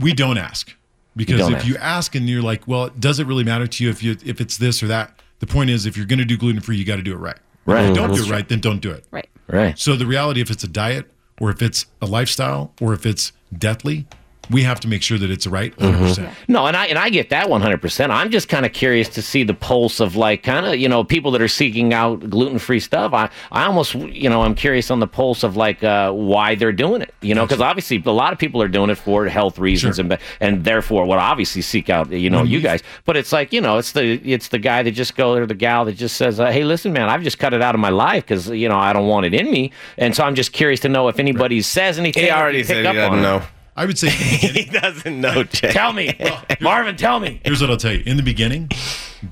we 0.00 0.12
don't 0.12 0.38
ask 0.38 0.74
because 1.16 1.40
don't 1.40 1.52
if 1.52 1.58
ask. 1.58 1.66
you 1.66 1.76
ask 1.76 2.14
and 2.14 2.28
you're 2.28 2.42
like, 2.42 2.66
well, 2.66 2.90
does 2.98 3.18
it 3.18 3.26
really 3.26 3.44
matter 3.44 3.66
to 3.66 3.84
you 3.84 3.90
if 3.90 4.02
you 4.02 4.16
if 4.24 4.40
it's 4.40 4.56
this 4.56 4.82
or 4.82 4.86
that? 4.88 5.18
The 5.40 5.46
point 5.46 5.70
is, 5.70 5.84
if 5.86 5.96
you're 5.96 6.06
going 6.06 6.20
to 6.20 6.24
do 6.24 6.36
gluten 6.36 6.60
free, 6.60 6.76
you 6.76 6.84
got 6.84 6.96
to 6.96 7.02
do 7.02 7.12
it 7.12 7.18
right. 7.18 7.36
Right. 7.66 7.82
If 7.82 7.90
you 7.90 7.94
don't 7.94 8.08
That's 8.08 8.22
do 8.22 8.28
it 8.28 8.32
right, 8.32 8.48
then 8.48 8.60
don't 8.60 8.80
do 8.80 8.90
it. 8.90 9.04
Right. 9.10 9.28
Right. 9.48 9.78
So 9.78 9.96
the 9.96 10.06
reality, 10.06 10.40
if 10.40 10.50
it's 10.50 10.64
a 10.64 10.68
diet 10.68 11.10
or 11.40 11.50
if 11.50 11.60
it's 11.60 11.86
a 12.00 12.06
lifestyle 12.06 12.72
or 12.80 12.94
if 12.94 13.04
it's 13.04 13.32
deathly, 13.56 14.06
we 14.50 14.62
have 14.62 14.80
to 14.80 14.88
make 14.88 15.02
sure 15.02 15.18
that 15.18 15.30
it's 15.30 15.46
right 15.46 15.76
100%. 15.76 15.92
Mm-hmm. 15.92 16.04
percent 16.04 16.34
No, 16.48 16.66
and 16.66 16.76
I 16.76 16.86
and 16.86 16.98
I 16.98 17.10
get 17.10 17.30
that 17.30 17.48
one 17.48 17.60
hundred 17.60 17.80
percent. 17.80 18.12
I'm 18.12 18.30
just 18.30 18.48
kind 18.48 18.66
of 18.66 18.72
curious 18.72 19.08
to 19.10 19.22
see 19.22 19.42
the 19.44 19.54
pulse 19.54 20.00
of 20.00 20.16
like 20.16 20.42
kind 20.42 20.66
of 20.66 20.76
you 20.76 20.88
know 20.88 21.04
people 21.04 21.30
that 21.32 21.42
are 21.42 21.48
seeking 21.48 21.92
out 21.94 22.28
gluten 22.28 22.58
free 22.58 22.80
stuff. 22.80 23.12
I 23.12 23.30
I 23.50 23.64
almost 23.64 23.94
you 23.94 24.28
know 24.28 24.42
I'm 24.42 24.54
curious 24.54 24.90
on 24.90 25.00
the 25.00 25.06
pulse 25.06 25.42
of 25.42 25.56
like 25.56 25.82
uh, 25.82 26.12
why 26.12 26.54
they're 26.54 26.72
doing 26.72 27.02
it. 27.02 27.14
You 27.20 27.34
know, 27.34 27.44
because 27.46 27.60
obviously 27.60 28.02
a 28.04 28.10
lot 28.10 28.32
of 28.32 28.38
people 28.38 28.60
are 28.62 28.68
doing 28.68 28.90
it 28.90 28.96
for 28.96 29.26
health 29.26 29.58
reasons 29.58 29.98
and 29.98 30.18
and 30.40 30.64
therefore 30.64 31.06
would 31.06 31.18
obviously 31.18 31.62
seek 31.62 31.90
out 31.90 32.10
you 32.10 32.30
know 32.30 32.38
When 32.38 32.48
you 32.48 32.60
guys. 32.60 32.82
But 33.04 33.16
it's 33.16 33.32
like 33.32 33.52
you 33.52 33.60
know 33.60 33.78
it's 33.78 33.92
the 33.92 34.20
it's 34.30 34.48
the 34.48 34.58
guy 34.58 34.82
that 34.82 34.92
just 34.92 35.16
go 35.16 35.34
or 35.34 35.46
the 35.46 35.54
gal 35.54 35.84
that 35.86 35.94
just 35.94 36.16
says, 36.16 36.40
uh, 36.40 36.50
hey, 36.50 36.64
listen, 36.64 36.92
man, 36.92 37.08
I've 37.08 37.22
just 37.22 37.38
cut 37.38 37.54
it 37.54 37.62
out 37.62 37.74
of 37.74 37.80
my 37.80 37.90
life 37.90 38.24
because 38.24 38.48
you 38.48 38.68
know 38.68 38.76
I 38.76 38.92
don't 38.92 39.08
want 39.08 39.26
it 39.26 39.34
in 39.34 39.50
me, 39.50 39.72
and 39.98 40.14
so 40.14 40.24
I'm 40.24 40.34
just 40.34 40.52
curious 40.52 40.80
to 40.80 40.88
know 40.88 41.08
if 41.08 41.18
anybody 41.18 41.62
says 41.62 41.98
anything. 41.98 42.24
He 42.24 42.30
already 42.30 42.58
you 42.58 42.64
pick 42.64 42.74
said 42.76 42.82
he 42.82 42.86
up 42.86 42.94
doesn't 42.94 43.24
on 43.24 43.40
it. 43.42 43.44
Know. 43.76 43.82
I 43.82 43.86
would 43.86 43.98
say 43.98 44.08
he 44.10 44.64
doesn't 44.64 45.20
know, 45.20 45.44
Jay. 45.44 45.72
Tell 45.72 45.92
me, 45.92 46.16
Marvin. 46.60 46.96
Tell 46.96 47.20
me. 47.20 47.40
Here's 47.44 47.60
what 47.60 47.70
I'll 47.70 47.76
tell 47.76 47.92
you. 47.92 48.02
In 48.06 48.16
the 48.16 48.22
beginning, 48.22 48.70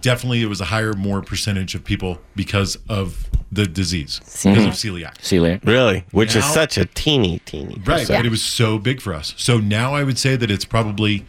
definitely 0.00 0.42
it 0.42 0.46
was 0.46 0.61
a 0.61 0.66
higher, 0.66 0.92
more 0.92 1.22
percentage 1.22 1.74
of 1.74 1.85
people 1.85 2.18
because 2.37 2.76
of 2.88 3.28
the 3.50 3.66
disease, 3.66 4.20
because 4.20 4.64
of 4.64 4.72
celiac. 4.72 5.18
Celiac. 5.18 5.64
Really? 5.66 6.05
Which 6.11 6.35
is 6.35 6.44
such 6.44 6.78
a 6.78 6.87
teeny, 6.87 7.40
teeny. 7.40 7.74
Right. 7.74 7.85
percent. 7.85 8.18
But 8.18 8.26
it 8.26 8.31
was 8.31 8.42
so 8.42 8.78
big 8.78 9.00
for 9.00 9.12
us. 9.12 9.35
So 9.37 9.59
now 9.59 9.94
I 9.94 10.05
would 10.05 10.18
say 10.18 10.37
that 10.37 10.50
it's 10.50 10.64
probably 10.64 11.26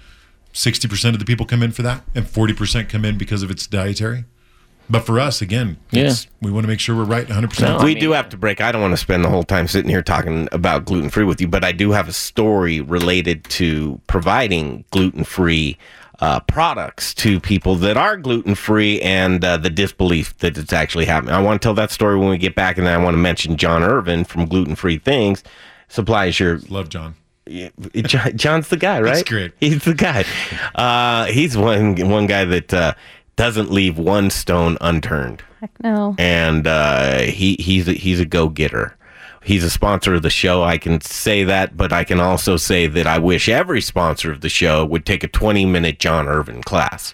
60% 0.53 1.09
of 1.13 1.19
the 1.19 1.25
people 1.25 1.45
come 1.45 1.63
in 1.63 1.71
for 1.71 1.81
that 1.81 2.03
and 2.15 2.25
40% 2.25 2.87
come 2.87 3.03
in 3.03 3.17
because 3.17 3.43
of 3.43 3.51
its 3.51 3.67
dietary. 3.67 4.25
But 4.89 5.05
for 5.05 5.19
us, 5.19 5.41
again, 5.41 5.77
it's, 5.91 6.27
we 6.41 6.51
want 6.51 6.65
to 6.65 6.67
make 6.67 6.79
sure 6.79 6.95
we're 6.95 7.05
right 7.05 7.25
100%. 7.25 7.83
we 7.83 7.95
do 7.95 8.11
have 8.11 8.29
to 8.29 8.37
break. 8.37 8.61
I 8.61 8.71
don't 8.71 8.81
want 8.81 8.91
to 8.91 8.97
spend 8.97 9.23
the 9.23 9.29
whole 9.29 9.43
time 9.43 9.67
sitting 9.67 9.89
here 9.89 10.01
talking 10.01 10.47
about 10.51 10.85
gluten 10.85 11.09
free 11.09 11.23
with 11.23 11.39
you, 11.39 11.47
but 11.47 11.63
I 11.63 11.71
do 11.71 11.91
have 11.91 12.07
a 12.07 12.13
story 12.13 12.81
related 12.81 13.43
to 13.45 13.99
providing 14.07 14.85
gluten 14.91 15.23
free 15.23 15.77
uh, 16.19 16.39
products 16.41 17.13
to 17.15 17.39
people 17.39 17.75
that 17.75 17.97
are 17.97 18.17
gluten 18.17 18.55
free 18.55 19.01
and 19.01 19.43
uh, 19.43 19.57
the 19.57 19.69
disbelief 19.69 20.37
that 20.39 20.57
it's 20.57 20.73
actually 20.73 21.05
happening. 21.05 21.33
I 21.33 21.41
want 21.41 21.61
to 21.61 21.65
tell 21.65 21.73
that 21.75 21.91
story 21.91 22.17
when 22.17 22.29
we 22.29 22.37
get 22.37 22.55
back, 22.55 22.77
and 22.77 22.85
then 22.85 22.99
I 22.99 23.03
want 23.03 23.13
to 23.13 23.19
mention 23.19 23.57
John 23.57 23.83
Irvin 23.83 24.23
from 24.25 24.45
Gluten 24.45 24.75
Free 24.75 24.97
Things 24.97 25.43
supplies 25.87 26.39
your 26.39 26.59
Love 26.69 26.89
John. 26.89 27.15
John, 27.47 28.37
John's 28.37 28.69
the 28.69 28.77
guy, 28.77 29.01
right? 29.01 29.15
That's 29.15 29.29
great. 29.29 29.51
He's 29.59 29.83
the 29.83 29.93
guy. 29.93 30.23
Uh, 30.75 31.25
he's 31.25 31.57
one 31.57 31.95
one 32.09 32.25
guy 32.25 32.45
that 32.45 32.73
uh, 32.73 32.93
doesn't 33.35 33.71
leave 33.71 33.97
one 33.97 34.29
stone 34.29 34.77
unturned. 34.81 35.43
Heck 35.59 35.71
no. 35.81 36.15
and 36.17 36.67
uh, 36.67 37.19
he 37.19 37.55
he's 37.59 37.87
a, 37.87 37.93
he's 37.93 38.19
a 38.19 38.25
go 38.25 38.49
getter. 38.49 38.95
He's 39.43 39.63
a 39.63 39.69
sponsor 39.69 40.13
of 40.13 40.21
the 40.21 40.29
show. 40.29 40.63
I 40.63 40.77
can 40.77 41.01
say 41.01 41.43
that, 41.43 41.75
but 41.75 41.91
I 41.91 42.05
can 42.05 42.19
also 42.19 42.55
say 42.55 42.87
that 42.87 43.05
I 43.05 43.17
wish 43.19 43.49
every 43.49 43.81
sponsor 43.81 44.31
of 44.31 44.39
the 44.39 44.49
show 44.49 44.85
would 44.85 45.05
take 45.05 45.23
a 45.23 45.27
20 45.27 45.65
minute 45.65 45.99
John 45.99 46.27
Irvin 46.27 46.63
class 46.63 47.13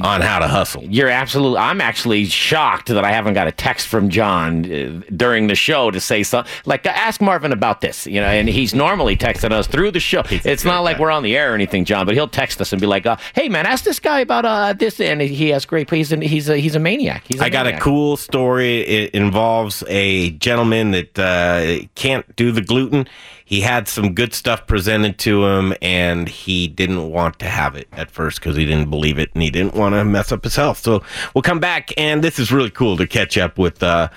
on 0.00 0.20
how 0.20 0.38
to 0.38 0.48
hustle. 0.48 0.84
You're 0.84 1.08
absolutely. 1.08 1.58
I'm 1.58 1.80
actually 1.80 2.26
shocked 2.26 2.88
that 2.88 3.04
I 3.04 3.12
haven't 3.12 3.34
got 3.34 3.48
a 3.48 3.52
text 3.52 3.88
from 3.88 4.08
John 4.08 4.70
uh, 4.70 5.00
during 5.16 5.46
the 5.46 5.54
show 5.54 5.90
to 5.90 6.00
say 6.00 6.22
something. 6.22 6.50
Like, 6.64 6.86
ask 6.86 7.20
Marvin 7.20 7.52
about 7.52 7.80
this, 7.80 8.06
you 8.06 8.20
know. 8.20 8.26
And 8.26 8.48
he's 8.48 8.74
normally 8.74 9.16
texting 9.16 9.52
us 9.52 9.66
through 9.66 9.90
the 9.92 10.00
show. 10.00 10.22
it's 10.30 10.64
not 10.64 10.80
like 10.80 10.98
we're 10.98 11.10
on 11.10 11.22
the 11.22 11.36
air 11.36 11.52
or 11.52 11.54
anything, 11.54 11.84
John. 11.84 12.06
But 12.06 12.14
he'll 12.14 12.28
text 12.28 12.60
us 12.60 12.72
and 12.72 12.80
be 12.80 12.86
like, 12.86 13.06
uh, 13.06 13.16
"Hey, 13.34 13.48
man, 13.48 13.66
ask 13.66 13.84
this 13.84 14.00
guy 14.00 14.20
about 14.20 14.44
uh, 14.44 14.72
this." 14.72 15.00
And 15.00 15.20
he 15.20 15.48
has 15.48 15.64
great. 15.64 15.90
He's 15.90 16.12
an, 16.12 16.22
he's 16.22 16.48
a 16.48 16.56
he's 16.56 16.74
a 16.74 16.80
maniac. 16.80 17.24
He's 17.28 17.40
a 17.40 17.44
I 17.44 17.48
got 17.48 17.66
a 17.66 17.78
cool 17.78 18.16
story. 18.16 18.80
It 18.80 19.14
involves 19.14 19.82
a 19.88 20.30
gentleman 20.30 20.92
that 20.92 21.18
uh, 21.18 21.86
can't 21.94 22.36
do 22.36 22.52
the 22.52 22.62
gluten. 22.62 23.06
He 23.50 23.62
had 23.62 23.88
some 23.88 24.14
good 24.14 24.32
stuff 24.32 24.68
presented 24.68 25.18
to 25.18 25.44
him, 25.44 25.74
and 25.82 26.28
he 26.28 26.68
didn't 26.68 27.10
want 27.10 27.40
to 27.40 27.46
have 27.46 27.74
it 27.74 27.88
at 27.90 28.08
first 28.08 28.38
because 28.38 28.54
he 28.54 28.64
didn't 28.64 28.90
believe 28.90 29.18
it, 29.18 29.30
and 29.34 29.42
he 29.42 29.50
didn't 29.50 29.74
want 29.74 29.96
to 29.96 30.04
mess 30.04 30.30
up 30.30 30.44
his 30.44 30.54
health. 30.54 30.78
So 30.78 31.02
we'll 31.34 31.42
come 31.42 31.58
back, 31.58 31.90
and 31.98 32.22
this 32.22 32.38
is 32.38 32.52
really 32.52 32.70
cool 32.70 32.96
to 32.96 33.08
catch 33.08 33.36
up 33.36 33.58
with 33.58 33.82
uh, 33.82 34.08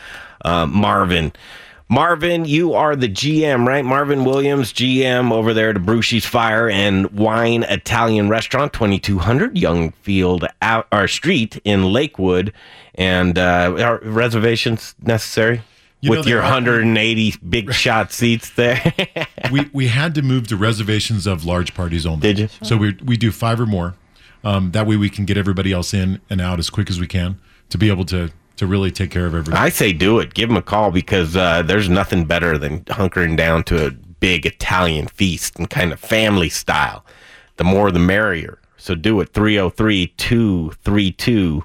uh, 0.46 0.68
Marvin. 0.68 1.34
Marvin, 1.90 2.46
you 2.46 2.76
are 2.76 2.96
the 2.96 3.10
GM, 3.10 3.68
right? 3.68 3.84
Marvin 3.84 4.24
Williams, 4.24 4.72
GM 4.72 5.32
over 5.32 5.52
there 5.52 5.72
at 5.72 5.78
Abrusci's 5.78 6.28
Fire 6.28 6.70
and 6.70 7.10
Wine 7.10 7.64
Italian 7.64 8.30
Restaurant, 8.30 8.72
2200 8.72 9.56
Youngfield 9.56 10.48
out, 10.62 11.10
Street 11.10 11.60
in 11.64 11.92
Lakewood. 11.92 12.54
And 12.94 13.40
uh, 13.40 13.76
are 13.80 13.98
reservations 14.04 14.94
necessary? 15.02 15.64
You 16.04 16.10
with 16.10 16.28
your 16.28 16.40
are. 16.40 16.52
180 16.52 17.36
big 17.48 17.74
shot 17.74 18.12
seats 18.12 18.50
there. 18.52 18.94
we 19.52 19.70
we 19.72 19.88
had 19.88 20.14
to 20.16 20.22
move 20.22 20.48
to 20.48 20.58
reservations 20.58 21.26
of 21.26 21.46
large 21.46 21.74
parties 21.74 22.06
only. 22.06 22.20
Did 22.20 22.40
you? 22.40 22.50
So 22.62 22.76
we 22.76 22.98
we 23.06 23.16
do 23.16 23.32
five 23.32 23.58
or 23.58 23.66
more. 23.66 23.96
Um, 24.44 24.72
that 24.72 24.86
way 24.86 24.98
we 24.98 25.10
can 25.10 25.24
get 25.24 25.38
everybody 25.38 25.72
else 25.72 25.94
in 25.94 26.20
and 26.30 26.42
out 26.42 26.60
as 26.60 26.70
quick 26.70 26.90
as 26.90 27.00
we 27.00 27.08
can 27.08 27.40
to 27.70 27.78
be 27.78 27.88
able 27.88 28.04
to 28.06 28.32
to 28.58 28.68
really 28.68 28.92
take 28.92 29.12
care 29.12 29.26
of 29.26 29.34
everybody. 29.34 29.56
I 29.56 29.70
say 29.70 29.94
do 29.94 30.20
it. 30.20 30.34
Give 30.34 30.50
them 30.50 30.58
a 30.58 30.62
call 30.62 30.92
because 30.92 31.38
uh, 31.38 31.62
there's 31.62 31.88
nothing 31.88 32.26
better 32.26 32.58
than 32.58 32.82
hunkering 32.82 33.38
down 33.38 33.64
to 33.66 33.88
a 33.88 33.92
big 33.92 34.46
Italian 34.46 35.08
feast 35.08 35.58
and 35.58 35.70
kind 35.70 35.94
of 35.94 36.02
family 36.02 36.50
style. 36.50 37.06
The 37.56 37.64
more 37.64 37.92
the 37.92 38.00
merrier. 38.00 38.60
So 38.76 38.94
do 38.94 39.22
it 39.22 39.30
303 39.34 40.08
232 40.18 41.64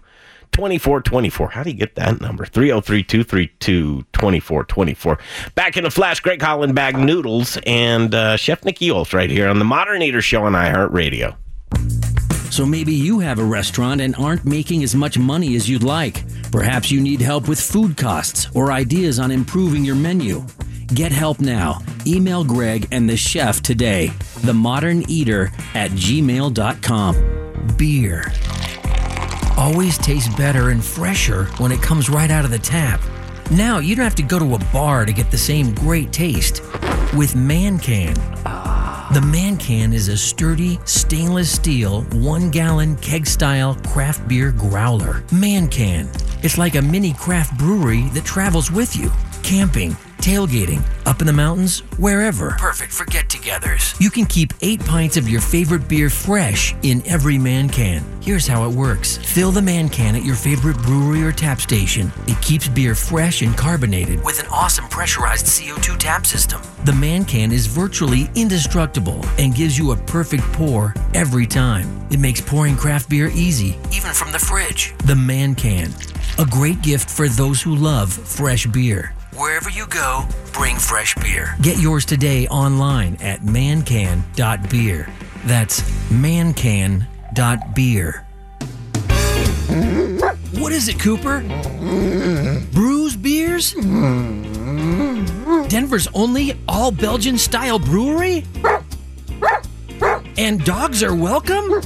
2424. 0.53 1.51
How 1.51 1.63
do 1.63 1.71
you 1.71 1.77
get 1.77 1.95
that 1.97 2.21
number? 2.21 2.45
303 2.45 3.03
232 3.03 4.03
2424. 4.13 5.19
Back 5.55 5.77
in 5.77 5.85
a 5.87 5.91
flash, 5.91 6.21
Greg 6.21 6.41
Holland 6.41 6.75
bag 6.75 6.97
Noodles 6.97 7.59
and 7.67 8.15
uh, 8.15 8.37
Chef 8.37 8.65
Nikki 8.65 8.91
Olf 8.91 9.13
right 9.13 9.31
here 9.31 9.49
on 9.49 9.59
the 9.59 9.65
Modern 9.65 10.03
Eater 10.03 10.23
Show 10.23 10.45
on 10.45 10.53
iHeartRadio. 10.53 11.37
So 12.51 12.65
maybe 12.65 12.95
you 12.95 13.21
have 13.21 13.39
a 13.39 13.45
restaurant 13.45 14.01
and 14.01 14.17
aren't 14.17 14.45
making 14.45 14.83
as 14.83 14.95
much 14.95 15.19
money 15.19 15.55
as 15.55 15.69
you'd 15.69 15.83
like. 15.83 16.25
Perhaps 16.51 16.91
you 16.91 17.01
need 17.01 17.21
help 17.21 17.47
with 17.47 17.61
food 17.61 17.97
costs 17.97 18.49
or 18.55 18.73
ideas 18.73 19.19
on 19.19 19.31
improving 19.31 19.85
your 19.85 19.95
menu. 19.95 20.45
Get 20.95 21.13
help 21.13 21.41
now. 21.41 21.81
Email 22.07 22.45
Greg 22.45 22.89
and 22.91 23.09
the 23.09 23.17
chef 23.17 23.61
today. 23.61 24.11
The 24.45 24.55
Modern 24.55 25.09
Eater 25.11 25.53
at 25.75 25.91
gmail.com. 25.93 27.15
Beer. 27.77 28.33
Always 29.59 29.99
tastes 29.99 30.33
better 30.37 30.71
and 30.71 30.85
fresher 30.85 31.47
when 31.59 31.73
it 31.73 31.83
comes 31.83 32.09
right 32.09 32.31
out 32.31 32.45
of 32.45 32.53
the 32.53 32.61
tap. 32.61 33.01
Now 33.51 33.81
you 33.81 33.97
don't 33.97 34.05
have 34.05 34.15
to 34.15 34.23
go 34.23 34.39
to 34.39 34.55
a 34.55 34.59
bar 34.73 35.05
to 35.05 35.13
get 35.13 35.33
the 35.33 35.37
same 35.37 35.75
great 35.75 36.13
taste. 36.13 36.63
With 37.17 37.35
Man 37.35 37.81
Can. 37.81 38.15
The 39.13 39.21
Man 39.21 39.57
Can 39.57 39.93
is 39.93 40.07
a 40.07 40.17
sturdy 40.17 40.79
stainless 40.85 41.51
steel, 41.51 42.03
one 42.13 42.53
gallon 42.53 42.95
keg 42.99 43.27
style 43.27 43.75
craft 43.89 44.29
beer 44.29 44.53
growler. 44.53 45.25
Man 45.33 45.67
Can. 45.67 46.09
It's 46.45 46.57
like 46.57 46.77
a 46.77 46.83
mini 46.83 47.13
craft 47.15 47.59
brewery 47.59 48.03
that 48.11 48.25
travels 48.25 48.71
with 48.71 48.95
you. 48.95 49.11
Camping, 49.43 49.97
tailgating, 50.19 50.83
up 51.07 51.21
in 51.21 51.27
the 51.27 51.33
mountains, 51.33 51.81
wherever. 51.99 52.51
Perfect 52.59 52.93
for 52.93 53.05
get 53.07 53.29
togethers. 53.29 53.99
You 54.01 54.11
can 54.11 54.27
keep 54.27 54.53
eight 54.61 54.81
pints 54.85 55.17
of 55.17 55.29
your 55.29 55.41
favorite 55.41 55.89
beer 55.89 56.11
fresh 56.11 56.75
in 56.83 57.07
every 57.07 57.39
Man 57.39 57.69
Can. 57.69 58.05
Here's 58.21 58.47
how 58.47 58.69
it 58.69 58.75
works 58.75 59.17
fill 59.17 59.51
the 59.51 59.63
Man 59.63 59.89
Can 59.89 60.15
at 60.15 60.25
your 60.25 60.35
favorite 60.35 60.77
brewery 60.83 61.23
or 61.23 61.33
tap 61.33 61.61
station. 61.61 62.13
It 62.27 62.41
keeps 62.43 62.69
beer 62.69 62.95
fresh 62.95 63.43
and 63.43 63.57
carbonated 63.57 64.23
with 64.25 64.41
an 64.41 64.47
awesome 64.51 64.87
pressurized 64.89 65.47
CO2 65.47 65.99
tap 65.99 66.27
system. 66.27 66.61
The 66.85 66.93
Man 66.93 67.25
Can 67.25 67.53
is 67.53 67.67
virtually 67.67 68.31
indestructible 68.35 69.25
and 69.39 69.55
gives 69.55 69.79
you 69.79 69.93
a 69.93 69.97
perfect 69.97 70.45
pour 70.53 70.95
every 71.15 71.47
time. 71.47 72.07
It 72.11 72.21
makes 72.21 72.41
pouring 72.41 72.77
craft 72.77 73.09
beer 73.09 73.29
easy, 73.35 73.77
even 73.93 74.13
from 74.13 74.33
the 74.33 74.39
fridge. 74.39 74.95
The 75.05 75.17
Man 75.17 75.55
Can, 75.55 75.93
a 76.39 76.47
great 76.47 76.83
gift 76.83 77.11
for 77.11 77.29
those 77.29 77.61
who 77.61 77.75
love 77.75 78.13
fresh 78.13 78.67
beer. 78.67 79.15
Wherever 79.39 79.71
you 79.71 79.87
go, 79.87 80.27
bring 80.53 80.75
fresh 80.75 81.15
beer. 81.15 81.55
Get 81.63 81.79
yours 81.79 82.05
today 82.05 82.49
online 82.49 83.15
at 83.21 83.43
mancan.beer. 83.43 85.09
That's 85.45 85.81
mancan.beer. 86.11 87.07
What 90.61 90.73
is 90.73 90.89
it, 90.89 90.99
Cooper? 90.99 91.43
Bruz 92.73 93.23
beers? 93.23 93.75
Denver's 95.69 96.09
only 96.15 96.59
all 96.67 96.91
Belgian 96.91 97.39
style 97.39 97.79
brewery? 97.79 98.45
And 100.37 100.65
dogs 100.65 101.05
are 101.05 101.15
welcome? 101.15 101.81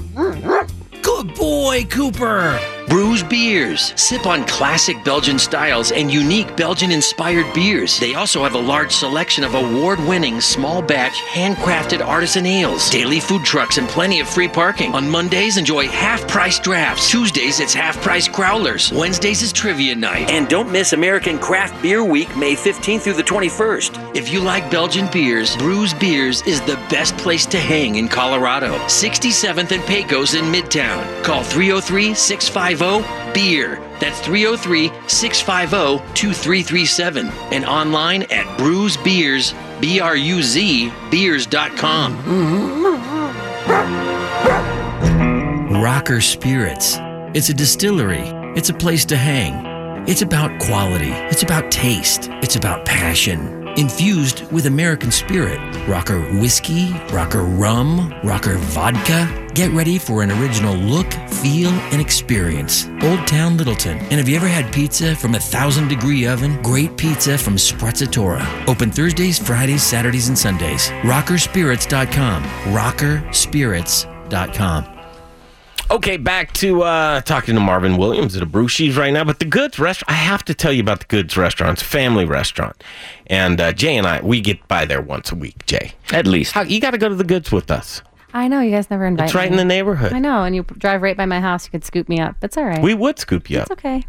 Good 1.02 1.34
boy, 1.34 1.84
Cooper. 1.90 2.58
Bruz 2.86 3.28
Beers. 3.28 3.92
Sip 3.96 4.26
on 4.26 4.44
classic 4.46 5.02
Belgian 5.04 5.38
styles 5.38 5.92
and 5.92 6.12
unique 6.12 6.56
Belgian 6.56 6.90
inspired 6.90 7.52
beers. 7.54 7.98
They 7.98 8.14
also 8.14 8.42
have 8.42 8.54
a 8.54 8.58
large 8.58 8.92
selection 8.92 9.44
of 9.44 9.54
award 9.54 9.98
winning 10.00 10.40
small 10.40 10.82
batch 10.82 11.14
handcrafted 11.32 12.04
artisan 12.04 12.44
ales, 12.44 12.90
daily 12.90 13.20
food 13.20 13.44
trucks, 13.44 13.78
and 13.78 13.88
plenty 13.88 14.20
of 14.20 14.28
free 14.28 14.48
parking. 14.48 14.94
On 14.94 15.08
Mondays, 15.08 15.56
enjoy 15.56 15.86
half 15.88 16.26
price 16.28 16.58
drafts. 16.58 17.10
Tuesdays, 17.10 17.60
it's 17.60 17.74
half 17.74 18.00
price 18.02 18.28
growlers. 18.28 18.92
Wednesdays 18.92 19.42
is 19.42 19.52
trivia 19.52 19.94
night. 19.94 20.30
And 20.30 20.48
don't 20.48 20.70
miss 20.70 20.92
American 20.92 21.38
Craft 21.38 21.80
Beer 21.82 22.04
Week, 22.04 22.34
May 22.36 22.54
15th 22.54 23.02
through 23.02 23.14
the 23.14 23.22
21st. 23.22 24.16
If 24.16 24.32
you 24.32 24.40
like 24.40 24.70
Belgian 24.70 25.08
beers, 25.12 25.56
Bruz 25.56 25.98
Beers 25.98 26.42
is 26.42 26.60
the 26.62 26.76
best 26.90 27.16
place 27.16 27.46
to 27.46 27.58
hang 27.58 27.94
in 27.94 28.08
Colorado. 28.08 28.72
67th 28.86 29.70
and 29.70 29.84
Pecos 29.84 30.34
in 30.34 30.46
Midtown. 30.46 31.24
Call 31.24 31.42
303 31.42 32.12
650 32.76 33.32
BEER. 33.32 33.76
That's 34.00 34.20
303 34.20 34.90
650 35.06 36.14
2337. 36.14 37.28
And 37.52 37.64
online 37.64 38.22
at 38.24 38.46
bruzbeers, 38.58 39.54
B 39.80 40.00
R 40.00 40.16
U 40.16 40.42
Z, 40.42 40.92
beers.com. 41.10 42.16
Rocker 45.82 46.20
Spirits. 46.20 46.96
It's 47.34 47.48
a 47.48 47.54
distillery. 47.54 48.22
It's 48.56 48.70
a 48.70 48.74
place 48.74 49.04
to 49.06 49.16
hang. 49.16 49.66
It's 50.08 50.22
about 50.22 50.60
quality. 50.60 51.10
It's 51.10 51.42
about 51.42 51.70
taste. 51.70 52.28
It's 52.42 52.56
about 52.56 52.84
passion. 52.84 53.61
Infused 53.76 54.50
with 54.52 54.66
American 54.66 55.10
spirit. 55.10 55.58
Rocker 55.88 56.20
whiskey, 56.38 56.92
rocker 57.10 57.42
rum, 57.42 58.14
rocker 58.22 58.54
vodka. 58.56 59.26
Get 59.54 59.72
ready 59.72 59.98
for 59.98 60.22
an 60.22 60.30
original 60.30 60.74
look, 60.74 61.10
feel, 61.28 61.70
and 61.70 62.00
experience. 62.00 62.86
Old 63.02 63.26
Town 63.26 63.56
Littleton. 63.56 63.98
And 63.98 64.12
have 64.12 64.28
you 64.28 64.36
ever 64.36 64.46
had 64.48 64.70
pizza 64.72 65.16
from 65.16 65.34
a 65.34 65.40
thousand 65.40 65.88
degree 65.88 66.26
oven? 66.26 66.60
Great 66.62 66.96
pizza 66.98 67.36
from 67.38 67.56
Sprezzatura. 67.56 68.46
Open 68.68 68.90
Thursdays, 68.90 69.38
Fridays, 69.38 69.82
Saturdays, 69.82 70.28
and 70.28 70.38
Sundays. 70.38 70.88
Rockerspirits.com. 71.02 72.42
Rockerspirits.com. 72.74 74.91
Okay, 75.92 76.16
back 76.16 76.54
to 76.54 76.82
uh, 76.84 77.20
talking 77.20 77.54
to 77.54 77.60
Marvin 77.60 77.98
Williams 77.98 78.34
at 78.34 78.42
Abrusci's 78.42 78.96
right 78.96 79.12
now. 79.12 79.24
But 79.24 79.40
the 79.40 79.44
Goods 79.44 79.78
restaurant, 79.78 80.10
I 80.10 80.14
have 80.14 80.42
to 80.46 80.54
tell 80.54 80.72
you 80.72 80.80
about 80.80 81.00
the 81.00 81.06
Goods 81.06 81.36
restaurant. 81.36 81.74
It's 81.74 81.82
a 81.82 81.84
family 81.84 82.24
restaurant. 82.24 82.82
And 83.26 83.60
uh, 83.60 83.72
Jay 83.74 83.98
and 83.98 84.06
I, 84.06 84.22
we 84.22 84.40
get 84.40 84.66
by 84.68 84.86
there 84.86 85.02
once 85.02 85.30
a 85.32 85.34
week, 85.34 85.66
Jay. 85.66 85.92
At 86.10 86.26
least. 86.26 86.52
How, 86.52 86.62
you 86.62 86.80
got 86.80 86.92
to 86.92 86.98
go 86.98 87.10
to 87.10 87.14
the 87.14 87.24
Goods 87.24 87.52
with 87.52 87.70
us. 87.70 88.00
I 88.32 88.48
know 88.48 88.60
you 88.62 88.70
guys 88.70 88.88
never 88.88 89.04
invite 89.04 89.26
It's 89.26 89.34
right 89.34 89.50
me. 89.50 89.52
in 89.52 89.58
the 89.58 89.66
neighborhood. 89.66 90.14
I 90.14 90.18
know, 90.18 90.44
and 90.44 90.56
you 90.56 90.62
drive 90.62 91.02
right 91.02 91.14
by 91.16 91.26
my 91.26 91.40
house. 91.40 91.66
You 91.66 91.72
could 91.72 91.84
scoop 91.84 92.08
me 92.08 92.18
up. 92.20 92.36
It's 92.40 92.56
all 92.56 92.64
right. 92.64 92.80
We 92.82 92.94
would 92.94 93.18
scoop 93.18 93.50
you 93.50 93.60
It's 93.60 93.70
up. 93.70 93.78
It's 93.78 93.84
okay. 93.84 94.06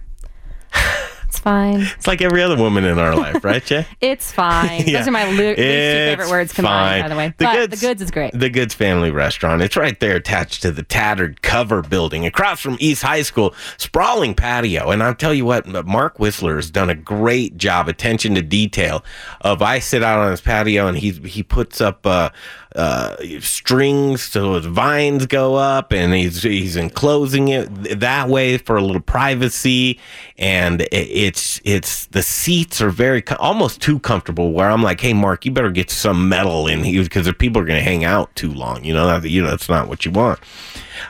It's 1.33 1.39
fine. 1.39 1.81
It's 1.81 2.05
like 2.05 2.21
every 2.21 2.43
other 2.43 2.55
woman 2.55 2.83
in 2.83 2.99
our 2.99 3.15
life, 3.15 3.43
right, 3.43 3.65
Jay? 3.65 3.87
It's 4.01 4.31
fine. 4.31 4.83
Yeah. 4.85 4.99
Those 4.99 5.07
are 5.07 5.11
my 5.11 5.23
lo- 5.25 5.31
least 5.31 5.55
two 5.57 5.63
favorite 5.63 6.29
words 6.29 6.53
combined, 6.53 7.01
fine. 7.01 7.01
by 7.01 7.07
the 7.09 7.15
way. 7.17 7.27
The 7.35 7.45
but 7.45 7.53
goods- 7.55 7.81
the 7.81 7.87
goods 7.87 8.01
is 8.03 8.11
great. 8.11 8.37
The 8.37 8.49
Goods 8.51 8.75
Family 8.75 9.09
Restaurant. 9.09 9.63
It's 9.63 9.75
right 9.75 9.99
there 9.99 10.15
attached 10.15 10.61
to 10.61 10.71
the 10.71 10.83
tattered 10.83 11.41
cover 11.41 11.81
building 11.81 12.23
across 12.27 12.61
from 12.61 12.77
East 12.79 13.01
High 13.01 13.23
School, 13.23 13.55
sprawling 13.77 14.35
patio. 14.35 14.91
And 14.91 15.01
I'll 15.01 15.15
tell 15.15 15.33
you 15.33 15.45
what, 15.45 15.65
Mark 15.87 16.19
Whistler 16.19 16.57
has 16.57 16.69
done 16.69 16.91
a 16.91 16.95
great 16.95 17.57
job, 17.57 17.87
attention 17.89 18.35
to 18.35 18.43
detail. 18.43 19.03
Of 19.41 19.63
I 19.63 19.79
sit 19.79 20.03
out 20.03 20.19
on 20.19 20.29
his 20.29 20.41
patio 20.41 20.85
and 20.87 20.97
he, 20.97 21.11
he 21.11 21.41
puts 21.41 21.81
up 21.81 22.05
uh, 22.05 22.29
uh, 22.75 23.15
strings 23.39 24.23
so 24.23 24.55
his 24.55 24.65
vines 24.65 25.25
go 25.25 25.55
up, 25.55 25.91
and 25.91 26.13
he's 26.13 26.43
he's 26.43 26.75
enclosing 26.75 27.49
it 27.49 27.99
that 27.99 28.29
way 28.29 28.57
for 28.57 28.75
a 28.75 28.81
little 28.81 29.01
privacy. 29.01 29.99
And 30.37 30.87
it's 30.91 31.61
it's 31.63 32.07
the 32.07 32.23
seats 32.23 32.81
are 32.81 32.89
very 32.89 33.23
almost 33.39 33.81
too 33.81 33.99
comfortable. 33.99 34.51
Where 34.51 34.69
I'm 34.69 34.83
like, 34.83 35.01
hey, 35.01 35.13
Mark, 35.13 35.45
you 35.45 35.51
better 35.51 35.71
get 35.71 35.89
some 35.89 36.29
metal 36.29 36.67
in 36.67 36.83
here 36.83 37.03
because 37.03 37.25
the 37.25 37.33
people 37.33 37.61
are 37.61 37.65
going 37.65 37.79
to 37.79 37.83
hang 37.83 38.03
out 38.03 38.35
too 38.35 38.51
long. 38.51 38.83
You 38.83 38.93
know, 38.93 39.07
that, 39.07 39.29
you 39.29 39.41
know 39.41 39.49
that's 39.49 39.69
not 39.69 39.87
what 39.87 40.05
you 40.05 40.11
want. 40.11 40.39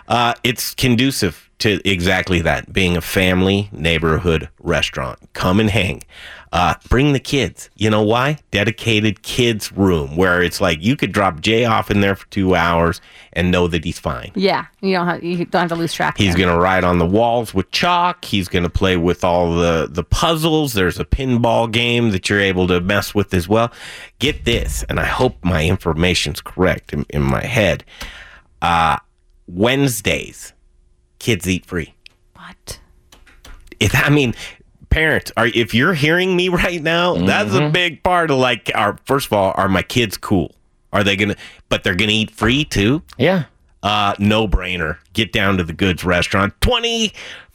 Uh, 0.08 0.34
it's 0.44 0.74
conducive 0.74 1.50
to 1.60 1.80
exactly 1.90 2.42
that, 2.42 2.74
being 2.74 2.98
a 2.98 3.02
family 3.02 3.70
neighborhood 3.72 4.50
restaurant. 4.60 5.20
Come 5.34 5.60
and 5.62 5.70
hang. 5.70 6.02
Uh, 6.54 6.76
bring 6.88 7.14
the 7.14 7.20
kids. 7.20 7.72
You 7.76 7.90
know 7.90 8.04
why? 8.04 8.38
Dedicated 8.52 9.24
kids 9.24 9.72
room 9.72 10.16
where 10.16 10.44
it's 10.44 10.62
like 10.62 10.84
you 10.84 10.96
could 10.96 11.12
drop 11.12 11.42
Jay 11.42 11.66
off 11.66 11.90
in 11.90 12.02
there 12.02 12.16
for 12.16 12.28
two 12.28 12.54
hours 12.54 13.02
and 13.34 13.50
know 13.50 13.68
that 13.68 13.84
he's 13.84 13.98
fine. 13.98 14.32
Yeah, 14.36 14.68
you 14.80 14.94
don't 14.94 15.08
have 15.08 15.24
you 15.24 15.46
don't 15.46 15.62
have 15.62 15.70
to 15.70 15.76
lose 15.76 15.94
track. 15.94 16.16
He's 16.16 16.36
going 16.36 16.50
to 16.50 16.60
write 16.60 16.84
on 16.84 17.00
the 17.00 17.08
walls 17.08 17.56
with 17.56 17.72
chalk. 17.72 18.24
He's 18.24 18.48
going 18.48 18.62
to 18.62 18.70
play 18.70 18.98
with 18.98 19.24
all 19.24 19.56
the, 19.56 19.88
the 19.90 20.04
puzzles. 20.04 20.74
There's 20.74 21.00
a 21.00 21.06
pinball 21.06 21.72
game 21.72 22.12
that 22.12 22.30
you're 22.30 22.40
able 22.40 22.68
to 22.68 22.80
mess 22.80 23.16
with 23.16 23.34
as 23.34 23.50
well. 23.50 23.72
Get 24.20 24.46
this, 24.46 24.84
and 24.88 25.00
I 25.00 25.06
hope 25.06 25.44
my 25.44 25.66
information's 25.66 26.40
correct 26.40 26.94
in, 26.94 27.04
in 27.10 27.24
my 27.24 27.44
head. 27.44 27.84
Uh, 28.62 28.98
Wednesdays, 29.48 30.54
kids 31.18 31.50
eat 31.50 31.66
free. 31.66 31.96
What? 32.36 32.80
If, 33.80 33.96
I 33.96 34.10
mean, 34.10 34.36
parents, 34.94 35.32
are 35.36 35.48
if 35.48 35.74
you're 35.74 35.94
hearing 35.94 36.36
me 36.36 36.50
right 36.64 36.82
now, 36.82 37.16
that's 37.16 37.54
a 37.54 37.70
big 37.70 38.04
part 38.04 38.32
of 38.32 38.38
like 38.38 38.72
our. 38.76 38.98
First 39.06 39.28
of 39.28 39.34
all, 39.34 39.54
are 39.56 39.68
my 39.68 39.82
kids 39.82 40.18
cool? 40.18 40.56
Are 40.92 41.04
they 41.04 41.16
gonna? 41.16 41.36
But 41.70 41.84
they're 41.84 41.96
gonna 41.96 42.12
eat 42.12 42.32
free 42.32 42.64
too. 42.64 43.02
Yeah. 43.18 43.46
Uh, 43.82 44.14
no 44.18 44.48
brainer. 44.48 44.98
Get 45.12 45.34
down 45.34 45.58
to 45.58 45.64
the 45.64 45.74
Goods 45.74 46.06
Restaurant. 46.06 46.54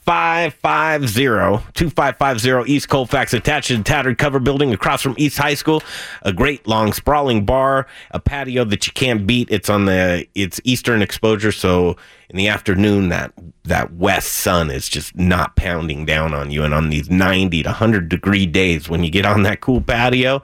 2550 0.08 1.70
2550 1.74 2.72
East 2.72 2.88
Colfax, 2.88 3.34
attached 3.34 3.68
to 3.68 3.76
the 3.76 3.84
tattered 3.84 4.16
cover 4.16 4.38
building 4.38 4.72
across 4.72 5.02
from 5.02 5.14
East 5.18 5.36
High 5.36 5.52
School. 5.52 5.82
A 6.22 6.32
great 6.32 6.66
long 6.66 6.94
sprawling 6.94 7.44
bar, 7.44 7.86
a 8.12 8.18
patio 8.18 8.64
that 8.64 8.86
you 8.86 8.94
can't 8.94 9.26
beat. 9.26 9.50
It's 9.50 9.68
on 9.68 9.84
the 9.84 10.26
it's 10.34 10.62
eastern 10.64 11.02
exposure, 11.02 11.52
so 11.52 11.98
in 12.30 12.38
the 12.38 12.48
afternoon 12.48 13.10
that 13.10 13.34
that 13.64 13.92
west 13.92 14.32
sun 14.32 14.70
is 14.70 14.88
just 14.88 15.14
not 15.14 15.56
pounding 15.56 16.06
down 16.06 16.32
on 16.32 16.50
you. 16.50 16.64
And 16.64 16.72
on 16.72 16.88
these 16.88 17.10
90 17.10 17.64
to 17.64 17.68
100 17.68 18.08
degree 18.08 18.46
days, 18.46 18.88
when 18.88 19.04
you 19.04 19.10
get 19.10 19.26
on 19.26 19.42
that 19.42 19.60
cool 19.60 19.82
patio, 19.82 20.40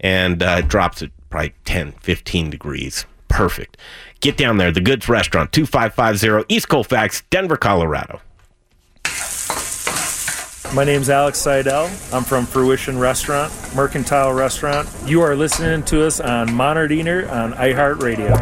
and 0.00 0.42
uh, 0.42 0.56
it 0.58 0.66
drops 0.66 1.02
at 1.02 1.10
probably 1.30 1.54
10, 1.66 1.92
15 1.92 2.50
degrees. 2.50 3.06
Perfect. 3.28 3.76
Get 4.18 4.36
down 4.36 4.56
there, 4.56 4.72
the 4.72 4.80
Goods 4.80 5.08
Restaurant, 5.08 5.52
2550 5.52 6.52
East 6.52 6.68
Colfax, 6.68 7.22
Denver, 7.30 7.56
Colorado. 7.56 8.20
My 10.74 10.82
name's 10.82 11.08
Alex 11.08 11.38
Seidel. 11.38 11.84
I'm 12.12 12.24
from 12.24 12.46
Fruition 12.46 12.98
Restaurant, 12.98 13.52
Mercantile 13.76 14.32
Restaurant. 14.32 14.88
You 15.06 15.20
are 15.20 15.36
listening 15.36 15.84
to 15.84 16.04
us 16.04 16.18
on 16.18 16.52
Modern 16.52 16.90
Eater 16.90 17.30
on 17.30 17.52
iHeartRadio. 17.52 18.32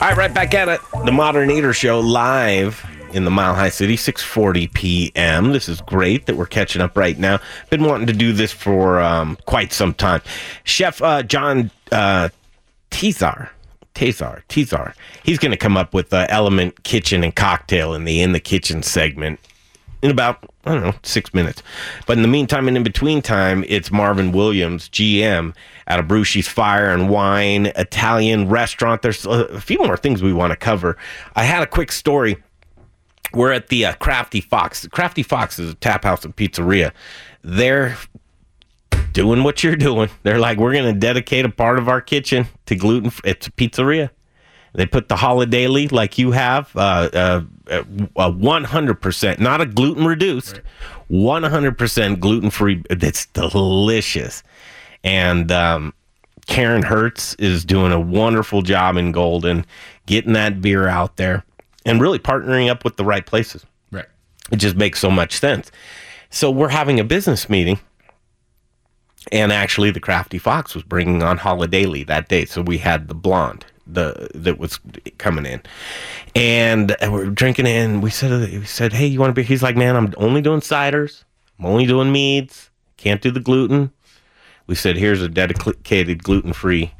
All 0.00 0.08
right, 0.08 0.16
right 0.16 0.34
back 0.34 0.52
at 0.54 0.68
it. 0.68 0.80
The 1.04 1.12
Modern 1.12 1.48
Eater 1.52 1.72
Show 1.72 2.00
live 2.00 2.84
in 3.12 3.24
the 3.24 3.30
Mile 3.30 3.54
High 3.54 3.68
City, 3.68 3.96
6:40 3.96 4.72
p.m. 4.74 5.52
This 5.52 5.68
is 5.68 5.80
great 5.82 6.26
that 6.26 6.36
we're 6.36 6.46
catching 6.46 6.82
up 6.82 6.96
right 6.96 7.16
now. 7.16 7.38
Been 7.70 7.84
wanting 7.84 8.08
to 8.08 8.12
do 8.12 8.32
this 8.32 8.50
for 8.50 9.00
um, 9.00 9.38
quite 9.46 9.72
some 9.72 9.94
time. 9.94 10.22
Chef 10.64 11.00
uh, 11.02 11.22
John 11.22 11.70
uh, 11.92 12.30
Tizar, 12.90 13.50
Tazar, 13.98 14.42
Tizar. 14.48 14.94
He's 15.24 15.40
going 15.40 15.50
to 15.50 15.56
come 15.56 15.76
up 15.76 15.92
with 15.92 16.12
uh, 16.12 16.24
Element 16.28 16.84
Kitchen 16.84 17.24
and 17.24 17.34
Cocktail 17.34 17.94
in 17.94 18.04
the 18.04 18.22
in 18.22 18.30
the 18.30 18.38
kitchen 18.38 18.84
segment 18.84 19.40
in 20.02 20.12
about 20.12 20.48
I 20.64 20.74
don't 20.74 20.84
know 20.84 20.94
six 21.02 21.34
minutes. 21.34 21.64
But 22.06 22.16
in 22.16 22.22
the 22.22 22.28
meantime 22.28 22.68
and 22.68 22.76
in 22.76 22.84
between 22.84 23.22
time, 23.22 23.64
it's 23.66 23.90
Marvin 23.90 24.30
Williams, 24.30 24.88
GM 24.90 25.52
out 25.88 25.98
of 25.98 26.06
Brusci's 26.06 26.46
Fire 26.46 26.92
and 26.92 27.10
Wine 27.10 27.72
Italian 27.74 28.48
restaurant. 28.48 29.02
There's 29.02 29.26
a, 29.26 29.60
few 29.60 29.78
more 29.78 29.96
things 29.96 30.22
we 30.22 30.32
want 30.32 30.52
to 30.52 30.56
cover. 30.56 30.96
I 31.34 31.42
had 31.42 31.64
a 31.64 31.66
quick 31.66 31.90
story. 31.90 32.36
We're 33.34 33.50
at 33.50 33.66
the 33.66 33.86
uh, 33.86 33.94
Crafty 33.94 34.40
Fox. 34.40 34.86
Crafty 34.86 35.24
Fox 35.24 35.58
is 35.58 35.72
a 35.72 35.74
tap 35.74 36.04
house 36.04 36.24
and 36.24 36.36
pizzeria. 36.36 36.92
They're 37.42 37.96
doing 39.18 39.42
what 39.42 39.64
you're 39.64 39.74
doing. 39.74 40.08
They're 40.22 40.38
like, 40.38 40.58
we're 40.58 40.72
going 40.72 40.94
to 40.94 40.98
dedicate 40.98 41.44
a 41.44 41.48
part 41.48 41.80
of 41.80 41.88
our 41.88 42.00
kitchen 42.00 42.46
to 42.66 42.76
gluten. 42.76 43.10
It's 43.24 43.48
a 43.48 43.50
pizzeria. 43.50 44.10
They 44.74 44.86
put 44.86 45.08
the 45.08 45.16
Holidaily 45.16 45.90
like 45.90 46.18
you 46.18 46.30
have, 46.30 46.70
uh, 46.76 47.10
uh, 47.12 47.40
uh, 47.68 47.82
100%, 47.82 49.40
not 49.40 49.60
a 49.60 49.66
gluten 49.66 50.06
reduced, 50.06 50.60
100% 51.10 52.20
gluten 52.20 52.50
free. 52.50 52.84
That's 52.90 53.26
delicious. 53.26 54.44
And 55.02 55.50
um, 55.50 55.94
Karen 56.46 56.82
Hertz 56.82 57.34
is 57.40 57.64
doing 57.64 57.90
a 57.90 57.98
wonderful 57.98 58.62
job 58.62 58.96
in 58.96 59.10
Golden, 59.10 59.66
getting 60.06 60.34
that 60.34 60.60
beer 60.60 60.86
out 60.86 61.16
there 61.16 61.44
and 61.84 62.00
really 62.00 62.20
partnering 62.20 62.70
up 62.70 62.84
with 62.84 62.96
the 62.96 63.04
right 63.04 63.26
places. 63.26 63.66
Right. 63.90 64.06
It 64.52 64.56
just 64.56 64.76
makes 64.76 65.00
so 65.00 65.10
much 65.10 65.40
sense. 65.40 65.72
So 66.30 66.52
we're 66.52 66.68
having 66.68 67.00
a 67.00 67.04
business 67.04 67.48
meeting 67.48 67.80
and 69.32 69.52
actually 69.52 69.90
the 69.90 70.00
crafty 70.00 70.38
fox 70.38 70.74
was 70.74 70.84
bringing 70.84 71.22
on 71.22 71.38
Holidaily 71.38 72.06
that 72.06 72.28
day. 72.28 72.44
So 72.44 72.62
we 72.62 72.78
had 72.78 73.08
the 73.08 73.14
blonde 73.14 73.66
the 73.88 74.28
that 74.34 74.58
was 74.58 74.78
coming 75.16 75.46
in. 75.46 75.62
And 76.34 76.94
we're 77.02 77.30
drinking 77.30 77.66
it 77.66 77.70
and 77.70 78.02
we 78.02 78.10
said 78.10 78.50
we 78.52 78.64
said 78.64 78.92
hey 78.92 79.06
you 79.06 79.18
want 79.18 79.30
to 79.30 79.34
be 79.34 79.42
he's 79.42 79.62
like 79.62 79.76
man 79.76 79.96
i'm 79.96 80.12
only 80.16 80.40
doing 80.40 80.60
ciders. 80.60 81.24
I'm 81.58 81.66
only 81.66 81.86
doing 81.86 82.12
meads. 82.12 82.70
Can't 82.96 83.22
do 83.22 83.30
the 83.30 83.40
gluten. 83.40 83.92
We 84.66 84.74
said 84.74 84.96
here's 84.96 85.22
a 85.22 85.28
dedicated 85.28 86.22
gluten-free 86.22 86.92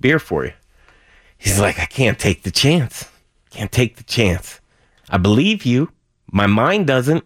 beer 0.00 0.18
for 0.18 0.44
you. 0.44 0.52
He's 1.38 1.58
like 1.58 1.78
i 1.78 1.86
can't 1.86 2.18
take 2.18 2.42
the 2.42 2.50
chance. 2.50 3.08
Can't 3.50 3.72
take 3.72 3.96
the 3.96 4.04
chance. 4.04 4.60
I 5.08 5.16
believe 5.18 5.64
you. 5.64 5.90
My 6.30 6.46
mind 6.46 6.86
doesn't. 6.86 7.24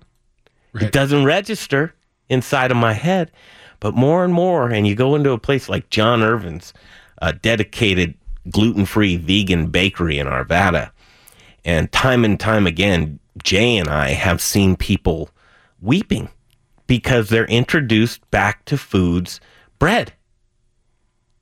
It 0.75 0.93
doesn't 0.93 1.25
register 1.25 1.95
inside 2.29 2.71
of 2.71 2.77
my 2.77 2.93
head 2.93 3.33
but 3.81 3.95
more 3.95 4.25
and 4.25 4.33
more, 4.33 4.71
and 4.71 4.87
you 4.87 4.95
go 4.95 5.15
into 5.15 5.33
a 5.33 5.39
place 5.39 5.69
like 5.69 5.91
John 5.91 6.23
Irvin's, 6.23 6.73
a 7.21 7.33
dedicated 7.33 8.15
gluten 8.51 8.87
free 8.87 9.17
vegan 9.17 9.69
bakery 9.69 10.19
in 10.19 10.27
Arvada, 10.27 10.91
and 11.65 11.91
time 11.93 12.25
and 12.25 12.39
time 12.39 12.67
again, 12.67 13.19
Jay 13.43 13.77
and 13.77 13.89
I 13.89 14.11
have 14.11 14.41
seen 14.41 14.77
people 14.77 15.31
weeping 15.81 16.29
because 16.87 17.29
they're 17.29 17.47
introduced 17.47 18.29
back 18.31 18.65
to 18.67 18.77
foods 18.77 19.41
bread. 19.79 20.13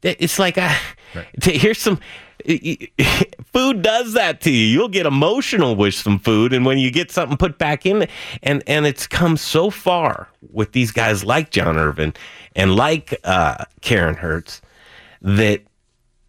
It's 0.03 0.39
like, 0.39 0.57
uh, 0.59 0.74
here's 1.43 1.78
some. 1.78 1.99
Food 3.53 3.82
does 3.82 4.12
that 4.12 4.40
to 4.42 4.51
you. 4.51 4.66
You'll 4.66 4.88
get 4.88 5.07
emotional 5.07 5.74
with 5.74 5.94
some 5.94 6.18
food, 6.18 6.53
and 6.53 6.66
when 6.66 6.78
you 6.78 6.90
get 6.90 7.11
something 7.11 7.36
put 7.36 7.59
back 7.59 7.86
in, 7.86 8.07
and 8.42 8.62
and 8.66 8.86
it's 8.86 9.07
come 9.07 9.36
so 9.36 9.70
far 9.70 10.28
with 10.53 10.72
these 10.72 10.92
guys 10.92 11.24
like 11.24 11.51
John 11.51 11.76
Irvin 11.78 12.14
and 12.55 12.76
like 12.76 13.18
uh, 13.24 13.64
Karen 13.80 14.16
Hertz 14.16 14.61
that 15.22 15.62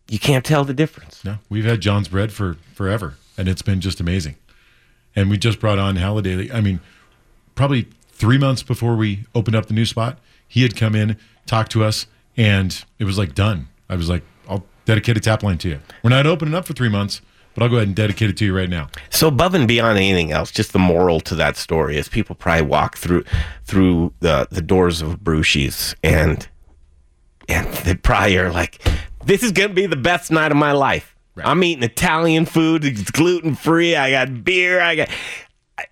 you 0.08 0.20
can't 0.20 0.46
tell 0.46 0.64
the 0.64 0.74
difference. 0.74 1.24
No, 1.24 1.38
we've 1.50 1.66
had 1.66 1.82
John's 1.82 2.08
bread 2.08 2.32
for 2.32 2.58
forever, 2.74 3.16
and 3.38 3.48
it's 3.48 3.62
been 3.62 3.82
just 3.82 4.00
amazing. 4.00 4.36
And 5.16 5.30
we 5.30 5.38
just 5.38 5.60
brought 5.60 5.80
on 5.80 5.96
Holidaily. 5.96 6.54
I 6.54 6.62
mean, 6.62 6.80
probably 7.56 7.88
three 8.12 8.38
months 8.38 8.64
before 8.64 8.96
we 8.96 9.26
opened 9.36 9.56
up 9.56 9.66
the 9.66 9.74
new 9.74 9.86
spot, 9.86 10.20
he 10.48 10.62
had 10.62 10.76
come 10.76 10.96
in, 10.96 11.18
talked 11.46 11.72
to 11.74 11.84
us, 11.84 12.06
and 12.38 12.84
it 12.98 13.04
was 13.04 13.18
like 13.18 13.36
done. 13.36 13.68
I 13.90 13.96
was 13.96 14.10
like, 14.10 14.24
dedicate 14.90 15.18
a 15.18 15.20
tap 15.20 15.44
line 15.44 15.60
to 15.60 15.70
you. 15.70 15.80
We're 16.04 16.10
not 16.10 16.26
opening 16.26 16.56
up 16.56 16.66
for 16.66 16.74
three 16.74 16.90
months, 16.90 17.22
but 17.54 17.62
I'll 17.62 17.70
go 17.70 17.76
ahead 17.76 17.88
and 17.88 17.96
dedicate 17.96 18.32
it 18.32 18.38
to 18.38 18.46
you 18.46 18.56
right 18.58 18.70
now. 18.70 18.90
So 19.12 19.28
above 19.28 19.54
and 19.54 19.68
beyond 19.68 20.00
anything 20.00 20.32
else, 20.32 20.50
just 20.50 20.74
the 20.74 20.80
moral 20.80 21.20
to 21.22 21.36
that 21.36 21.58
story 21.58 21.98
is 21.98 22.10
people 22.10 22.36
probably 22.36 22.64
walk 22.64 22.98
through 22.98 23.24
through 23.66 24.14
the 24.20 24.48
the 24.50 24.62
doors 24.64 25.04
of 25.04 25.20
Brusci's 25.20 25.96
and 26.04 26.48
and 27.48 27.72
they 27.86 27.94
probably 27.94 28.38
are 28.40 28.52
like, 28.52 28.82
this 29.26 29.44
is 29.44 29.52
gonna 29.52 29.74
be 29.74 29.86
the 29.86 29.96
best 29.96 30.32
night 30.32 30.52
of 30.52 30.58
my 30.58 30.72
life. 30.72 31.16
I'm 31.38 31.64
eating 31.64 31.84
Italian 31.84 32.46
food, 32.46 32.84
it's 32.84 33.12
gluten 33.12 33.56
free. 33.56 33.96
I 33.96 34.12
got 34.12 34.44
beer. 34.44 34.82
I 34.82 34.96
got. 34.96 35.10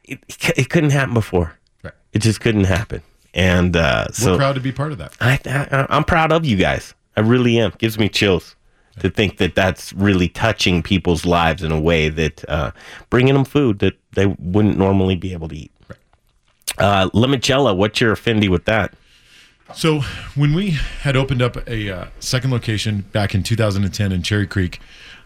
it, 0.04 0.20
it 0.58 0.70
couldn't 0.70 0.90
happen 0.90 1.14
before. 1.14 1.56
Right. 1.84 1.94
It 2.14 2.20
just 2.20 2.42
couldn't 2.42 2.66
happen. 2.66 3.02
And 3.34 3.78
uh, 3.78 4.08
so 4.12 4.32
We're 4.32 4.38
proud 4.38 4.56
to 4.56 4.62
be 4.62 4.72
part 4.72 4.92
of 4.92 4.98
that. 4.98 5.16
I, 5.22 5.40
I 5.46 5.86
I'm 5.90 6.04
proud 6.04 6.32
of 6.32 6.46
you 6.46 6.58
guys. 6.58 6.96
I 7.16 7.22
really 7.22 7.60
am. 7.60 7.72
Gives 7.78 7.98
me 7.98 8.10
chills 8.10 8.56
to 9.00 9.10
think 9.10 9.38
that 9.38 9.56
that's 9.56 9.94
really 9.94 10.28
touching 10.28 10.82
people's 10.82 11.26
lives 11.26 11.64
in 11.64 11.72
a 11.72 11.80
way 11.80 12.10
that 12.10 12.48
uh, 12.50 12.72
bringing 13.10 13.34
them 13.34 13.46
food 13.46 13.80
that 13.80 13.98
they 14.14 14.26
wouldn't 14.26 14.78
normally 14.78 15.16
be 15.16 15.34
able 15.34 15.48
to 15.50 15.56
eat. 15.56 15.72
Uh, 16.78 17.10
limoncello, 17.10 17.76
what's 17.76 18.00
your 18.00 18.12
affinity 18.12 18.50
with 18.50 18.66
that? 18.66 18.94
So 19.74 20.02
when 20.36 20.54
we 20.54 20.72
had 21.02 21.16
opened 21.18 21.42
up 21.42 21.68
a 21.68 21.90
uh, 21.90 22.08
second 22.20 22.52
location 22.52 23.02
back 23.12 23.36
in 23.36 23.44
2010 23.44 24.12
in 24.12 24.24
Cherry 24.24 24.48
Creek 24.48 24.80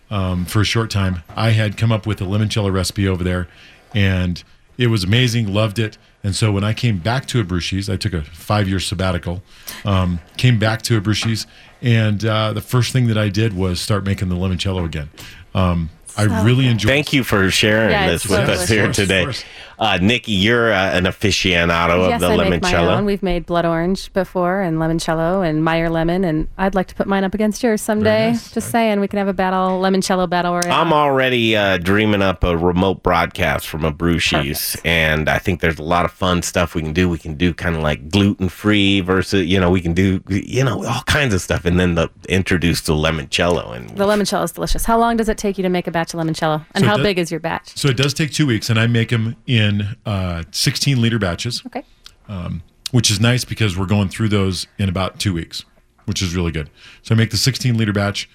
um, 0.09 0.45
for 0.45 0.61
a 0.61 0.65
short 0.65 0.89
time, 0.89 1.23
I 1.35 1.51
had 1.51 1.77
come 1.77 1.91
up 1.91 2.07
with 2.07 2.21
a 2.21 2.25
limoncello 2.25 2.73
recipe 2.73 3.07
over 3.07 3.23
there, 3.23 3.47
and 3.93 4.43
it 4.77 4.87
was 4.87 5.03
amazing. 5.03 5.53
Loved 5.53 5.77
it. 5.77 5.97
And 6.23 6.35
so 6.35 6.51
when 6.51 6.63
I 6.63 6.73
came 6.73 6.99
back 6.99 7.25
to 7.27 7.43
Abrusci's, 7.43 7.89
I 7.89 7.97
took 7.97 8.13
a 8.13 8.21
five-year 8.23 8.79
sabbatical. 8.79 9.43
Um, 9.85 10.19
came 10.37 10.59
back 10.59 10.81
to 10.83 10.99
Abrusci's, 10.99 11.45
and 11.81 12.23
uh, 12.25 12.53
the 12.53 12.61
first 12.61 12.93
thing 12.93 13.07
that 13.07 13.17
I 13.17 13.29
did 13.29 13.53
was 13.53 13.79
start 13.79 14.03
making 14.05 14.29
the 14.29 14.35
limoncello 14.35 14.85
again. 14.85 15.09
Um, 15.55 15.89
I 16.17 16.43
really 16.43 16.67
enjoyed. 16.67 16.89
Thank 16.89 17.13
you 17.13 17.23
for 17.23 17.49
sharing 17.51 17.91
Yeah, 17.91 18.09
this 18.11 18.23
with 18.27 18.45
so 18.45 18.53
us 18.53 18.67
here 18.67 18.91
delicious. 18.91 19.41
today. 19.41 19.47
Of. 19.81 19.87
Uh, 19.87 19.97
Nikki, 20.03 20.33
you're 20.33 20.71
uh, 20.71 20.91
an 20.91 21.05
aficionado 21.05 22.07
yes, 22.07 22.21
of 22.21 22.29
the 22.37 22.43
I 22.43 22.49
make 22.49 22.61
my 22.61 22.75
own. 22.75 23.05
We've 23.05 23.23
made 23.23 23.45
blood 23.45 23.65
orange 23.65 24.11
before 24.13 24.61
and 24.61 24.77
limoncello 24.77 25.47
and 25.47 25.63
Meyer 25.63 25.89
lemon, 25.89 26.23
and 26.23 26.47
I'd 26.57 26.75
like 26.75 26.87
to 26.87 26.95
put 26.95 27.07
mine 27.07 27.23
up 27.23 27.33
against 27.33 27.63
yours 27.63 27.81
someday. 27.81 28.33
Just 28.51 28.71
saying, 28.71 28.99
we 28.99 29.07
can 29.07 29.17
have 29.17 29.27
a 29.27 29.33
battle 29.33 29.81
limoncello 29.81 30.29
battle 30.29 30.53
royale. 30.53 30.71
I'm 30.71 30.93
already 30.93 31.55
uh, 31.55 31.77
dreaming 31.77 32.21
up 32.21 32.43
a 32.43 32.57
remote 32.57 33.03
broadcast 33.03 33.67
from 33.67 33.85
a 33.85 33.91
Abrusci's, 33.91 34.79
and 34.85 35.29
I 35.29 35.37
think 35.37 35.61
there's 35.61 35.79
a 35.79 35.83
lot 35.83 36.05
of 36.05 36.11
fun 36.11 36.41
stuff 36.41 36.75
we 36.75 36.81
can 36.81 36.93
do. 36.93 37.09
We 37.09 37.17
can 37.17 37.35
do 37.35 37.53
kind 37.53 37.75
of 37.75 37.83
like 37.83 38.09
gluten 38.09 38.49
free 38.49 39.01
versus, 39.01 39.47
you 39.47 39.59
know, 39.59 39.69
we 39.69 39.81
can 39.81 39.93
do, 39.93 40.21
you 40.27 40.63
know, 40.63 40.85
all 40.85 41.01
kinds 41.03 41.33
of 41.33 41.41
stuff, 41.41 41.65
and 41.65 41.79
then 41.79 41.95
the 41.95 42.09
introduce 42.29 42.81
the 42.81 42.93
limoncello. 42.93 43.75
And 43.75 43.89
the 43.91 44.05
limoncello 44.05 44.43
is 44.43 44.51
delicious. 44.51 44.85
How 44.85 44.97
long 44.97 45.17
does 45.17 45.29
it 45.29 45.37
take 45.37 45.57
you 45.57 45.63
to 45.63 45.69
make 45.69 45.87
a 45.87 45.91
batch 45.91 46.13
of 46.13 46.19
limoncello, 46.19 46.65
and 46.73 46.83
So 46.83 46.87
how 46.89 46.97
does- 46.97 47.03
big 47.03 47.19
is 47.19 47.31
your 47.31 47.39
batch? 47.39 47.75
So 47.77 47.89
it 47.89 47.97
does 47.97 48.13
take 48.13 48.31
two 48.31 48.45
weeks, 48.45 48.69
and 48.69 48.79
I 48.79 48.87
make 48.87 49.09
them 49.09 49.35
in 49.45 49.70
uh, 50.05 50.43
16 50.51 51.01
liter 51.01 51.19
batches. 51.19 51.63
Okay. 51.65 51.83
Um, 52.27 52.63
which 52.91 53.09
is 53.09 53.19
nice 53.19 53.45
because 53.45 53.77
we're 53.77 53.85
going 53.85 54.09
through 54.09 54.29
those 54.29 54.67
in 54.77 54.89
about 54.89 55.19
two 55.19 55.33
weeks, 55.33 55.63
which 56.05 56.21
is 56.21 56.35
really 56.35 56.51
good. 56.51 56.69
So 57.01 57.15
I 57.15 57.17
make 57.17 57.31
the 57.31 57.37
16 57.37 57.77
liter 57.77 57.93
batch. 57.93 58.29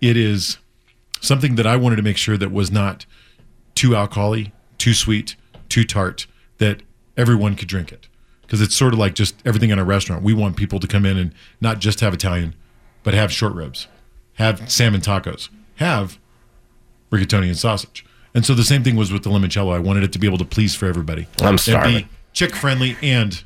It 0.00 0.16
is 0.16 0.58
something 1.20 1.54
that 1.54 1.66
I 1.66 1.76
wanted 1.76 1.96
to 1.96 2.02
make 2.02 2.16
sure 2.16 2.36
that 2.36 2.52
was 2.52 2.70
not 2.70 3.06
too 3.74 3.96
alcoholic, 3.96 4.50
too 4.78 4.92
sweet, 4.92 5.36
too 5.68 5.84
tart, 5.84 6.26
that 6.58 6.82
everyone 7.16 7.54
could 7.54 7.68
drink 7.68 7.92
it. 7.92 8.08
Because 8.42 8.60
it's 8.60 8.76
sort 8.76 8.92
of 8.92 8.98
like 8.98 9.14
just 9.14 9.34
everything 9.44 9.70
in 9.70 9.78
a 9.78 9.84
restaurant. 9.84 10.22
We 10.22 10.32
want 10.32 10.56
people 10.56 10.78
to 10.78 10.86
come 10.86 11.04
in 11.04 11.16
and 11.16 11.34
not 11.60 11.80
just 11.80 12.00
have 12.00 12.14
Italian, 12.14 12.54
but 13.02 13.14
have 13.14 13.32
short 13.32 13.54
ribs, 13.54 13.88
have 14.34 14.70
salmon 14.70 15.00
tacos, 15.00 15.48
have 15.76 16.18
rigatoni 17.10 17.46
and 17.46 17.56
sausage. 17.56 18.05
And 18.36 18.44
so 18.46 18.54
the 18.54 18.62
same 18.62 18.84
thing 18.84 18.94
was 18.96 19.10
with 19.12 19.24
the 19.24 19.30
limoncello. 19.30 19.74
I 19.74 19.78
wanted 19.80 20.04
it 20.04 20.12
to 20.12 20.18
be 20.20 20.26
able 20.28 20.38
to 20.38 20.44
please 20.44 20.74
for 20.76 20.86
everybody. 20.86 21.26
I'm 21.40 21.48
And 21.48 21.60
starving. 21.60 21.94
be 22.04 22.08
chick 22.34 22.54
friendly 22.54 22.96
and 23.02 23.42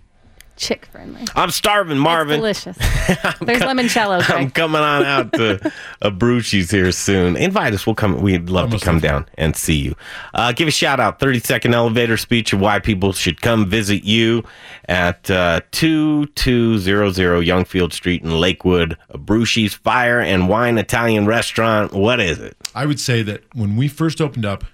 Chick 0.57 0.85
friendly. 0.93 1.23
I'm 1.35 1.51
starving, 1.51 1.97
Marvin. 1.97 2.37
Delicious. 2.41 2.77
There's 3.41 3.63
limoncello. 3.63 4.23
I'm 4.31 4.51
coming 4.51 4.83
on 4.83 5.05
out 5.07 5.33
to 5.33 5.73
Abrusci's 6.03 6.71
here 6.71 6.93
soon. 6.93 7.35
Invite 7.39 7.73
us. 7.73 7.87
We'll 7.87 7.95
come. 7.95 8.21
We'd 8.21 8.51
love 8.51 8.65
Almost 8.65 8.83
to 8.83 8.85
come 8.91 9.01
there. 9.01 9.11
down 9.13 9.27
and 9.39 9.57
see 9.57 9.77
you. 9.79 9.95
Uh, 10.35 10.53
give 10.53 10.69
a 10.69 10.71
shout 10.71 11.01
out. 11.01 11.19
30 11.19 11.39
second 11.39 11.73
elevator 11.73 12.19
speech 12.19 12.53
of 12.53 12.61
why 12.61 12.79
people 12.79 13.15
should 13.15 13.41
come 13.41 13.71
visit 13.71 14.05
you 14.05 14.45
at 14.87 15.31
uh, 15.31 15.63
2200 15.71 17.43
Youngfield 17.47 17.95
Street 17.95 18.23
in 18.23 18.39
Lakewood. 18.39 18.99
Abrusci's 19.15 19.73
Fire 19.73 20.21
and 20.21 20.47
Wine 20.47 20.77
Italian 20.77 21.25
Restaurant. 21.25 21.95
What 21.95 22.21
is 22.21 22.39
it? 22.39 22.55
I 22.75 22.85
would 22.85 23.01
say 23.01 23.23
that 23.23 23.45
when 23.55 23.77
we 23.77 23.89
first 23.89 24.21
opened 24.21 24.45
up, 24.45 24.65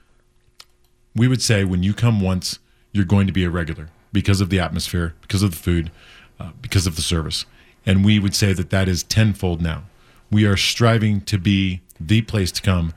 we 1.17 1.29
would 1.29 1.43
say 1.43 1.64
when 1.64 1.83
you 1.83 1.95
come 1.95 2.21
once, 2.21 2.59
you're 2.93 3.05
going 3.05 3.27
to 3.27 3.33
be 3.33 3.45
a 3.45 3.51
regular 3.51 3.89
because 4.12 4.41
of 4.41 4.51
the 4.51 4.61
atmosphere, 4.61 5.14
because 5.23 5.43
of 5.43 5.51
the 5.51 5.57
food, 5.57 5.91
uh, 6.39 6.51
because 6.61 6.87
of 6.87 6.97
the 6.97 7.03
service. 7.03 7.45
And 7.85 8.05
we 8.05 8.19
would 8.19 8.35
say 8.35 8.53
that 8.53 8.71
that 8.71 8.89
is 8.89 9.03
tenfold 9.03 9.61
now. 9.61 9.85
We 10.31 10.45
are 10.45 10.57
striving 10.57 11.21
to 11.23 11.39
be 11.39 11.81
the 11.99 12.23
place 12.23 12.53
to 12.53 12.62
come, 12.62 12.93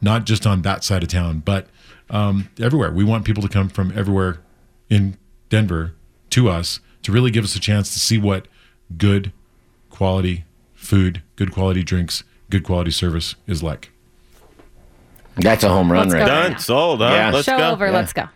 not 0.00 0.24
just 0.24 0.46
on 0.46 0.62
that 0.62 0.84
side 0.84 1.02
of 1.02 1.08
town, 1.08 1.40
but 1.40 1.66
um, 2.10 2.48
everywhere. 2.60 2.92
We 2.92 3.04
want 3.04 3.24
people 3.24 3.42
to 3.42 3.48
come 3.48 3.68
from 3.68 3.96
everywhere 3.96 4.40
in 4.88 5.16
Denver 5.48 5.94
to 6.30 6.48
us 6.48 6.80
to 7.02 7.12
really 7.12 7.30
give 7.30 7.44
us 7.44 7.56
a 7.56 7.60
chance 7.60 7.92
to 7.94 7.98
see 7.98 8.18
what 8.18 8.48
good 8.96 9.32
quality 9.90 10.44
food, 10.74 11.22
good 11.36 11.52
quality 11.52 11.82
drinks, 11.82 12.22
good 12.50 12.64
quality 12.64 12.90
service 12.90 13.34
is 13.46 13.62
like. 13.62 13.90
That's 15.38 15.64
a 15.64 15.68
home 15.68 15.90
run 15.90 16.08
Let's 16.08 16.14
right 16.14 16.26
go. 16.26 16.34
there. 16.34 16.50
Done. 16.50 16.58
Sold. 16.58 17.00
Huh? 17.00 17.10
Yeah. 17.10 17.30
Let's 17.30 17.46
Show 17.46 17.58
go. 17.58 17.70
over. 17.70 17.90
Let's 17.90 18.12
go. 18.12 18.28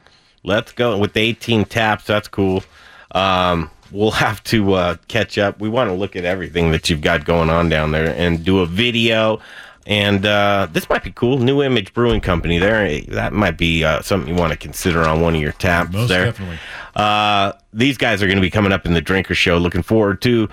Let's 0.45 0.73
go 0.73 0.99
with 0.99 1.13
the 1.13 1.21
18 1.21 1.65
taps. 1.67 2.05
That's 2.05 2.29
cool. 2.29 2.65
Um, 3.13 3.71
we'll 3.91 4.11
have 4.13 4.43
to 4.45 4.73
uh, 4.75 4.97
catch 5.09 5.39
up. 5.39 5.61
We 5.61 5.69
want 5.69 5.91
to 5.91 5.95
look 5.95 6.17
at 6.17 6.25
everything 6.25 6.73
that 6.73 6.91
you've 6.91 7.01
got 7.01 7.25
going 7.25 7.51
on 7.51 7.69
down 7.69 7.93
there 7.93 8.15
and 8.17 8.45
do 8.45 8.61
a 8.61 8.67
video. 8.67 9.41
And 9.87 10.25
uh, 10.25 10.69
this 10.71 10.89
might 10.89 11.03
be 11.03 11.11
cool. 11.11 11.39
New 11.39 11.63
Image 11.63 11.93
Brewing 11.93 12.21
Company. 12.21 12.59
There, 12.59 13.01
that 13.03 13.33
might 13.33 13.59
be 13.59 13.85
uh, 13.85 14.01
something 14.03 14.33
you 14.33 14.41
want 14.41 14.53
to 14.53 14.59
consider 14.59 15.03
on 15.03 15.21
one 15.21 15.35
of 15.35 15.41
your 15.41 15.53
taps. 15.53 15.93
Most 15.93 16.09
there. 16.09 16.27
definitely. 16.27 16.59
Uh, 16.95 17.53
these 17.73 17.99
guys 17.99 18.23
are 18.23 18.27
going 18.27 18.37
to 18.37 18.43
be 18.43 18.51
coming 18.51 18.73
up 18.73 18.87
in 18.87 18.95
the 18.95 19.01
Drinker 19.01 19.35
Show. 19.35 19.59
Looking 19.59 19.83
forward 19.83 20.23
to 20.23 20.49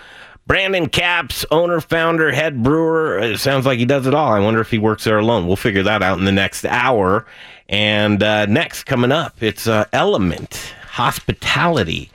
Brandon 0.50 0.90
Capps, 0.90 1.46
owner, 1.52 1.80
founder, 1.80 2.32
head 2.32 2.64
brewer. 2.64 3.20
It 3.20 3.38
sounds 3.38 3.68
like 3.68 3.78
he 3.78 3.86
does 3.86 4.08
it 4.08 4.16
all. 4.16 4.34
I 4.34 4.40
wonder 4.40 4.60
if 4.60 4.72
he 4.72 4.80
works 4.80 5.04
there 5.04 5.20
alone. 5.20 5.46
We'll 5.46 5.56
figure 5.56 5.84
that 5.84 6.02
out 6.02 6.18
in 6.18 6.26
the 6.26 6.32
next 6.32 6.66
hour. 6.66 7.28
And 7.70 8.24
uh, 8.24 8.48
next, 8.48 8.86
coming 8.86 9.12
up, 9.12 9.44
it's 9.44 9.68
uh, 9.68 9.86
Element 9.94 10.74
Hospitality 10.94 12.10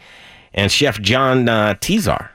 and 0.53 0.73
Chef 0.73 1.01
John 1.01 1.49
uh, 1.49 1.75
Tizar. 1.75 2.29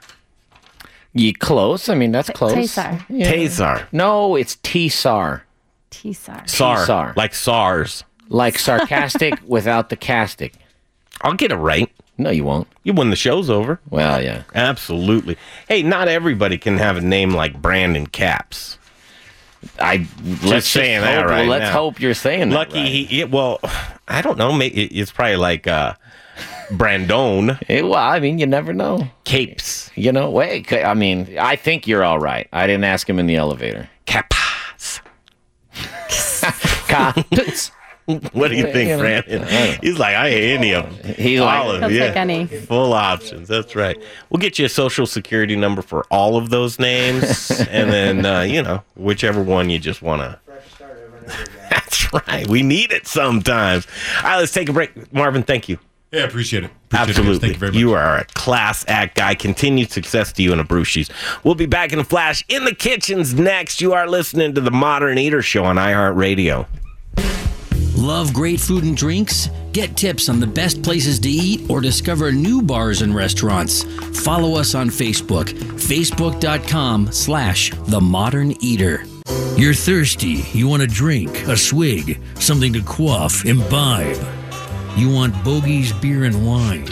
You 1.12 1.34
close? 1.34 1.90
I 1.90 1.94
mean, 1.96 2.12
that's 2.12 2.30
close. 2.30 2.54
Taysar. 2.54 3.04
Yeah. 3.10 3.30
Tazar. 3.30 3.86
No, 3.92 4.36
it's 4.36 4.56
T-SAR. 4.62 5.44
T-sar. 5.90 7.12
Like 7.14 7.34
SARS. 7.34 8.04
Like 8.30 8.58
sarcastic 8.58 9.34
without 9.46 9.90
the 9.90 9.98
castic. 9.98 10.54
I'll 11.20 11.34
get 11.34 11.52
it 11.52 11.56
right. 11.56 11.92
No, 12.20 12.30
you 12.30 12.44
won't. 12.44 12.68
You 12.84 12.92
win 12.92 13.10
the 13.10 13.16
show's 13.16 13.48
over. 13.50 13.80
Well, 13.90 14.22
yeah. 14.22 14.42
Absolutely. 14.54 15.36
Hey, 15.68 15.82
not 15.82 16.06
everybody 16.08 16.58
can 16.58 16.76
have 16.78 16.96
a 16.96 17.00
name 17.00 17.30
like 17.32 17.60
Brandon 17.60 18.06
Capps. 18.06 18.78
I 19.78 20.06
let's 20.24 20.42
just 20.42 20.70
saying 20.72 21.00
that 21.02 21.18
hope, 21.22 21.26
right 21.30 21.40
well, 21.40 21.48
let's 21.48 21.64
now. 21.64 21.72
hope 21.72 22.00
you're 22.00 22.14
saying 22.14 22.48
that 22.50 22.54
Lucky 22.54 22.78
right. 22.78 22.86
he, 22.86 23.24
well, 23.24 23.58
I 24.08 24.22
don't 24.22 24.38
know. 24.38 24.52
Maybe 24.52 24.84
it- 24.84 24.92
it's 24.98 25.12
probably 25.12 25.36
like 25.36 25.66
uh, 25.66 25.94
Brandon 26.72 27.58
Eh, 27.68 27.80
well, 27.82 27.94
I 27.94 28.20
mean, 28.20 28.38
you 28.38 28.46
never 28.46 28.72
know. 28.72 29.08
Capes 29.24 29.90
You 29.94 30.12
know, 30.12 30.30
wait. 30.30 30.72
I 30.72 30.94
mean, 30.94 31.36
I 31.38 31.56
think 31.56 31.86
you're 31.86 32.04
all 32.04 32.18
right. 32.18 32.48
I 32.52 32.66
didn't 32.66 32.84
ask 32.84 33.08
him 33.08 33.18
in 33.18 33.26
the 33.26 33.36
elevator. 33.36 33.88
Capas. 34.06 35.00
Capps. 36.88 37.70
What 38.32 38.48
do 38.48 38.56
you 38.56 38.64
think, 38.64 38.90
You 38.90 38.98
Brandon? 38.98 39.42
I 39.42 39.44
don't 39.44 39.50
know. 39.50 39.76
He's 39.82 39.98
like, 39.98 40.14
I 40.16 40.30
hate 40.30 40.54
any 40.54 40.72
of 40.74 41.02
them. 41.02 41.14
He's 41.14 41.40
all 41.40 41.46
like- 41.46 41.74
of 41.74 41.80
them. 41.82 41.92
Yeah. 41.92 42.06
take 42.08 42.16
any. 42.16 42.46
Full 42.46 42.92
options. 42.92 43.48
That's 43.48 43.74
right. 43.76 43.96
We'll 44.28 44.40
get 44.40 44.58
you 44.58 44.66
a 44.66 44.68
social 44.68 45.06
security 45.06 45.56
number 45.56 45.82
for 45.82 46.04
all 46.10 46.36
of 46.36 46.50
those 46.50 46.78
names, 46.78 47.50
and 47.70 47.90
then 47.90 48.26
uh, 48.26 48.40
you 48.42 48.62
know 48.62 48.82
whichever 48.96 49.42
one 49.42 49.70
you 49.70 49.78
just 49.78 50.02
want 50.02 50.22
to. 50.22 50.38
That's 51.70 52.12
right. 52.12 52.46
We 52.48 52.62
need 52.62 52.92
it 52.92 53.06
sometimes. 53.06 53.86
All 54.18 54.24
right, 54.24 54.36
let's 54.38 54.52
take 54.52 54.68
a 54.68 54.72
break. 54.72 55.12
Marvin, 55.12 55.42
thank 55.42 55.68
you. 55.68 55.78
Yeah, 56.12 56.24
appreciate 56.24 56.64
it. 56.64 56.70
Appreciate 56.86 56.90
It. 56.90 57.08
Absolutely. 57.10 57.38
Thank 57.38 57.52
you 57.52 57.58
very 57.60 57.70
much. 57.72 57.78
You 57.78 57.92
are 57.92 58.16
a 58.18 58.24
class 58.34 58.84
act 58.88 59.14
guy. 59.14 59.36
Continued 59.36 59.92
success 59.92 60.32
to 60.32 60.42
you 60.42 60.50
and 60.50 60.60
a 60.60 60.64
Abrusci's. 60.64 61.08
We'll 61.44 61.54
be 61.54 61.66
back 61.66 61.92
in 61.92 62.00
a 62.00 62.04
flash 62.04 62.44
in 62.48 62.64
the 62.64 62.74
kitchens 62.74 63.32
next. 63.32 63.80
You 63.80 63.92
are 63.92 64.08
listening 64.08 64.54
to 64.56 64.60
the 64.60 64.72
Modern 64.72 65.18
Eater 65.18 65.40
Show 65.40 65.64
on 65.64 65.76
iHeartRadio. 65.76 66.66
Love 68.00 68.32
great 68.32 68.58
food 68.58 68.82
and 68.82 68.96
drinks? 68.96 69.50
Get 69.74 69.94
tips 69.94 70.30
on 70.30 70.40
the 70.40 70.46
best 70.46 70.82
places 70.82 71.18
to 71.18 71.28
eat 71.28 71.60
or 71.68 71.82
discover 71.82 72.32
new 72.32 72.62
bars 72.62 73.02
and 73.02 73.14
restaurants. 73.14 73.82
Follow 74.24 74.56
us 74.56 74.74
on 74.74 74.88
Facebook, 74.88 75.44
facebook.com 75.44 77.12
slash 77.12 77.70
the 77.88 78.00
modern 78.00 78.54
eater. 78.64 79.04
You're 79.54 79.74
thirsty, 79.74 80.44
you 80.54 80.66
want 80.66 80.80
a 80.80 80.86
drink, 80.86 81.46
a 81.46 81.54
swig, 81.58 82.18
something 82.36 82.72
to 82.72 82.80
quaff, 82.80 83.44
imbibe. 83.44 84.16
You 84.96 85.10
want 85.12 85.34
Bogey's 85.44 85.92
beer 85.92 86.24
and 86.24 86.46
wine. 86.46 86.86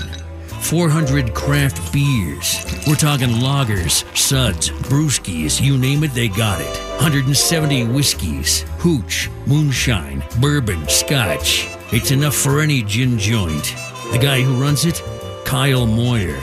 400 0.60 1.32
craft 1.32 1.90
beers. 1.90 2.62
We're 2.86 2.96
talking 2.96 3.30
lagers, 3.30 4.04
suds, 4.14 4.68
brewskis, 4.68 5.58
you 5.58 5.78
name 5.78 6.04
it, 6.04 6.12
they 6.12 6.28
got 6.28 6.60
it. 6.60 6.78
170 7.00 7.84
whiskeys, 7.86 8.66
hooch, 8.78 9.28
moonshine, 9.46 10.22
bourbon, 10.40 10.88
scotch. 10.88 11.68
It's 11.92 12.10
enough 12.10 12.34
for 12.34 12.60
any 12.60 12.82
gin 12.82 13.18
joint. 13.18 13.74
The 14.12 14.18
guy 14.18 14.40
who 14.40 14.62
runs 14.62 14.84
it, 14.84 15.02
Kyle 15.44 15.86
Moyer. 15.86 16.40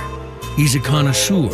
He's 0.55 0.75
a 0.75 0.79
connoisseur. 0.79 1.49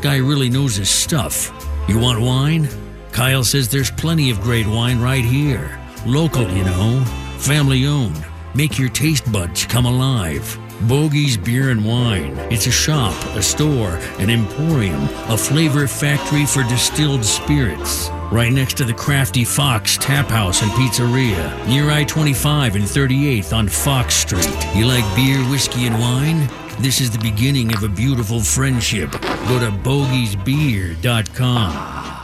Guy 0.00 0.16
really 0.16 0.50
knows 0.50 0.76
his 0.76 0.90
stuff. 0.90 1.52
You 1.88 1.98
want 1.98 2.20
wine? 2.20 2.68
Kyle 3.12 3.44
says 3.44 3.68
there's 3.68 3.90
plenty 3.90 4.30
of 4.30 4.40
great 4.40 4.66
wine 4.66 5.00
right 5.00 5.24
here. 5.24 5.78
Local, 6.04 6.48
you 6.50 6.64
know. 6.64 7.04
Family 7.38 7.86
owned. 7.86 8.24
Make 8.54 8.78
your 8.78 8.88
taste 8.88 9.30
buds 9.30 9.64
come 9.64 9.86
alive. 9.86 10.58
Bogey's 10.82 11.36
Beer 11.36 11.70
and 11.70 11.84
Wine. 11.84 12.36
It's 12.50 12.66
a 12.66 12.70
shop, 12.70 13.14
a 13.34 13.42
store, 13.42 13.98
an 14.18 14.30
emporium, 14.30 15.02
a 15.28 15.36
flavor 15.36 15.88
factory 15.88 16.46
for 16.46 16.62
distilled 16.64 17.24
spirits. 17.24 18.08
Right 18.30 18.52
next 18.52 18.76
to 18.78 18.84
the 18.84 18.94
Crafty 18.94 19.44
Fox 19.44 19.98
Tap 19.98 20.28
House 20.28 20.62
and 20.62 20.70
Pizzeria, 20.72 21.66
near 21.66 21.90
I 21.90 22.04
25 22.04 22.76
and 22.76 22.84
38th 22.84 23.56
on 23.56 23.68
Fox 23.68 24.14
Street. 24.14 24.56
You 24.74 24.86
like 24.86 25.04
beer, 25.16 25.38
whiskey, 25.50 25.86
and 25.86 25.98
wine? 25.98 26.48
This 26.78 27.00
is 27.00 27.10
the 27.10 27.18
beginning 27.18 27.74
of 27.74 27.82
a 27.82 27.88
beautiful 27.88 28.40
friendship. 28.40 29.10
Go 29.12 29.58
to 29.58 29.72
bogiesbeer.com. 29.82 32.15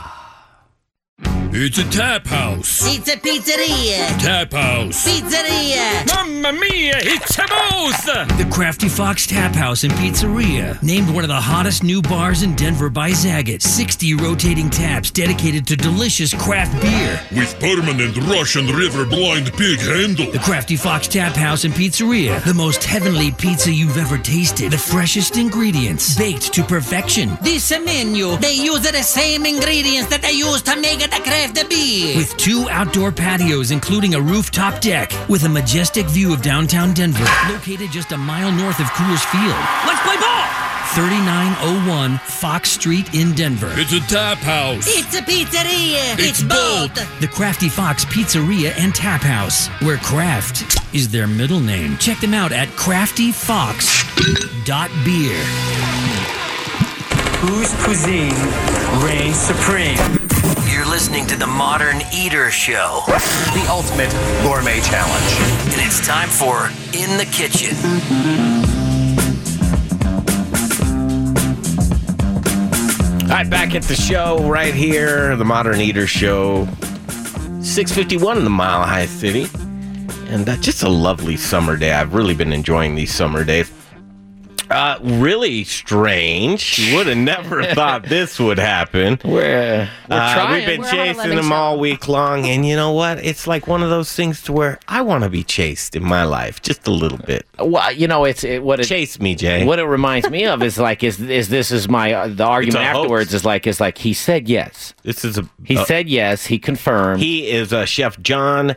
It's 1.55 1.77
a 1.77 1.87
tap 1.87 2.25
house. 2.25 2.81
It's 2.83 3.07
a 3.09 3.15
pizzeria. 3.15 4.07
Tap 4.19 4.53
house. 4.53 5.07
Pizzeria. 5.07 6.03
Mamma 6.07 6.51
mia, 6.51 6.95
it's 6.97 7.37
a 7.37 7.45
both. 7.47 8.03
The 8.37 8.49
Crafty 8.51 8.89
Fox 8.89 9.27
Tap 9.27 9.53
House 9.53 9.83
and 9.83 9.93
Pizzeria, 9.93 10.81
named 10.81 11.13
one 11.13 11.23
of 11.23 11.27
the 11.27 11.39
hottest 11.39 11.83
new 11.83 12.01
bars 12.01 12.41
in 12.41 12.55
Denver 12.55 12.89
by 12.89 13.11
Zagat. 13.11 13.61
60 13.61 14.15
rotating 14.15 14.69
taps 14.69 15.11
dedicated 15.11 15.67
to 15.67 15.75
delicious 15.75 16.33
craft 16.33 16.81
beer. 16.81 17.21
With 17.35 17.59
permanent 17.59 18.17
Russian 18.17 18.67
River 18.67 19.05
blind 19.05 19.53
pig 19.53 19.79
handle. 19.79 20.31
The 20.31 20.39
Crafty 20.39 20.75
Fox 20.75 21.07
Tap 21.07 21.33
House 21.35 21.65
and 21.65 21.73
Pizzeria, 21.73 22.43
the 22.45 22.53
most 22.53 22.83
heavenly 22.83 23.31
pizza 23.31 23.71
you've 23.71 23.97
ever 23.97 24.17
tasted. 24.17 24.71
The 24.71 24.77
freshest 24.77 25.37
ingredients, 25.37 26.17
baked 26.17 26.51
to 26.53 26.63
perfection. 26.63 27.37
This 27.43 27.69
menu, 27.69 28.37
they 28.37 28.55
use 28.55 28.81
the 28.81 29.03
same 29.03 29.45
ingredients 29.45 30.09
that 30.09 30.23
they 30.23 30.31
use 30.31 30.61
to 30.63 30.75
make 30.79 31.03
it 31.03 31.11
the 31.11 31.21
craft 31.43 31.69
beer. 31.69 32.15
With 32.15 32.37
two 32.37 32.67
outdoor 32.69 33.11
patios, 33.11 33.71
including 33.71 34.13
a 34.15 34.21
rooftop 34.21 34.79
deck, 34.81 35.11
with 35.27 35.43
a 35.43 35.49
majestic 35.49 36.07
view 36.07 36.33
of 36.33 36.41
downtown 36.41 36.93
Denver, 36.93 37.25
located 37.49 37.91
just 37.91 38.11
a 38.11 38.17
mile 38.17 38.51
north 38.51 38.79
of 38.79 38.87
Coors 38.87 39.23
Field. 39.31 39.55
Let's 39.85 40.01
play 40.01 40.17
ball. 40.17 40.47
3901 40.95 42.17
Fox 42.19 42.71
Street 42.71 43.13
in 43.15 43.33
Denver. 43.33 43.71
It's 43.73 43.93
a 43.93 43.99
tap 44.01 44.37
house. 44.39 44.85
It's 44.87 45.15
a 45.17 45.21
pizzeria. 45.21 46.15
It's 46.19 46.43
both. 46.43 46.93
The 47.19 47.27
Crafty 47.27 47.67
Fox 47.67 48.05
Pizzeria 48.05 48.73
and 48.77 48.93
Tap 48.93 49.21
House, 49.21 49.69
where 49.81 49.97
craft 49.97 50.79
is 50.93 51.09
their 51.09 51.25
middle 51.27 51.59
name. 51.59 51.97
Check 51.97 52.19
them 52.19 52.33
out 52.33 52.51
at 52.51 52.67
craftyfox.beer. 52.69 55.43
Whose 57.43 57.73
cuisine 57.83 58.35
reigns 59.03 59.35
supreme? 59.35 60.22
You're 60.71 60.85
listening 60.85 61.25
to 61.27 61.35
the 61.35 61.47
Modern 61.47 62.01
Eater 62.13 62.51
Show, 62.51 63.01
the 63.07 63.65
ultimate 63.69 64.11
gourmet 64.43 64.79
challenge. 64.81 65.73
And 65.73 65.81
it's 65.85 66.05
time 66.05 66.29
for 66.29 66.67
In 66.93 67.17
the 67.17 67.25
Kitchen. 67.31 67.75
All 73.23 73.29
right, 73.29 73.49
back 73.49 73.73
at 73.73 73.83
the 73.83 73.95
show 73.95 74.47
right 74.47 74.73
here, 74.73 75.35
the 75.35 75.45
Modern 75.45 75.81
Eater 75.81 76.05
Show, 76.05 76.65
651 77.61 78.37
in 78.37 78.43
the 78.43 78.49
Mile 78.49 78.83
High 78.83 79.07
City. 79.07 79.47
And 80.27 80.47
uh, 80.47 80.55
just 80.57 80.83
a 80.83 80.89
lovely 80.89 81.37
summer 81.37 81.77
day. 81.77 81.93
I've 81.93 82.13
really 82.13 82.35
been 82.35 82.53
enjoying 82.53 82.95
these 82.95 83.13
summer 83.13 83.43
days. 83.43 83.71
Uh, 84.73 84.97
really 85.01 85.63
strange. 85.63 86.79
You 86.79 86.97
would 86.97 87.07
have 87.07 87.17
never 87.17 87.63
thought 87.75 88.03
this 88.03 88.39
would 88.39 88.57
happen. 88.57 89.19
We're, 89.23 89.87
we're 90.09 90.15
Uh, 90.15 90.49
we've 90.51 90.65
been 90.65 90.81
We're 90.81 90.91
chasing 90.91 91.35
them 91.35 91.49
show. 91.49 91.53
all 91.53 91.79
week 91.79 92.07
long, 92.07 92.45
and 92.45 92.65
you 92.65 92.75
know 92.75 92.91
what? 92.91 93.23
It's 93.23 93.45
like 93.47 93.67
one 93.67 93.83
of 93.83 93.89
those 93.89 94.11
things 94.13 94.41
to 94.43 94.53
where 94.53 94.79
I 94.87 95.01
want 95.01 95.23
to 95.23 95.29
be 95.29 95.43
chased 95.43 95.95
in 95.95 96.03
my 96.03 96.23
life, 96.23 96.61
just 96.61 96.87
a 96.87 96.91
little 96.91 97.19
bit. 97.19 97.45
Well, 97.59 97.91
you 97.91 98.07
know, 98.07 98.25
it's 98.25 98.43
it, 98.43 98.63
what 98.63 98.79
it 98.79 98.85
chase 98.85 99.19
me, 99.19 99.35
Jay. 99.35 99.65
What 99.65 99.79
it 99.79 99.85
reminds 99.85 100.29
me 100.29 100.45
of 100.45 100.63
is 100.63 100.77
like 100.79 101.03
is 101.03 101.19
is 101.21 101.49
this 101.49 101.71
is 101.71 101.87
my 101.87 102.13
uh, 102.13 102.27
the 102.29 102.45
argument 102.45 102.83
a 102.83 102.87
hoax. 102.87 102.97
afterwards 102.97 103.33
is 103.33 103.45
like 103.45 103.67
is 103.67 103.79
like 103.79 103.97
he 103.99 104.13
said 104.13 104.49
yes. 104.49 104.93
This 105.03 105.23
is 105.23 105.37
a 105.37 105.47
he 105.63 105.77
uh, 105.77 105.85
said 105.85 106.09
yes. 106.09 106.47
He 106.47 106.57
confirmed. 106.59 107.21
He 107.21 107.49
is 107.49 107.71
uh, 107.71 107.85
Chef 107.85 108.19
John 108.21 108.75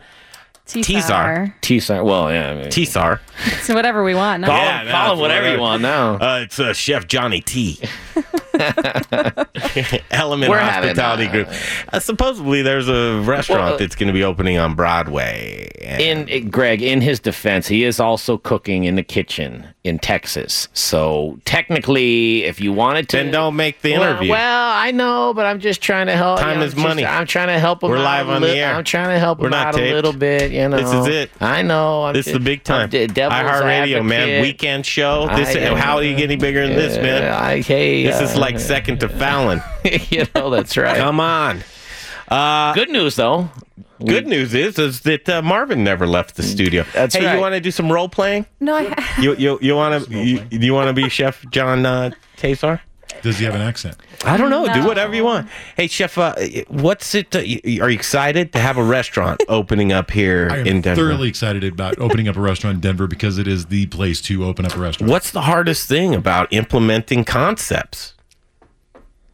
Tizar. 0.67 1.55
Tizar. 1.63 2.05
Well, 2.05 2.31
yeah. 2.33 2.51
I 2.51 2.55
mean, 2.55 2.65
Tizar. 2.67 3.21
So 3.63 3.75
whatever 3.75 4.03
we 4.05 4.15
want. 4.15 4.41
No? 4.43 4.49
Call 4.49 4.59
him- 4.69 4.89
call 4.89 5.13
him 5.15 5.19
whatever 5.21 5.53
you 5.55 5.61
want 5.61 5.83
now. 5.83 6.15
Uh, 6.17 6.41
it's 6.43 6.59
uh, 6.59 6.73
Chef 6.73 7.07
Johnny 7.07 7.41
T. 7.41 7.81
Element 10.11 10.51
We're 10.51 10.59
having, 10.59 10.89
Hospitality 10.91 11.27
uh, 11.27 11.33
Group. 11.33 11.49
Uh, 11.93 11.99
supposedly, 12.01 12.63
there's 12.63 12.89
a 12.89 13.21
restaurant 13.23 13.63
Well, 13.63 13.75
uh, 13.75 13.77
that's 13.77 13.95
going 13.97 14.09
to 14.09 14.13
be 14.13 14.25
opening 14.25 14.59
on 14.59 14.75
Broadway. 14.75 15.69
in 15.81 16.29
uh, 16.31 16.49
Greg, 16.51 16.83
in 16.83 17.01
his 17.01 17.21
defense, 17.21 17.67
he 17.69 17.85
is 17.85 18.01
also 18.01 18.39
cooking 18.39 18.85
in 18.85 18.97
the 18.97 19.03
kitchen 19.03 19.67
in 19.85 19.99
Texas. 19.99 20.69
So 20.73 21.39
technically, 21.45 22.45
if 22.45 22.61
you 22.61 22.73
wanted 22.73 23.09
to, 23.11 23.17
Then 23.19 23.31
don't 23.31 23.57
make 23.57 23.83
the 23.83 23.93
Well- 23.93 24.03
interview. 24.03 24.31
Well, 24.33 24.71
I 24.73 24.91
know, 24.91 25.33
but 25.35 25.47
I'm 25.47 25.61
just 25.61 25.81
trying 25.83 26.07
to 26.07 26.17
help. 26.17 26.41
Time 26.41 26.55
you 26.55 26.59
know, 26.61 26.65
is 26.67 26.75
just- 26.75 26.87
money. 26.87 27.05
I'm 27.07 27.27
trying 27.27 27.49
to 27.49 27.59
help 27.59 27.83
him. 27.83 27.91
We're 27.91 27.99
live 27.99 28.29
on 28.29 28.43
the 28.43 28.57
air. 28.57 28.75
I'm 28.75 28.85
trying 28.85 29.09
to 29.11 29.19
help 29.19 29.39
We're 29.39 29.47
him 29.47 29.53
not 29.53 29.69
out 29.69 29.81
a 29.81 29.93
little 29.93 30.13
bit. 30.13 30.53
You 30.53 30.69
know, 30.69 30.77
This 30.77 30.93
is 30.93 31.07
it. 31.07 31.31
I 31.41 31.63
know. 31.63 32.05
I'm 32.05 32.15
This 32.15 32.27
is 32.27 32.33
the 32.33 32.41
big 32.41 32.63
time. 32.65 32.83
I'm 32.85 32.91
d- 32.91 33.07
devil's 33.07 33.41
iHeartRadio, 33.41 34.05
man. 34.05 34.43
Weekend 34.43 34.85
show. 34.87 35.29
This 35.37 35.55
I- 35.57 35.75
how 35.77 35.97
are 35.97 36.03
you 36.03 36.17
getting 36.17 36.39
bigger 36.39 36.67
than 36.67 36.77
this, 36.77 36.97
man? 36.97 37.33
I- 37.33 37.61
hey, 37.63 38.05
this 38.05 38.21
is 38.21 38.37
uh, 38.37 38.41
like 38.41 38.59
second 38.59 39.01
to 39.01 39.09
Fallon. 39.09 39.63
you 40.11 40.27
know, 40.35 40.51
that's 40.51 40.77
right. 40.77 40.97
Come 40.97 41.21
on. 41.21 41.63
Uh, 42.29 42.75
Good 42.75 42.91
news, 42.91 43.17
though. 43.17 43.51
Good 44.05 44.27
news 44.27 44.53
is 44.53 44.79
is 44.79 45.01
that 45.03 45.27
uh, 45.29 45.41
Marvin 45.41 45.83
never 45.83 46.07
left 46.07 46.37
the 46.37 46.43
studio. 46.43 46.85
That's 46.93 47.15
hey, 47.15 47.25
right. 47.25 47.35
you 47.35 47.41
want 47.41 47.55
to 47.55 47.61
do 47.61 47.71
some 47.71 47.91
role 47.91 48.11
playing? 48.11 48.45
No, 48.61 48.77
I, 48.77 49.15
You 49.21 49.35
you 49.37 49.59
you 49.63 49.75
want 49.83 50.05
to 50.05 50.11
you, 50.15 50.47
you 50.51 50.75
want 50.75 50.89
to 50.89 50.93
be 50.93 51.09
Chef 51.09 51.45
John 51.51 51.87
uh, 51.87 52.11
Tazar? 52.37 52.81
Does 53.23 53.39
he 53.39 53.47
have 53.47 53.55
an 53.55 53.63
accent? 53.63 53.97
I 54.25 54.37
don't 54.37 54.51
know. 54.51 54.73
Do 54.73 54.87
whatever 54.87 55.15
you 55.15 55.25
want. 55.25 55.49
Hey, 55.77 55.87
Chef, 55.87 56.19
uh, 56.19 56.35
what's 56.69 57.15
it? 57.15 57.35
Uh, 57.35 57.39
are 57.39 57.43
you 57.91 57.97
excited 57.97 58.53
to 58.53 58.59
have 58.59 58.77
a 58.77 58.83
restaurant 58.85 59.43
opening 59.49 59.93
up 59.93 60.11
here 60.11 60.49
I 60.51 60.59
am 60.59 60.67
in 60.67 60.81
Denver? 60.83 61.01
thoroughly 61.01 61.29
excited 61.29 61.65
about 61.65 61.99
opening 61.99 62.29
up 62.29 62.37
a 62.37 62.41
restaurant 62.41 62.75
in 62.77 62.81
Denver 62.83 63.07
because 63.07 63.39
it 63.39 63.49
is 63.49 63.67
the 63.67 63.87
place 63.87 64.21
to 64.23 64.45
open 64.45 64.67
up 64.67 64.77
a 64.77 64.79
restaurant. 64.79 65.11
What's 65.11 65.31
the 65.31 65.43
hardest 65.43 65.89
thing 65.89 66.15
about 66.15 66.53
implementing 66.53 67.25
concepts? 67.25 68.13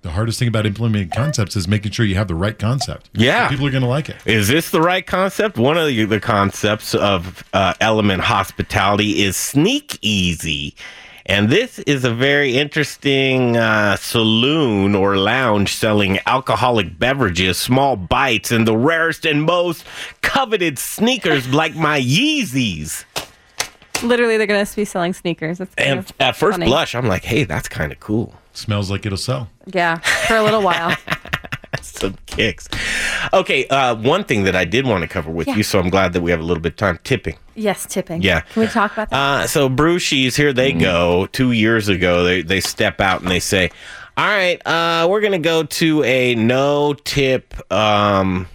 The 0.02 0.10
hardest 0.10 0.38
thing 0.40 0.48
about 0.48 0.66
implementing 0.66 1.10
concepts 1.10 1.54
is 1.54 1.68
making 1.68 1.92
sure 1.92 2.04
you 2.04 2.16
have 2.16 2.26
the 2.28 2.34
right 2.34 2.58
concept. 2.58 3.08
Yeah. 3.14 3.48
People 3.48 3.66
are 3.66 3.70
going 3.70 3.84
to 3.84 3.88
like 3.88 4.08
it. 4.08 4.16
Is 4.26 4.48
this 4.48 4.70
the 4.70 4.80
right 4.82 5.06
concept? 5.06 5.56
One 5.58 5.76
of 5.78 5.86
the, 5.86 6.04
the 6.06 6.18
concepts 6.18 6.92
of 6.94 7.44
uh, 7.52 7.74
Element 7.80 8.22
Hospitality 8.22 9.22
is 9.22 9.36
Sneak 9.36 9.98
Easy. 10.02 10.74
And 11.24 11.48
this 11.50 11.78
is 11.80 12.04
a 12.04 12.12
very 12.12 12.56
interesting 12.58 13.56
uh, 13.56 13.94
saloon 13.94 14.96
or 14.96 15.16
lounge 15.16 15.72
selling 15.72 16.18
alcoholic 16.26 16.98
beverages, 16.98 17.58
small 17.58 17.94
bites, 17.94 18.50
and 18.50 18.66
the 18.66 18.76
rarest 18.76 19.24
and 19.24 19.44
most 19.44 19.84
coveted 20.22 20.80
sneakers 20.80 21.54
like 21.54 21.76
my 21.76 22.00
Yeezys. 22.00 23.04
literally, 24.02 24.36
they're 24.36 24.48
going 24.48 24.66
to 24.66 24.76
be 24.76 24.84
selling 24.84 25.12
sneakers. 25.12 25.58
That's 25.58 25.72
And 25.78 26.00
of 26.00 26.12
at 26.18 26.34
first 26.34 26.54
funny. 26.54 26.66
blush, 26.66 26.96
I'm 26.96 27.06
like, 27.06 27.22
hey, 27.22 27.44
that's 27.44 27.68
kind 27.68 27.92
of 27.92 28.00
cool. 28.00 28.34
Smells 28.52 28.90
like 28.90 29.06
it'll 29.06 29.16
sell. 29.16 29.48
Yeah, 29.66 29.98
for 29.98 30.36
a 30.36 30.42
little 30.42 30.62
while. 30.62 30.96
Some 31.80 32.16
kicks. 32.26 32.68
Okay, 33.32 33.66
uh, 33.68 33.94
one 33.96 34.24
thing 34.24 34.44
that 34.44 34.54
I 34.54 34.64
did 34.64 34.86
want 34.86 35.02
to 35.02 35.08
cover 35.08 35.30
with 35.30 35.48
Yeah. 35.48 35.56
you, 35.56 35.62
so 35.62 35.78
I'm 35.80 35.88
glad 35.90 36.12
that 36.12 36.20
we 36.20 36.30
have 36.30 36.40
a 36.40 36.42
little 36.44 36.60
bit 36.62 36.72
of 36.72 36.76
time 36.76 36.98
tipping. 37.02 37.36
yes, 37.54 37.86
tipping. 37.86 38.22
Yeah. 38.22 38.40
Can 38.40 38.62
we 38.62 38.66
talk 38.68 38.92
about 38.92 39.10
that? 39.10 39.16
Uh, 39.16 39.46
so 39.46 39.68
Brewshies, 39.68 40.36
here 40.36 40.52
they 40.52 40.72
go. 40.72 41.26
Two 41.32 41.52
years 41.52 41.88
ago, 41.88 42.24
they 42.24 42.42
they 42.42 42.60
step 42.60 43.00
out 43.00 43.22
and 43.22 43.30
they 43.30 43.40
say, 43.40 43.70
"All 44.16 44.26
right, 44.28 44.64
uh, 44.66 45.06
we're 45.08 45.20
gonna 45.22 45.38
go 45.38 45.64
to 45.64 46.04
a 46.04 46.34
no 46.34 46.94
tip, 46.94 47.54
um, 47.72 48.46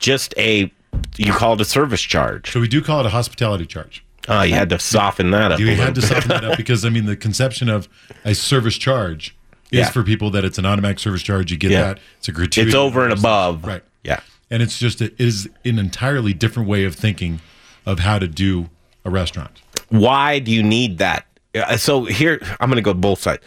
just 0.00 0.34
a 0.36 0.72
you 1.18 1.32
call 1.32 1.54
it 1.54 1.60
a 1.60 1.64
service 1.64 2.02
charge." 2.02 2.50
So 2.50 2.60
we 2.60 2.68
do 2.68 2.80
call 2.82 3.00
it 3.00 3.06
a 3.06 3.10
hospitality 3.10 3.66
charge. 3.66 4.02
Oh, 4.28 4.42
you 4.42 4.54
had 4.54 4.70
to 4.70 4.78
soften 4.80 5.30
that 5.30 5.52
up. 5.52 5.60
You 5.60 5.68
a 5.70 5.74
had 5.74 5.94
to 5.94 6.02
soften 6.02 6.28
that 6.30 6.44
up 6.44 6.56
because 6.56 6.84
I 6.84 6.88
mean 6.88 7.04
the 7.06 7.16
conception 7.16 7.68
of 7.68 7.88
a 8.24 8.34
service 8.34 8.76
charge 8.76 9.35
is 9.72 9.78
Yeah. 9.80 9.90
for 9.90 10.02
people 10.02 10.30
that 10.30 10.44
it's 10.44 10.58
an 10.58 10.66
automatic 10.66 10.98
service 10.98 11.22
charge. 11.22 11.50
You 11.50 11.56
get 11.56 11.70
Yeah. 11.70 11.82
that. 11.82 11.98
It's 12.18 12.28
a 12.28 12.32
gratuity. 12.32 12.68
It's 12.68 12.76
over 12.76 13.04
and 13.04 13.12
above. 13.12 13.64
Right. 13.64 13.82
Yeah. 14.04 14.20
And 14.50 14.62
it's 14.62 14.78
just 14.78 15.02
it 15.02 15.14
is 15.18 15.48
an 15.64 15.78
entirely 15.78 16.32
different 16.32 16.68
way 16.68 16.84
of 16.84 16.94
thinking 16.94 17.40
of 17.84 18.00
how 18.00 18.18
to 18.18 18.28
do 18.28 18.70
a 19.04 19.10
restaurant. 19.10 19.60
Why 19.88 20.38
do 20.38 20.50
you 20.52 20.62
need 20.62 20.98
that? 20.98 21.26
Uh, 21.54 21.76
So 21.76 22.04
here, 22.04 22.40
I'm 22.60 22.68
going 22.68 22.76
to 22.76 22.82
go 22.82 22.94
both 22.94 23.20
sides. 23.22 23.42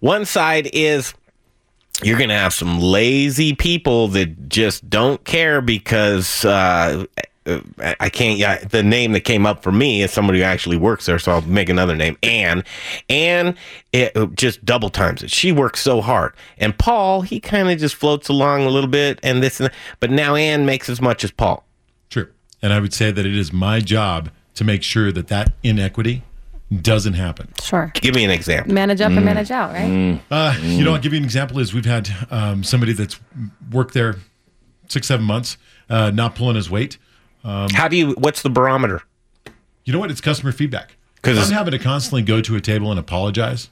One 0.00 0.24
side 0.24 0.70
is 0.72 1.14
you're 2.02 2.16
going 2.18 2.30
to 2.30 2.34
have 2.36 2.54
some 2.54 2.80
lazy 2.80 3.52
people 3.54 4.08
that 4.08 4.48
just 4.48 4.88
don't 4.88 5.22
care 5.24 5.60
because 5.60 6.44
uh, 6.44 7.04
uh, 7.16 7.22
I- 7.82 7.96
I 8.00 8.08
can't. 8.08 8.38
Yeah, 8.38 8.58
the 8.58 8.82
name 8.82 9.12
that 9.12 9.20
came 9.20 9.46
up 9.46 9.62
for 9.62 9.72
me 9.72 10.02
is 10.02 10.10
somebody 10.12 10.38
who 10.40 10.44
actually 10.44 10.76
works 10.76 11.06
there, 11.06 11.18
so 11.18 11.32
I'll 11.32 11.42
make 11.42 11.68
another 11.68 11.96
name. 11.96 12.16
Anne, 12.22 12.64
Anne, 13.08 13.54
it, 13.92 14.16
uh, 14.16 14.26
just 14.34 14.64
double 14.64 14.90
times 14.90 15.22
it. 15.22 15.30
She 15.30 15.52
works 15.52 15.80
so 15.80 16.00
hard, 16.00 16.32
and 16.58 16.76
Paul, 16.78 17.22
he 17.22 17.40
kind 17.40 17.70
of 17.70 17.78
just 17.78 17.94
floats 17.94 18.28
along 18.28 18.64
a 18.64 18.68
little 18.70 18.90
bit, 18.90 19.18
and 19.22 19.42
this 19.42 19.60
and 19.60 19.66
that. 19.68 19.74
But 20.00 20.10
now 20.10 20.34
Anne 20.34 20.64
makes 20.66 20.88
as 20.88 21.00
much 21.00 21.24
as 21.24 21.30
Paul. 21.30 21.64
True. 22.08 22.28
And 22.62 22.72
I 22.72 22.80
would 22.80 22.92
say 22.94 23.10
that 23.10 23.24
it 23.26 23.36
is 23.36 23.52
my 23.52 23.80
job 23.80 24.30
to 24.54 24.64
make 24.64 24.82
sure 24.82 25.10
that 25.12 25.28
that 25.28 25.52
inequity 25.62 26.22
doesn't 26.82 27.14
happen. 27.14 27.48
Sure. 27.62 27.90
Give 27.94 28.14
me 28.14 28.24
an 28.24 28.30
example. 28.30 28.72
Manage 28.72 29.00
up 29.00 29.10
and 29.10 29.24
manage 29.24 29.50
out, 29.50 29.72
right? 29.72 30.20
Uh, 30.30 30.54
You 30.62 30.84
know, 30.84 30.92
I'll 30.94 31.00
give 31.00 31.12
you 31.12 31.18
an 31.18 31.24
example. 31.24 31.58
Is 31.58 31.74
we've 31.74 31.84
had 31.84 32.08
um, 32.30 32.62
somebody 32.62 32.92
that's 32.92 33.18
worked 33.72 33.92
there 33.94 34.16
six, 34.88 35.08
seven 35.08 35.24
months, 35.26 35.56
uh, 35.88 36.10
not 36.12 36.34
pulling 36.36 36.54
his 36.56 36.70
weight. 36.70 36.96
Um, 37.44 37.68
How 37.70 37.88
do 37.88 37.96
you? 37.96 38.12
What's 38.12 38.42
the 38.42 38.50
barometer? 38.50 39.02
You 39.84 39.92
know 39.92 39.98
what? 39.98 40.10
It's 40.10 40.20
customer 40.20 40.52
feedback. 40.52 40.96
Because 41.16 41.36
I'm 41.38 41.42
it's- 41.44 41.56
having 41.58 41.72
to 41.72 41.78
constantly 41.78 42.22
go 42.22 42.40
to 42.40 42.56
a 42.56 42.60
table 42.60 42.90
and 42.90 42.98
apologize. 43.00 43.68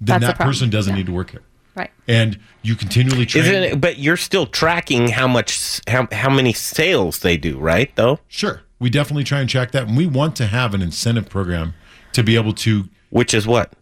Then 0.00 0.20
that 0.22 0.38
person 0.38 0.68
doesn't 0.70 0.92
Yeah. 0.92 0.98
need 0.98 1.06
to 1.06 1.12
work 1.12 1.30
here. 1.30 1.42
Right. 1.74 1.90
And 2.08 2.38
you 2.62 2.74
continually 2.74 3.24
train. 3.24 3.44
Isn't 3.44 3.62
it, 3.62 3.80
but 3.80 3.98
you're 3.98 4.16
still 4.16 4.46
tracking 4.46 5.08
how 5.08 5.26
much, 5.26 5.80
how, 5.88 6.06
how 6.12 6.28
many 6.28 6.52
sales 6.52 7.20
they 7.20 7.36
do, 7.38 7.58
right? 7.58 7.90
Though. 7.94 8.18
Sure. 8.28 8.62
We 8.78 8.90
definitely 8.90 9.24
try 9.24 9.40
and 9.40 9.48
track 9.48 9.70
that. 9.70 9.86
And 9.88 9.96
we 9.96 10.06
want 10.06 10.36
to 10.36 10.46
have 10.46 10.74
an 10.74 10.82
incentive 10.82 11.28
program 11.30 11.72
to 12.12 12.22
be 12.22 12.34
able 12.34 12.52
to. 12.54 12.88
Which 13.10 13.32
is 13.32 13.46
what? 13.46 13.72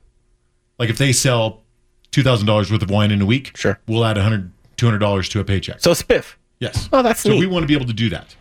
Like 0.79 0.91
if 0.91 0.99
they 0.99 1.13
sell 1.13 1.63
$2,000 2.13 2.71
worth 2.71 2.83
of 2.83 2.91
wine 2.91 3.11
in 3.11 3.21
a 3.23 3.27
week, 3.27 3.57
sure. 3.57 3.81
we'll 3.89 4.05
add 4.05 4.17
$100, 4.17 4.51
$200 4.77 5.29
to 5.31 5.41
a 5.41 5.45
paycheck. 5.45 5.81
So 5.81 5.93
spiff. 5.93 6.35
Yes. 6.61 6.89
Oh, 6.93 7.03
that's 7.03 7.21
so 7.21 7.31
neat. 7.31 7.41
we 7.41 7.47
want 7.47 7.63
to 7.63 7.67
be 7.67 7.75
able 7.75 7.87
to 7.87 7.93
do 7.93 8.09
that. 8.11 8.37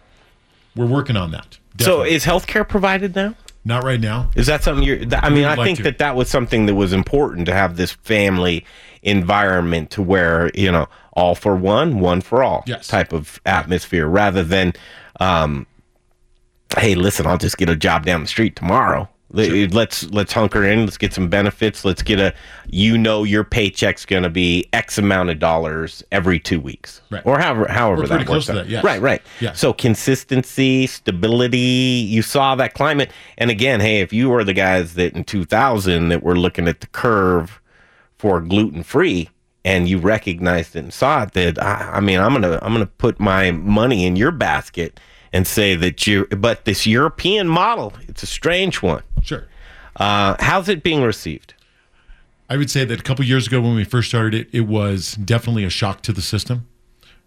We're 0.79 0.85
working 0.87 1.17
on 1.17 1.31
that. 1.31 1.57
So 1.79 2.03
is 2.03 2.23
healthcare 2.23 2.67
provided 2.67 3.13
now? 3.15 3.35
Not 3.65 3.83
right 3.83 3.99
now. 3.99 4.31
Is 4.35 4.47
that 4.47 4.63
something 4.63 4.83
you're? 4.83 4.97
th- 4.99 5.13
I 5.21 5.29
mean, 5.29 5.43
I 5.43 5.55
like 5.55 5.65
think 5.65 5.77
to. 5.79 5.83
that 5.83 5.97
that 5.97 6.15
was 6.15 6.29
something 6.29 6.65
that 6.67 6.75
was 6.75 6.93
important 6.93 7.45
to 7.47 7.53
have 7.53 7.75
this 7.75 7.91
family 7.91 8.65
environment 9.03 9.91
to 9.91 10.01
where 10.01 10.49
you 10.55 10.71
know 10.71 10.87
all 11.13 11.35
for 11.35 11.55
one, 11.57 11.99
one 11.99 12.21
for 12.21 12.41
all 12.43 12.63
Yes. 12.65 12.87
type 12.87 13.11
of 13.11 13.41
atmosphere, 13.45 14.07
rather 14.07 14.41
than, 14.43 14.71
um, 15.19 15.67
hey, 16.77 16.95
listen, 16.95 17.27
I'll 17.27 17.37
just 17.37 17.57
get 17.57 17.69
a 17.69 17.75
job 17.75 18.05
down 18.05 18.21
the 18.21 18.27
street 18.27 18.55
tomorrow. 18.55 19.09
Le- 19.31 19.67
Let's 19.67 20.09
let's 20.09 20.33
hunker 20.33 20.63
in. 20.63 20.85
Let's 20.85 20.97
get 20.97 21.13
some 21.13 21.27
benefits. 21.29 21.85
Let's 21.85 22.01
get 22.01 22.19
a. 22.19 22.33
You 22.67 22.97
know, 22.97 23.23
your 23.23 23.43
paycheck's 23.43 24.05
going 24.05 24.23
to 24.23 24.29
be 24.29 24.67
X 24.73 24.97
amount 24.97 25.29
of 25.29 25.37
dollars 25.39 26.03
every 26.11 26.39
two 26.39 26.59
weeks, 26.59 27.01
Right. 27.11 27.23
or 27.25 27.37
however 27.39 27.67
however 27.71 28.01
We're 28.01 28.07
that 28.07 28.27
works 28.29 28.47
that, 28.47 28.67
yes. 28.67 28.83
Right, 28.83 28.99
right. 29.01 29.21
Yeah. 29.39 29.53
So 29.53 29.71
consistency, 29.73 30.87
stability. 30.87 31.57
You 31.57 32.21
saw 32.21 32.55
that 32.55 32.73
climate, 32.73 33.11
and 33.37 33.49
again, 33.51 33.79
hey, 33.81 34.01
if 34.01 34.11
you 34.13 34.29
were 34.29 34.43
the 34.43 34.53
guys 34.53 34.95
that 34.95 35.13
in 35.13 35.23
2000 35.23 36.09
that 36.09 36.23
were 36.23 36.35
looking 36.37 36.67
at 36.67 36.81
the 36.81 36.87
curve 36.87 37.61
for 38.17 38.41
gluten 38.41 38.83
free, 38.83 39.29
and 39.63 39.87
you 39.87 39.97
recognized 39.99 40.75
it 40.75 40.79
and 40.79 40.93
saw 40.93 41.23
it, 41.23 41.33
that 41.33 41.61
I, 41.61 41.91
I 41.95 41.99
mean, 41.99 42.19
I'm 42.19 42.33
gonna 42.33 42.57
I'm 42.61 42.73
gonna 42.73 42.85
put 42.87 43.19
my 43.19 43.51
money 43.51 44.05
in 44.05 44.15
your 44.15 44.31
basket 44.31 44.99
and 45.31 45.45
say 45.45 45.75
that 45.75 46.07
you. 46.07 46.25
But 46.27 46.65
this 46.65 46.87
European 46.87 47.47
model, 47.47 47.93
it's 48.07 48.23
a 48.23 48.27
strange 48.27 48.81
one. 48.81 49.03
Sure. 49.21 49.47
Uh, 49.95 50.35
how's 50.39 50.69
it 50.69 50.83
being 50.83 51.01
received? 51.01 51.53
I 52.49 52.57
would 52.57 52.71
say 52.71 52.83
that 52.85 52.99
a 52.99 53.03
couple 53.03 53.23
years 53.25 53.47
ago 53.47 53.61
when 53.61 53.75
we 53.75 53.83
first 53.83 54.09
started 54.09 54.33
it, 54.33 54.49
it 54.51 54.61
was 54.61 55.13
definitely 55.13 55.63
a 55.63 55.69
shock 55.69 56.01
to 56.03 56.13
the 56.13 56.21
system. 56.21 56.67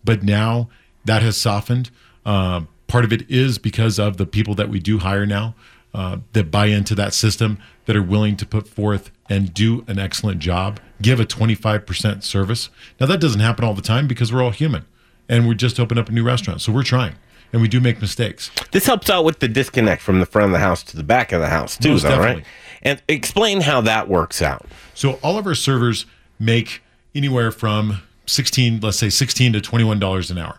But 0.05 0.23
now 0.23 0.69
that 1.05 1.23
has 1.23 1.37
softened. 1.37 1.91
Uh, 2.25 2.63
part 2.87 3.05
of 3.05 3.13
it 3.13 3.29
is 3.31 3.59
because 3.59 3.99
of 3.99 4.17
the 4.17 4.27
people 4.27 4.55
that 4.55 4.69
we 4.69 4.79
do 4.79 4.99
hire 4.99 5.27
now 5.27 5.55
uh, 5.95 6.19
that 6.33 6.51
buy 6.51 6.67
into 6.67 6.95
that 6.95 7.15
system, 7.15 7.59
that 7.87 7.97
are 7.97 8.03
willing 8.03 8.37
to 8.37 8.47
put 8.47 8.69
forth 8.69 9.11
and 9.29 9.53
do 9.53 9.85
an 9.89 9.99
excellent 9.99 10.41
job, 10.41 10.79
give 11.01 11.19
a 11.19 11.25
25% 11.25 12.23
service. 12.23 12.69
Now, 13.01 13.07
that 13.07 13.21
doesn't 13.21 13.41
happen 13.41 13.65
all 13.65 13.75
the 13.75 13.83
time 13.83 14.07
because 14.07 14.33
we're 14.33 14.43
all 14.43 14.51
human 14.51 14.85
and 15.29 15.49
we 15.49 15.55
just 15.55 15.81
opened 15.81 15.99
up 15.99 16.09
a 16.09 16.13
new 16.13 16.23
restaurant. 16.23 16.61
So 16.61 16.73
we're 16.73 16.83
trying 16.83 17.15
and 17.53 17.61
we 17.63 17.69
do 17.69 17.81
make 17.81 18.01
mistakes. 18.01 18.51
This 18.71 18.87
helps 18.87 19.11
out 19.11 19.25
with 19.25 19.41
the 19.41 19.49
disconnect 19.49 20.03
from 20.03 20.21
the 20.21 20.27
front 20.27 20.47
of 20.47 20.53
the 20.53 20.59
house 20.59 20.83
to 20.85 20.97
the 20.97 21.03
back 21.03 21.33
of 21.33 21.41
the 21.41 21.49
house 21.49 21.77
too, 21.77 21.91
Most 21.93 22.03
though, 22.03 22.09
definitely. 22.11 22.35
right? 22.43 22.47
And 22.83 23.03
explain 23.09 23.61
how 23.61 23.81
that 23.83 24.09
works 24.09 24.43
out. 24.43 24.67
So 24.95 25.13
all 25.23 25.39
of 25.39 25.47
our 25.47 25.55
servers 25.55 26.07
make 26.39 26.83
anywhere 27.15 27.51
from 27.53 28.01
16, 28.27 28.81
let's 28.81 28.99
say 28.99 29.09
16 29.11 29.53
to 29.55 29.61
21 29.61 29.99
dollars 29.99 30.31
an 30.31 30.39
hour. 30.39 30.59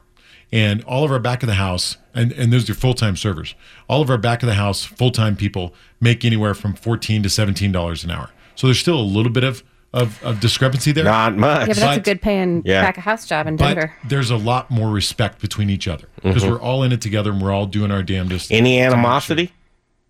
And 0.52 0.84
all 0.84 1.04
of 1.04 1.12
our 1.12 1.18
back 1.20 1.42
of 1.42 1.48
the 1.48 1.56
house, 1.56 1.98
and, 2.14 2.32
and 2.34 2.54
those 2.54 2.70
are 2.70 2.76
full-time 2.76 3.16
servers, 3.18 3.56
all 3.90 4.04
of 4.04 4.10
our 4.12 4.20
back 4.20 4.44
of 4.44 4.48
the 4.48 4.54
house 4.54 4.84
full-time 4.86 5.36
people 5.36 5.74
make 6.00 6.24
anywhere 6.24 6.54
from 6.54 6.76
14 6.76 7.24
to 7.24 7.30
17 7.30 7.72
dollars 7.72 8.04
an 8.04 8.12
hour. 8.12 8.30
So 8.56 8.68
there's 8.68 8.80
still 8.80 9.00
a 9.00 9.02
little 9.02 9.32
bit 9.32 9.44
of 9.44 9.64
of, 9.94 10.22
of 10.24 10.40
discrepancy 10.40 10.92
there. 10.92 11.04
Not 11.04 11.36
much. 11.38 11.62
Yeah, 11.62 11.74
but 11.74 11.76
that's 11.78 11.98
a 11.98 12.02
good 12.02 12.22
paying 12.22 12.64
Yeah. 12.66 12.82
back 12.82 12.98
a 12.98 13.02
house 13.02 13.28
job 13.28 13.46
in 13.48 13.56
But 13.58 13.76
Denver. 13.76 13.94
there's 14.06 14.32
a 14.32 14.36
lot 14.38 14.72
more 14.72 14.90
respect 14.90 15.40
between 15.40 15.70
each 15.70 15.88
other 15.88 16.08
because 16.24 16.44
Mhm. 16.44 16.50
we're 16.52 16.62
all 16.62 16.82
in 16.84 16.92
it 16.92 17.02
together 17.02 17.32
and 17.32 17.42
we're 17.42 17.52
all 17.52 17.68
doing 17.68 17.92
our 17.92 18.02
damnedest. 18.02 18.52
Any 18.52 18.60
to 18.60 18.64
make 18.64 18.80
sure- 18.90 18.94
animosity? 18.94 19.52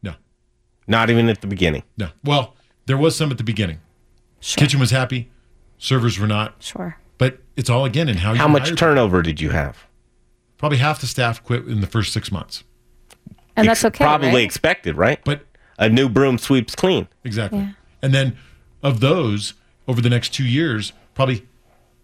No. 0.01 0.13
Not 0.87 1.09
even 1.09 1.27
at 1.29 1.41
the 1.41 1.47
beginning. 1.47 1.83
No. 1.97 2.09
Well, 2.23 2.55
there 2.85 2.97
was 2.97 3.15
some 3.15 3.29
at 3.31 3.37
the 3.37 3.43
beginning. 3.43 3.79
Kitchen 4.41 4.79
was 4.79 4.91
happy, 4.91 5.29
servers 5.77 6.17
were 6.19 6.27
not. 6.27 6.55
Sure. 6.63 6.97
But 7.17 7.39
it's 7.55 7.69
all 7.69 7.85
again 7.85 8.07
in 8.09 8.17
how 8.17 8.31
you 8.33 8.37
How 8.39 8.47
much 8.47 8.67
hire 8.69 8.75
turnover 8.75 9.21
did 9.21 9.39
you 9.41 9.49
have? 9.51 9.85
Probably 10.57 10.77
half 10.77 10.99
the 11.01 11.07
staff 11.07 11.43
quit 11.43 11.65
in 11.67 11.81
the 11.81 11.87
first 11.87 12.13
six 12.13 12.31
months. 12.31 12.63
And 13.55 13.67
that's 13.67 13.83
okay. 13.85 14.03
Probably 14.03 14.29
right? 14.29 14.43
expected, 14.43 14.95
right? 14.97 15.19
But 15.25 15.45
a 15.77 15.89
new 15.89 16.07
broom 16.09 16.37
sweeps 16.37 16.73
clean. 16.73 17.07
Exactly. 17.23 17.59
Yeah. 17.59 17.69
And 18.01 18.13
then 18.13 18.35
of 18.81 18.99
those, 19.01 19.53
over 19.87 20.01
the 20.01 20.09
next 20.09 20.29
two 20.33 20.45
years, 20.45 20.93
probably 21.13 21.45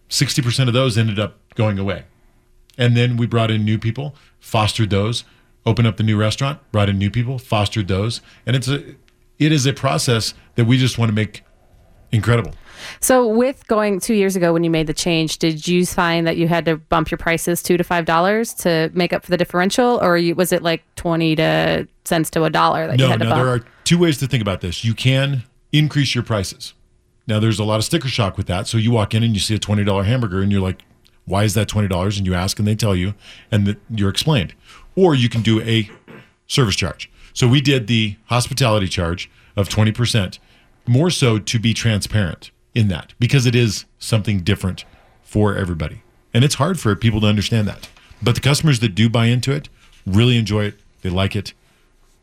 60% 0.10 0.68
of 0.68 0.74
those 0.74 0.98
ended 0.98 1.20
up 1.20 1.38
going 1.56 1.80
away. 1.80 2.06
And 2.78 2.96
then 2.96 3.18
we 3.18 3.28
brought 3.28 3.52
in 3.52 3.66
new 3.66 3.78
people, 3.78 4.16
fostered 4.40 4.90
those, 4.90 5.24
opened 5.66 5.88
up 5.88 5.98
the 5.98 6.04
new 6.04 6.18
restaurant, 6.18 6.60
brought 6.72 6.90
in 6.90 6.98
new 6.98 7.12
people, 7.12 7.38
fostered 7.38 7.88
those. 7.88 8.22
And 8.46 8.56
it's 8.56 8.68
a 8.68 8.96
it 9.38 9.52
is 9.54 9.66
a 9.66 9.72
process 9.74 10.34
that 10.56 10.66
we 10.66 10.78
just 10.78 10.98
want 10.98 11.10
to 11.10 11.14
make 11.14 11.44
incredible. 12.12 12.54
So, 13.02 13.28
with 13.28 13.68
going 13.68 14.00
two 14.00 14.14
years 14.14 14.36
ago 14.36 14.54
when 14.54 14.64
you 14.64 14.70
made 14.70 14.88
the 14.88 14.94
change, 14.94 15.38
did 15.40 15.68
you 15.68 15.86
find 15.86 16.26
that 16.28 16.38
you 16.38 16.48
had 16.48 16.66
to 16.66 16.78
bump 16.78 17.12
your 17.12 17.18
prices 17.18 17.62
two 17.62 17.78
to 17.78 17.84
five 17.84 18.06
dollars 18.06 18.54
to 18.56 18.90
make 18.94 19.12
up 19.14 19.24
for 19.26 19.32
the 19.32 19.38
differential, 19.38 20.00
or 20.02 20.20
was 20.36 20.52
it 20.52 20.62
like 20.64 20.84
twenty 20.96 21.36
to 21.36 21.88
cents 22.06 22.30
to 22.32 22.44
a 22.46 22.50
dollar 22.50 22.88
that 22.88 22.98
you 23.00 23.06
No, 23.06 23.12
had 23.12 23.20
to 23.20 23.26
no, 23.26 23.30
bump? 23.32 23.42
there 23.44 23.54
are 23.54 23.66
two 23.84 23.98
ways 23.98 24.18
to 24.20 24.28
think 24.28 24.42
about 24.42 24.62
this. 24.62 24.84
You 24.86 24.94
can 24.94 25.44
increase 25.72 26.16
your 26.16 26.24
prices. 26.24 26.74
Now, 27.30 27.40
there's 27.40 27.60
a 27.60 27.64
lot 27.64 27.76
of 27.76 27.86
sticker 27.86 28.08
shock 28.08 28.38
with 28.38 28.48
that. 28.48 28.66
So 28.66 28.80
you 28.80 28.90
walk 28.90 29.14
in 29.14 29.22
and 29.22 29.36
you 29.36 29.40
see 29.40 29.54
a 29.54 29.60
$20 29.60 30.04
hamburger 30.04 30.42
and 30.42 30.52
you're 30.52 30.62
like, 30.62 30.82
why 31.26 31.44
is 31.44 31.54
that 31.54 31.70
$20? 31.70 32.18
And 32.18 32.26
you 32.26 32.34
ask 32.34 32.58
and 32.58 32.68
they 32.68 32.74
tell 32.74 32.96
you 32.96 33.14
and 33.52 33.68
that 33.68 33.78
you're 33.88 34.10
explained. 34.10 34.56
Or 34.96 35.14
you 35.14 35.30
can 35.30 35.44
do 35.44 35.62
a 35.62 35.90
service 36.48 36.76
charge. 36.76 37.08
So 37.34 37.48
we 37.48 37.62
did 37.62 37.86
the 37.86 38.16
hospitality 38.26 38.88
charge 38.88 39.30
of 39.56 39.70
20%, 39.70 40.40
more 40.88 41.12
so 41.12 41.38
to 41.38 41.60
be 41.60 41.72
transparent 41.72 42.50
in 42.74 42.88
that 42.88 43.14
because 43.20 43.46
it 43.46 43.54
is 43.54 43.86
something 44.00 44.40
different 44.40 44.84
for 45.22 45.56
everybody. 45.56 46.02
And 46.34 46.44
it's 46.44 46.56
hard 46.56 46.80
for 46.80 46.96
people 46.96 47.22
to 47.22 47.28
understand 47.28 47.68
that. 47.68 47.90
But 48.24 48.34
the 48.34 48.42
customers 48.42 48.80
that 48.80 48.96
do 48.96 49.08
buy 49.08 49.28
into 49.28 49.52
it 49.52 49.70
really 50.08 50.36
enjoy 50.36 50.66
it. 50.66 50.80
They 51.04 51.12
like 51.12 51.36
it. 51.36 51.54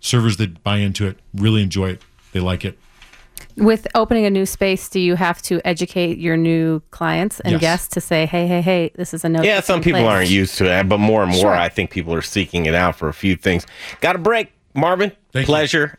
Servers 0.00 0.36
that 0.38 0.64
buy 0.64 0.78
into 0.78 1.06
it 1.06 1.18
really 1.32 1.62
enjoy 1.62 1.90
it. 1.90 2.02
They 2.32 2.40
like 2.40 2.64
it. 2.64 2.76
With 3.56 3.86
opening 3.94 4.26
a 4.26 4.30
new 4.30 4.44
space, 4.44 4.88
do 4.90 5.00
you 5.00 5.14
have 5.16 5.40
to 5.42 5.60
educate 5.66 6.18
your 6.18 6.36
new 6.36 6.80
clients 6.90 7.40
and 7.40 7.52
Yes. 7.52 7.60
guests 7.60 7.88
to 7.94 8.00
say, 8.02 8.26
"Hey, 8.26 8.46
hey, 8.46 8.60
hey, 8.60 8.90
this 8.96 9.14
is 9.14 9.24
a 9.24 9.30
no"? 9.30 9.42
Yeah, 9.42 9.60
some 9.60 9.80
people 9.80 10.06
aren't 10.06 10.28
used 10.28 10.58
to 10.58 10.66
it, 10.70 10.88
but 10.88 10.98
more 10.98 11.22
and 11.22 11.32
more, 11.32 11.40
Sure. 11.40 11.54
I 11.54 11.70
think 11.70 11.90
people 11.90 12.12
are 12.12 12.20
seeking 12.22 12.66
it 12.66 12.74
out 12.74 12.96
for 12.96 13.08
a 13.08 13.14
few 13.14 13.34
things. 13.34 13.66
Got 14.02 14.14
a 14.14 14.18
break, 14.18 14.52
Marvin. 14.74 15.12
pleasure 15.32 15.92